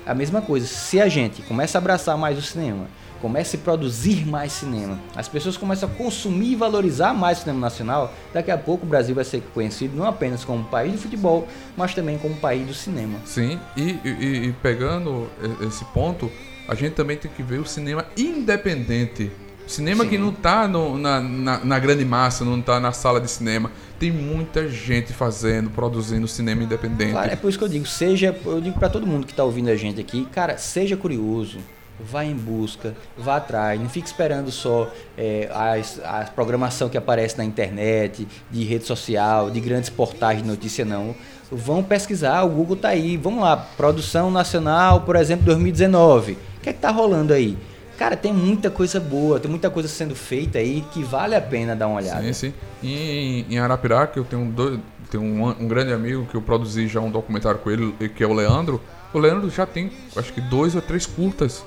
A 0.05 0.13
mesma 0.13 0.43
coisa, 0.43 0.67
se 0.67 1.01
a 1.01 1.07
gente 1.07 1.41
começa 1.41 1.75
a 1.75 1.81
abraçar 1.81 2.15
mais 2.19 2.37
o 2.37 2.41
cinema, 2.43 2.85
começa 3.21 3.57
a 3.57 3.59
produzir 3.59 4.25
mais 4.25 4.51
cinema, 4.51 4.99
as 5.15 5.27
pessoas 5.27 5.57
começam 5.57 5.89
a 5.89 5.91
consumir 5.91 6.51
e 6.51 6.55
valorizar 6.55 7.13
mais 7.13 7.39
o 7.39 7.41
cinema 7.41 7.59
nacional, 7.59 8.13
daqui 8.33 8.51
a 8.51 8.57
pouco 8.57 8.85
o 8.85 8.89
Brasil 8.89 9.13
vai 9.15 9.23
ser 9.25 9.41
conhecido 9.53 9.95
não 9.97 10.05
apenas 10.05 10.43
como 10.45 10.63
país 10.65 10.91
de 10.91 10.97
futebol, 10.97 11.47
mas 11.75 11.93
também 11.93 12.17
como 12.17 12.35
país 12.35 12.65
do 12.67 12.73
cinema. 12.73 13.19
Sim, 13.25 13.59
e, 13.75 13.97
e- 14.03 14.45
e 14.47 14.55
pegando 14.61 15.27
esse 15.67 15.83
ponto, 15.85 16.31
a 16.67 16.75
gente 16.75 16.93
também 16.93 17.17
tem 17.17 17.29
que 17.31 17.41
ver 17.43 17.59
o 17.59 17.65
cinema 17.65 18.05
independente. 18.17 19.31
Cinema 19.65 20.05
Sim. 20.05 20.09
que 20.11 20.17
não 20.17 20.31
tá 20.31 20.65
no- 20.67 20.97
na, 20.97 21.19
na, 21.19 21.57
na 21.65 21.79
grande 21.79 22.05
massa, 22.05 22.45
não 22.45 22.61
tá 22.61 22.79
na 22.79 22.93
sala 22.93 23.19
de 23.19 23.29
cinema. 23.29 23.69
Tem 23.99 24.09
muita 24.11 24.69
gente 24.69 25.11
fazendo, 25.11 25.69
produzindo 25.69 26.25
cinema 26.27 26.63
independente. 26.63 27.11
Claro, 27.11 27.31
é 27.31 27.35
por 27.35 27.49
isso 27.49 27.57
que 27.57 27.63
eu 27.65 27.67
digo, 27.69 27.85
seja, 27.85 28.33
eu 28.45 28.61
digo 28.61 28.79
pra 28.79 28.87
todo 28.89 29.05
mundo 29.05 29.27
que 29.27 29.33
tá 29.33 29.43
ouvindo 29.43 29.69
a 29.69 29.75
gente 29.75 29.99
aqui, 29.99 30.25
cara, 30.31 30.57
seja 30.57 30.95
curioso, 30.95 31.57
vá 31.99 32.23
em 32.23 32.35
busca, 32.35 32.95
vá 33.17 33.37
atrás, 33.37 33.79
não 33.79 33.89
fique 33.89 34.07
esperando 34.07 34.51
só 34.51 34.91
é, 35.17 35.49
as, 35.51 35.99
a 36.03 36.23
programação 36.23 36.89
que 36.89 36.97
aparece 36.97 37.37
na 37.37 37.43
internet, 37.43 38.27
de 38.51 38.63
rede 38.63 38.85
social, 38.85 39.49
de 39.49 39.59
grandes 39.59 39.89
portais 39.89 40.41
de 40.41 40.47
notícia, 40.47 40.85
não. 40.85 41.15
Vão 41.51 41.81
pesquisar, 41.81 42.43
o 42.43 42.49
Google 42.49 42.75
tá 42.75 42.89
aí, 42.89 43.15
vamos 43.15 43.41
lá, 43.41 43.55
produção 43.55 44.29
nacional, 44.29 45.01
por 45.01 45.15
exemplo, 45.15 45.45
2019. 45.45 46.33
O 46.33 46.37
que 46.61 46.69
é 46.69 46.73
que 46.73 46.79
tá 46.79 46.91
rolando 46.91 47.33
aí? 47.33 47.57
Cara, 47.97 48.15
tem 48.15 48.31
muita 48.31 48.69
coisa 48.69 48.99
boa, 48.99 49.39
tem 49.39 49.49
muita 49.49 49.69
coisa 49.69 49.89
sendo 49.89 50.13
feita 50.13 50.59
aí 50.59 50.85
que 50.91 51.03
vale 51.03 51.33
a 51.33 51.41
pena 51.41 51.75
dar 51.75 51.87
uma 51.87 51.97
olhada. 51.97 52.21
Sim, 52.21 52.33
sim. 52.33 52.53
E 52.83 53.45
em, 53.49 53.55
em 53.55 53.57
Arapiraca, 53.57 54.19
eu 54.19 54.23
tenho, 54.23 54.45
dois, 54.51 54.79
tenho 55.09 55.23
um, 55.23 55.47
um 55.47 55.67
grande 55.67 55.91
amigo 55.91 56.27
que 56.29 56.35
eu 56.35 56.41
produzi 56.41 56.87
já 56.87 56.99
um 56.99 57.09
documentário 57.09 57.59
com 57.59 57.71
ele, 57.71 57.91
que 58.09 58.23
é 58.23 58.27
o 58.27 58.33
Leandro. 58.33 58.79
O 59.11 59.17
Leandro 59.17 59.49
já 59.49 59.65
tem, 59.65 59.91
acho 60.15 60.31
que 60.31 60.41
dois 60.41 60.75
ou 60.75 60.81
três 60.81 61.07
curtas 61.07 61.65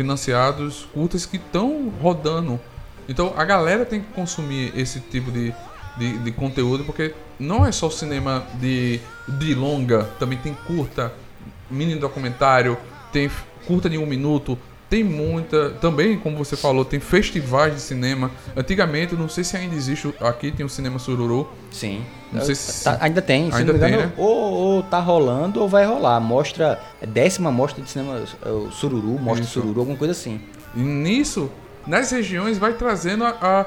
financiados, 0.00 0.88
curtas 0.94 1.26
que 1.26 1.36
estão 1.36 1.92
rodando. 2.00 2.58
Então 3.06 3.34
a 3.36 3.44
galera 3.44 3.84
tem 3.84 4.00
que 4.00 4.10
consumir 4.14 4.72
esse 4.74 4.98
tipo 4.98 5.30
de, 5.30 5.52
de, 5.98 6.16
de 6.16 6.32
conteúdo, 6.32 6.84
porque 6.84 7.14
não 7.38 7.66
é 7.66 7.70
só 7.70 7.90
cinema 7.90 8.46
de, 8.58 8.98
de 9.28 9.54
longa, 9.54 10.04
também 10.18 10.38
tem 10.38 10.54
curta, 10.66 11.12
mini 11.70 11.96
documentário, 11.96 12.78
tem 13.12 13.30
curta 13.66 13.90
de 13.90 13.98
um 13.98 14.06
minuto, 14.06 14.58
tem 14.90 15.04
muita. 15.04 15.70
Também, 15.80 16.18
como 16.18 16.36
você 16.36 16.56
falou, 16.56 16.84
tem 16.84 16.98
festivais 17.00 17.72
de 17.74 17.80
cinema. 17.80 18.30
Antigamente, 18.56 19.14
não 19.14 19.28
sei 19.28 19.44
se 19.44 19.56
ainda 19.56 19.74
existe, 19.76 20.12
aqui 20.20 20.50
tem 20.50 20.66
o 20.66 20.68
Cinema 20.68 20.98
Sururu. 20.98 21.48
Sim. 21.70 22.04
Não 22.32 22.44
sei 22.44 22.54
se- 22.56 22.84
Tá- 22.84 22.98
ainda 23.00 23.22
tem, 23.22 23.50
se 23.50 23.56
Ainda 23.56 23.72
engano, 23.72 23.96
tem, 23.96 24.06
né? 24.06 24.12
ou, 24.18 24.26
ou 24.52 24.82
tá 24.82 24.98
rolando 24.98 25.60
ou 25.60 25.68
vai 25.68 25.86
rolar. 25.86 26.18
Mostra, 26.20 26.80
é 27.00 27.06
décima 27.06 27.50
mostra 27.52 27.82
de 27.82 27.88
cinema 27.88 28.18
é, 28.18 28.70
Sururu, 28.72 29.18
mostra 29.18 29.44
Isso. 29.44 29.52
Sururu, 29.60 29.80
alguma 29.80 29.96
coisa 29.96 30.12
assim. 30.12 30.40
E 30.74 30.80
nisso, 30.80 31.50
nas 31.86 32.10
regiões, 32.10 32.58
vai 32.58 32.72
trazendo 32.74 33.24
a, 33.24 33.30
a 33.40 33.66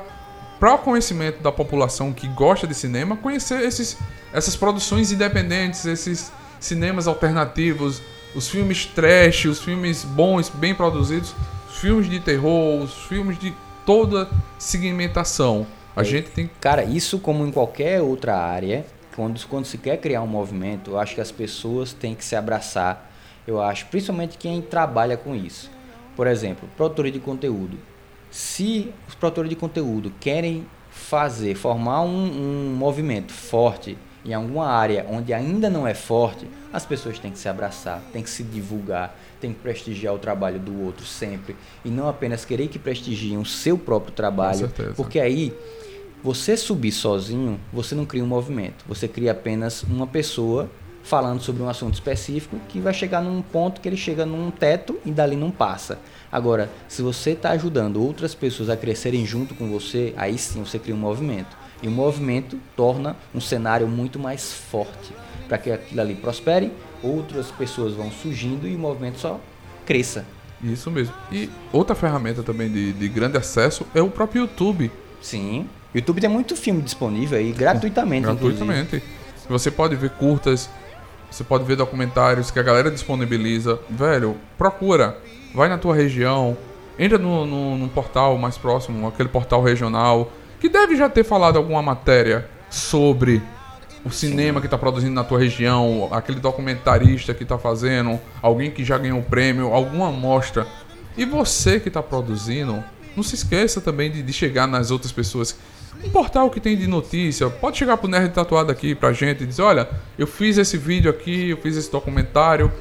para 0.59 0.75
o 0.75 0.77
conhecimento 0.77 1.41
da 1.41 1.51
população 1.51 2.13
que 2.13 2.25
gosta 2.27 2.65
de 2.67 2.73
cinema, 2.73 3.17
conhecer 3.17 3.61
esses, 3.61 3.97
essas 4.31 4.55
produções 4.55 5.11
independentes, 5.11 5.85
esses 5.85 6.31
cinemas 6.59 7.05
alternativos, 7.07 8.01
os 8.35 8.49
filmes 8.49 8.85
trash, 8.85 9.45
os 9.45 9.61
filmes 9.61 10.03
bons, 10.03 10.49
bem 10.49 10.73
produzidos, 10.73 11.33
os 11.69 11.77
filmes 11.77 12.09
de 12.09 12.19
terror, 12.19 12.81
os 12.81 12.93
filmes 13.05 13.37
de 13.37 13.53
toda 13.85 14.29
segmentação. 14.57 15.67
A 15.95 16.01
É. 16.01 16.03
gente 16.03 16.29
tem 16.31 16.49
Cara, 16.59 16.83
isso 16.83 17.19
como 17.19 17.45
em 17.45 17.51
qualquer 17.51 18.01
outra 18.01 18.35
área, 18.35 18.85
quando, 19.15 19.39
quando 19.47 19.65
se 19.65 19.77
quer 19.77 19.97
criar 19.97 20.21
um 20.21 20.27
movimento, 20.27 20.91
eu 20.91 20.99
acho 20.99 21.15
que 21.15 21.21
as 21.21 21.31
pessoas 21.31 21.93
têm 21.93 22.15
que 22.15 22.25
se 22.25 22.35
abraçar. 22.35 23.11
Eu 23.45 23.61
acho, 23.61 23.85
principalmente 23.87 24.37
quem 24.37 24.61
trabalha 24.61 25.17
com 25.17 25.35
isso. 25.35 25.69
Por 26.15 26.27
exemplo, 26.27 26.67
produtor 26.75 27.11
de 27.11 27.19
conteúdo. 27.19 27.77
Se 28.31 28.91
os 29.07 29.13
produtores 29.13 29.49
de 29.49 29.55
conteúdo 29.55 30.11
querem 30.19 30.65
fazer, 30.89 31.55
formar 31.55 32.01
um, 32.01 32.71
um 32.71 32.75
movimento 32.75 33.31
forte 33.33 33.97
em 34.25 34.33
alguma 34.33 34.67
área 34.67 35.05
onde 35.09 35.33
ainda 35.33 35.69
não 35.69 35.87
é 35.87 35.93
forte, 35.93 36.47
as 36.71 36.85
pessoas 36.85 37.19
têm 37.19 37.31
que 37.31 37.39
se 37.39 37.49
abraçar, 37.49 38.01
têm 38.11 38.23
que 38.23 38.29
se 38.29 38.43
divulgar, 38.43 39.17
têm 39.39 39.53
que 39.53 39.59
prestigiar 39.59 40.13
o 40.13 40.17
trabalho 40.17 40.59
do 40.59 40.83
outro 40.83 41.05
sempre 41.05 41.55
e 41.83 41.89
não 41.89 42.07
apenas 42.07 42.45
querer 42.45 42.67
que 42.67 42.79
prestigiem 42.79 43.37
o 43.37 43.45
seu 43.45 43.77
próprio 43.77 44.13
trabalho, 44.13 44.59
certeza. 44.59 44.93
porque 44.95 45.19
aí 45.19 45.53
você 46.23 46.55
subir 46.55 46.93
sozinho, 46.93 47.59
você 47.71 47.93
não 47.93 48.05
cria 48.05 48.23
um 48.23 48.27
movimento, 48.27 48.85
você 48.87 49.07
cria 49.07 49.31
apenas 49.31 49.83
uma 49.83 50.07
pessoa 50.07 50.69
falando 51.03 51.41
sobre 51.41 51.61
um 51.61 51.67
assunto 51.67 51.95
específico 51.95 52.57
que 52.69 52.79
vai 52.79 52.93
chegar 52.93 53.21
num 53.21 53.41
ponto 53.41 53.81
que 53.81 53.89
ele 53.89 53.97
chega 53.97 54.25
num 54.25 54.49
teto 54.49 54.97
e 55.05 55.11
dali 55.11 55.35
não 55.35 55.51
passa. 55.51 55.99
Agora, 56.31 56.69
se 56.87 57.01
você 57.01 57.31
está 57.31 57.51
ajudando 57.51 58.01
outras 58.01 58.33
pessoas 58.33 58.69
a 58.69 58.77
crescerem 58.77 59.25
junto 59.25 59.53
com 59.53 59.69
você, 59.69 60.13
aí 60.15 60.37
sim 60.37 60.63
você 60.63 60.79
cria 60.79 60.95
um 60.95 60.99
movimento. 60.99 61.62
E 61.83 61.87
o 61.87 61.91
movimento 61.91 62.57
torna 62.77 63.15
um 63.35 63.41
cenário 63.41 63.87
muito 63.87 64.17
mais 64.17 64.53
forte 64.53 65.13
para 65.47 65.57
que 65.57 65.69
aquilo 65.69 65.99
ali 65.99 66.15
prospere, 66.15 66.71
outras 67.03 67.51
pessoas 67.51 67.93
vão 67.93 68.09
surgindo 68.09 68.65
e 68.65 68.73
o 68.73 68.79
movimento 68.79 69.19
só 69.19 69.39
cresça. 69.85 70.25
Isso 70.63 70.89
mesmo. 70.89 71.13
E 71.29 71.49
outra 71.73 71.93
ferramenta 71.93 72.41
também 72.41 72.71
de, 72.71 72.93
de 72.93 73.09
grande 73.09 73.37
acesso 73.37 73.85
é 73.93 74.01
o 74.01 74.09
próprio 74.09 74.43
YouTube. 74.43 74.89
Sim. 75.21 75.67
YouTube 75.93 76.21
tem 76.21 76.29
muito 76.29 76.55
filme 76.55 76.81
disponível 76.81 77.37
aí 77.37 77.51
gratuitamente, 77.51 78.27
inclusive. 78.29 78.65
gratuitamente. 78.65 79.03
Você 79.49 79.69
pode 79.69 79.95
ver 79.97 80.11
curtas, 80.11 80.69
você 81.29 81.43
pode 81.43 81.65
ver 81.65 81.75
documentários 81.75 82.49
que 82.49 82.59
a 82.59 82.63
galera 82.63 82.89
disponibiliza. 82.89 83.77
Velho, 83.89 84.37
procura. 84.57 85.17
Vai 85.53 85.67
na 85.67 85.77
tua 85.77 85.93
região. 85.93 86.57
Entra 86.97 87.17
no, 87.17 87.45
no, 87.45 87.77
num 87.77 87.89
portal 87.89 88.37
mais 88.37 88.57
próximo, 88.57 89.05
aquele 89.07 89.27
portal 89.27 89.61
regional, 89.61 90.31
que 90.63 90.69
deve 90.69 90.95
já 90.95 91.09
ter 91.09 91.25
falado 91.25 91.57
alguma 91.57 91.81
matéria 91.81 92.47
sobre 92.69 93.41
o 94.01 94.09
cinema 94.09 94.61
que 94.61 94.67
está 94.67 94.77
produzindo 94.77 95.13
na 95.13 95.21
tua 95.21 95.37
região, 95.37 96.07
aquele 96.09 96.39
documentarista 96.39 97.33
que 97.33 97.43
está 97.43 97.57
fazendo, 97.57 98.17
alguém 98.41 98.71
que 98.71 98.81
já 98.81 98.97
ganhou 98.97 99.19
o 99.19 99.23
prêmio, 99.23 99.73
alguma 99.73 100.07
amostra. 100.07 100.65
E 101.17 101.25
você 101.25 101.81
que 101.81 101.89
está 101.89 102.01
produzindo, 102.01 102.81
não 103.13 103.21
se 103.21 103.35
esqueça 103.35 103.81
também 103.81 104.09
de, 104.09 104.23
de 104.23 104.31
chegar 104.31 104.65
nas 104.65 104.89
outras 104.89 105.11
pessoas. 105.11 105.59
Um 106.01 106.09
portal 106.09 106.49
que 106.49 106.61
tem 106.61 106.77
de 106.77 106.87
notícia, 106.87 107.49
pode 107.49 107.77
chegar 107.77 107.97
pro 107.97 108.07
Nerd 108.07 108.33
Tatuado 108.33 108.71
aqui 108.71 108.95
pra 108.95 109.11
gente 109.11 109.43
e 109.43 109.45
dizer, 109.45 109.63
olha, 109.63 109.89
eu 110.17 110.25
fiz 110.25 110.57
esse 110.57 110.77
vídeo 110.77 111.11
aqui, 111.11 111.49
eu 111.49 111.57
fiz 111.57 111.75
esse 111.75 111.91
documentário. 111.91 112.71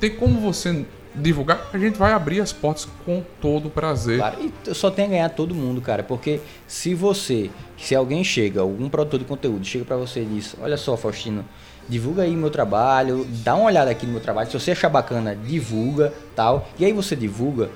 Tem 0.00 0.08
como 0.08 0.40
você 0.40 0.86
divulgar? 1.14 1.68
A 1.72 1.78
gente 1.78 1.98
vai 1.98 2.12
abrir 2.12 2.40
as 2.40 2.52
portas 2.52 2.86
com 3.04 3.22
todo 3.40 3.70
prazer. 3.70 4.18
Claro, 4.18 4.36
e 4.66 4.74
só 4.74 4.90
tem 4.90 5.06
a 5.06 5.08
ganhar 5.08 5.28
todo 5.30 5.54
mundo, 5.54 5.80
cara, 5.80 6.02
porque 6.02 6.40
se 6.66 6.94
você, 6.94 7.50
se 7.76 7.94
alguém 7.94 8.22
chega, 8.22 8.60
algum 8.60 8.88
produtor 8.88 9.18
de 9.18 9.24
conteúdo 9.24 9.64
chega 9.64 9.84
pra 9.84 9.96
você 9.96 10.22
e 10.22 10.24
diz, 10.24 10.54
olha 10.60 10.76
só, 10.76 10.96
Faustino, 10.96 11.44
divulga 11.88 12.22
aí 12.22 12.36
meu 12.36 12.50
trabalho, 12.50 13.26
dá 13.44 13.54
uma 13.54 13.66
olhada 13.66 13.90
aqui 13.90 14.06
no 14.06 14.12
meu 14.12 14.20
trabalho, 14.20 14.50
se 14.50 14.58
você 14.58 14.72
achar 14.72 14.88
bacana, 14.88 15.34
divulga, 15.34 16.12
tal. 16.34 16.68
E 16.78 16.84
aí 16.84 16.92
você 16.92 17.16
divulga, 17.16 17.70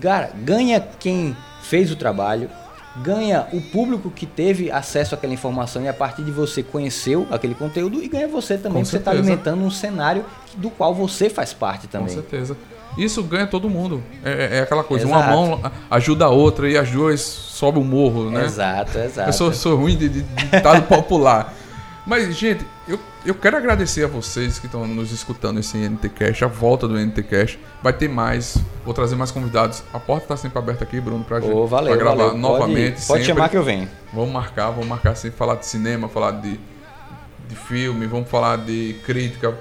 cara, 0.00 0.30
ganha 0.34 0.80
quem 0.80 1.36
fez 1.62 1.90
o 1.90 1.96
trabalho, 1.96 2.50
ganha 3.02 3.46
o 3.52 3.60
público 3.60 4.10
que 4.10 4.26
teve 4.26 4.70
acesso 4.70 5.14
àquela 5.14 5.32
informação 5.32 5.82
e 5.82 5.88
a 5.88 5.94
partir 5.94 6.22
de 6.22 6.30
você 6.30 6.62
conheceu 6.62 7.26
aquele 7.30 7.54
conteúdo 7.54 8.02
e 8.02 8.08
ganha 8.08 8.28
você 8.28 8.56
também, 8.56 8.82
Com 8.82 8.84
você 8.84 8.96
está 8.96 9.10
alimentando 9.10 9.62
um 9.62 9.70
cenário 9.70 10.24
do 10.56 10.70
qual 10.70 10.94
você 10.94 11.28
faz 11.30 11.52
parte 11.52 11.86
Com 11.86 11.92
também. 11.98 12.14
certeza. 12.14 12.56
Isso 12.96 13.22
ganha 13.22 13.46
todo 13.46 13.70
mundo. 13.70 14.02
É, 14.24 14.58
é 14.58 14.60
aquela 14.60 14.82
coisa, 14.82 15.06
uma 15.06 15.18
Exato. 15.18 15.32
mão 15.32 15.72
ajuda 15.90 16.24
a 16.24 16.28
outra 16.30 16.68
e 16.68 16.76
as 16.76 16.90
duas 16.90 17.20
sobem 17.20 17.80
o 17.80 17.84
morro, 17.84 18.30
né? 18.30 18.44
Exato, 18.44 18.98
exato. 18.98 19.28
Eu 19.28 19.32
sou, 19.32 19.52
sou 19.52 19.76
ruim 19.76 19.96
de, 19.96 20.08
de 20.08 20.22
ditado 20.22 20.82
popular. 20.88 21.54
Mas, 22.08 22.34
gente, 22.34 22.64
eu, 22.88 22.98
eu 23.22 23.34
quero 23.34 23.58
agradecer 23.58 24.02
a 24.02 24.08
vocês 24.08 24.58
que 24.58 24.64
estão 24.64 24.86
nos 24.86 25.12
escutando 25.12 25.60
esse 25.60 25.76
NTCast, 25.76 26.42
a 26.42 26.48
volta 26.48 26.88
do 26.88 26.98
NTCast. 26.98 27.60
Vai 27.82 27.92
ter 27.92 28.08
mais, 28.08 28.56
vou 28.82 28.94
trazer 28.94 29.14
mais 29.14 29.30
convidados. 29.30 29.82
A 29.92 30.00
porta 30.00 30.24
está 30.24 30.36
sempre 30.38 30.58
aberta 30.58 30.84
aqui, 30.84 30.98
Bruno, 31.02 31.22
pra, 31.22 31.38
gente, 31.38 31.52
Ô, 31.52 31.66
valeu, 31.66 31.92
pra 31.92 32.02
gravar 32.02 32.24
valeu. 32.24 32.38
novamente. 32.38 32.94
Pode, 32.94 33.06
pode 33.08 33.24
chamar 33.24 33.50
que 33.50 33.58
eu 33.58 33.62
venho. 33.62 33.86
Vamos 34.10 34.32
marcar, 34.32 34.70
vamos 34.70 34.86
marcar 34.86 35.14
sempre, 35.16 35.36
falar 35.36 35.56
de 35.56 35.66
cinema, 35.66 36.08
falar 36.08 36.30
de, 36.30 36.58
de 37.46 37.54
filme, 37.54 38.06
vamos 38.06 38.30
falar 38.30 38.56
de 38.56 38.96
crítica. 39.04 39.54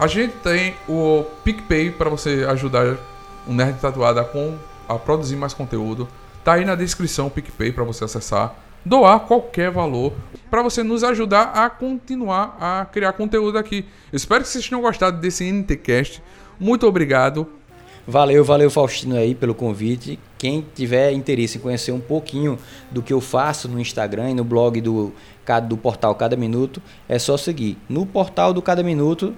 A 0.00 0.08
gente 0.08 0.34
tem 0.38 0.74
o 0.88 1.24
PicPay 1.44 1.92
para 1.92 2.10
você 2.10 2.44
ajudar 2.48 2.96
o 3.46 3.52
Nerd 3.52 3.78
Tatuado 3.78 4.18
a, 4.18 4.24
com, 4.24 4.58
a 4.88 4.96
produzir 4.96 5.36
mais 5.36 5.54
conteúdo. 5.54 6.08
Tá 6.42 6.54
aí 6.54 6.64
na 6.64 6.74
descrição 6.74 7.28
o 7.28 7.30
PicPay 7.30 7.70
para 7.70 7.84
você 7.84 8.02
acessar. 8.02 8.56
Doar 8.84 9.20
qualquer 9.20 9.70
valor 9.70 10.12
para 10.50 10.62
você 10.62 10.82
nos 10.82 11.04
ajudar 11.04 11.52
a 11.54 11.70
continuar 11.70 12.56
a 12.60 12.84
criar 12.84 13.12
conteúdo 13.12 13.56
aqui. 13.56 13.84
Espero 14.12 14.42
que 14.42 14.50
vocês 14.50 14.68
tenham 14.68 14.82
gostado 14.82 15.20
desse 15.20 15.44
NTCast. 15.44 16.22
Muito 16.58 16.86
obrigado. 16.86 17.46
Valeu, 18.06 18.44
valeu 18.44 18.68
Faustino 18.68 19.16
aí 19.16 19.34
pelo 19.34 19.54
convite. 19.54 20.18
Quem 20.36 20.66
tiver 20.74 21.12
interesse 21.12 21.58
em 21.58 21.60
conhecer 21.60 21.92
um 21.92 22.00
pouquinho 22.00 22.58
do 22.90 23.00
que 23.00 23.12
eu 23.12 23.20
faço 23.20 23.68
no 23.68 23.78
Instagram 23.78 24.30
e 24.30 24.34
no 24.34 24.42
blog 24.42 24.80
do, 24.80 25.12
do 25.68 25.76
portal 25.76 26.14
Cada 26.16 26.36
Minuto, 26.36 26.82
é 27.08 27.18
só 27.18 27.36
seguir. 27.36 27.78
No 27.88 28.04
portal 28.04 28.52
do 28.52 28.60
Cada 28.60 28.82
Minuto, 28.82 29.32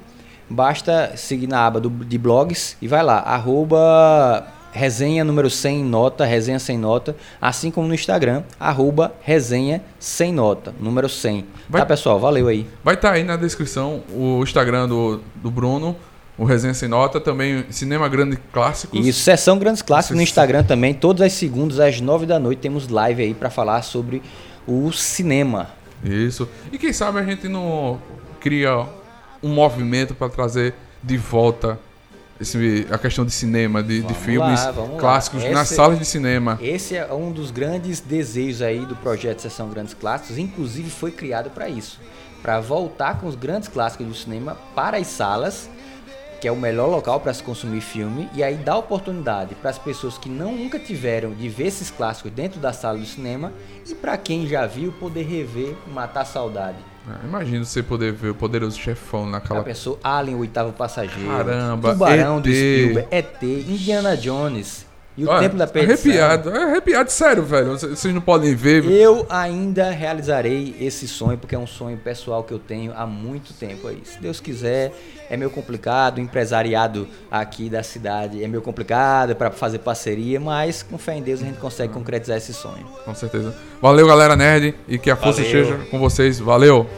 basta 0.48 1.14
seguir 1.16 1.46
na 1.46 1.66
aba 1.66 1.78
do, 1.78 1.90
de 1.90 2.16
blogs 2.16 2.78
e 2.80 2.88
vai 2.88 3.02
lá, 3.02 3.18
arroba 3.18 4.46
resenha 4.74 5.24
número 5.24 5.48
100 5.48 5.84
nota, 5.84 6.24
resenha 6.24 6.58
sem 6.58 6.76
nota, 6.76 7.16
assim 7.40 7.70
como 7.70 7.86
no 7.86 7.94
Instagram, 7.94 8.42
arroba 8.58 9.14
resenha 9.22 9.80
sem 10.00 10.32
nota, 10.32 10.74
número 10.80 11.08
100. 11.08 11.46
Vai- 11.68 11.80
Tá 11.82 11.86
pessoal, 11.86 12.18
valeu 12.18 12.48
aí. 12.48 12.66
Vai 12.82 12.94
estar 12.94 13.12
aí 13.12 13.22
na 13.22 13.36
descrição 13.36 14.02
o 14.12 14.42
Instagram 14.42 14.88
do, 14.88 15.20
do 15.36 15.50
Bruno, 15.50 15.94
o 16.36 16.44
Resenha 16.44 16.74
Sem 16.74 16.88
Nota, 16.88 17.20
também 17.20 17.64
Cinema 17.70 18.08
Grande 18.08 18.36
Clássicos. 18.52 19.06
Isso, 19.06 19.20
sessão 19.20 19.56
Grandes 19.56 19.82
Clássicos 19.82 20.16
no. 20.16 20.22
Instagram 20.22 20.64
também. 20.64 20.92
Todas 20.92 21.22
as 21.24 21.32
segundas, 21.34 21.78
às 21.78 22.00
nove 22.00 22.26
da 22.26 22.40
noite, 22.40 22.58
temos 22.58 22.88
live 22.88 23.22
aí 23.22 23.32
pra 23.32 23.50
falar 23.50 23.80
sobre 23.82 24.20
o 24.66 24.90
cinema. 24.90 25.68
Isso. 26.02 26.48
E 26.72 26.76
quem 26.78 26.92
sabe 26.92 27.20
a 27.20 27.22
gente 27.22 27.46
não 27.46 28.00
cria 28.40 28.84
um 29.40 29.48
movimento 29.50 30.12
para 30.12 30.28
trazer 30.28 30.74
de 31.00 31.16
volta 31.16 31.78
esse, 32.40 32.86
a 32.90 32.98
questão 32.98 33.24
de 33.24 33.30
cinema, 33.30 33.82
de, 33.82 34.02
de 34.02 34.14
filmes 34.14 34.64
lá, 34.64 34.72
clássicos 34.98 35.44
nas 35.44 35.66
Esse- 35.68 35.74
salas 35.76 35.98
de 35.98 36.04
cinema. 36.04 36.58
Esse 36.60 36.96
é 36.96 37.12
um 37.12 37.30
dos 37.32 37.50
grandes 37.50 38.00
desejos 38.00 38.62
aí 38.62 38.84
do 38.84 38.96
projeto 38.96 39.40
Sessão 39.40 39.68
Grandes 39.68 39.94
Clássicos. 39.94 40.38
Inclusive 40.38 40.90
foi 40.90 41.10
criado 41.12 41.50
para 41.50 41.68
isso. 41.68 42.00
Para 42.42 42.60
voltar 42.60 43.20
com 43.20 43.26
os 43.26 43.34
grandes 43.34 43.68
clássicos 43.68 44.06
do 44.06 44.14
cinema 44.14 44.56
para 44.74 44.98
as 44.98 45.06
salas, 45.06 45.70
que 46.40 46.48
é 46.48 46.52
o 46.52 46.56
melhor 46.56 46.88
local 46.90 47.20
para 47.20 47.32
se 47.32 47.42
consumir 47.42 47.80
filme, 47.80 48.28
e 48.34 48.42
aí 48.42 48.56
dar 48.56 48.76
oportunidade 48.76 49.54
para 49.54 49.70
as 49.70 49.78
pessoas 49.78 50.18
que 50.18 50.28
não 50.28 50.52
nunca 50.54 50.78
tiveram 50.78 51.32
de 51.32 51.48
ver 51.48 51.68
esses 51.68 51.90
clássicos 51.90 52.30
dentro 52.32 52.60
da 52.60 52.70
sala 52.70 52.98
do 52.98 53.06
cinema 53.06 53.50
e 53.88 53.94
para 53.94 54.18
quem 54.18 54.46
já 54.46 54.66
viu 54.66 54.92
poder 54.92 55.22
rever, 55.22 55.74
matar 55.86 56.20
a 56.20 56.24
saudade. 56.26 56.76
É, 57.08 57.26
Imagina 57.26 57.64
você 57.64 57.82
poder 57.82 58.12
ver 58.12 58.30
o 58.30 58.34
poderoso 58.34 58.78
chefão 58.78 59.24
Já 59.26 59.30
naquela. 59.30 59.62
pensou 59.62 59.98
Alien, 60.02 60.36
o 60.36 60.40
oitavo 60.40 60.72
passageiro, 60.72 61.28
Caramba, 61.28 61.92
Tubarão 61.92 62.40
do 62.40 62.48
ET. 62.48 62.54
Spielberg, 62.54 63.08
ET, 63.10 63.42
Indiana 63.42 64.16
Jones 64.16 64.86
e 65.16 65.24
o 65.24 65.28
Olha, 65.28 65.40
Templo 65.40 65.58
da 65.58 65.66
Perdição. 65.66 66.10
Arrepiado, 66.10 66.50
é 66.50 66.62
arrepiado, 66.64 67.10
sério, 67.10 67.42
velho. 67.44 67.68
Vocês 67.68 67.98
vocês 67.98 68.12
não 68.14 68.20
podem 68.20 68.54
ver. 68.54 68.84
Eu 68.90 69.26
ainda 69.30 69.90
realizarei 69.90 70.74
esse 70.80 71.06
sonho, 71.06 71.38
porque 71.38 71.54
é 71.54 71.58
um 71.58 71.66
sonho 71.66 71.96
pessoal 71.96 72.42
que 72.42 72.52
eu 72.52 72.58
tenho 72.58 72.92
há 72.96 73.06
muito 73.06 73.52
tempo 73.54 73.86
aí. 73.86 74.00
Se 74.04 74.20
Deus 74.20 74.40
quiser, 74.40 74.92
é 75.30 75.36
meio 75.36 75.50
complicado, 75.50 76.18
o 76.18 76.20
empresariado 76.20 77.06
aqui 77.30 77.70
da 77.70 77.82
cidade 77.82 78.42
é 78.42 78.48
meio 78.48 78.62
complicado 78.62 79.36
para 79.36 79.50
fazer 79.50 79.78
parceria, 79.78 80.40
mas 80.40 80.82
com 80.82 80.98
fé 80.98 81.16
em 81.16 81.22
Deus 81.22 81.42
a 81.42 81.44
gente 81.44 81.58
consegue 81.58 81.92
concretizar 81.92 82.36
esse 82.36 82.52
sonho. 82.52 82.84
Com 83.04 83.14
certeza. 83.14 83.54
Valeu, 83.80 84.06
galera 84.08 84.34
nerd. 84.34 84.74
E 84.88 84.98
que 84.98 85.10
a 85.10 85.16
força 85.16 85.42
Valeu. 85.42 85.60
esteja 85.62 85.78
com 85.90 85.98
vocês. 85.98 86.40
Valeu. 86.40 86.88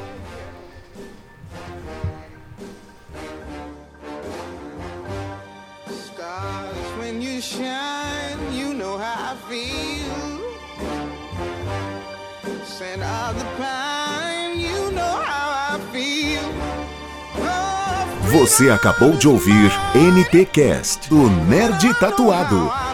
Você 18.38 18.68
acabou 18.68 19.12
de 19.12 19.26
ouvir 19.26 19.72
NTcast 19.94 21.08
do 21.08 21.30
Nerd 21.46 21.94
Tatuado. 21.94 22.85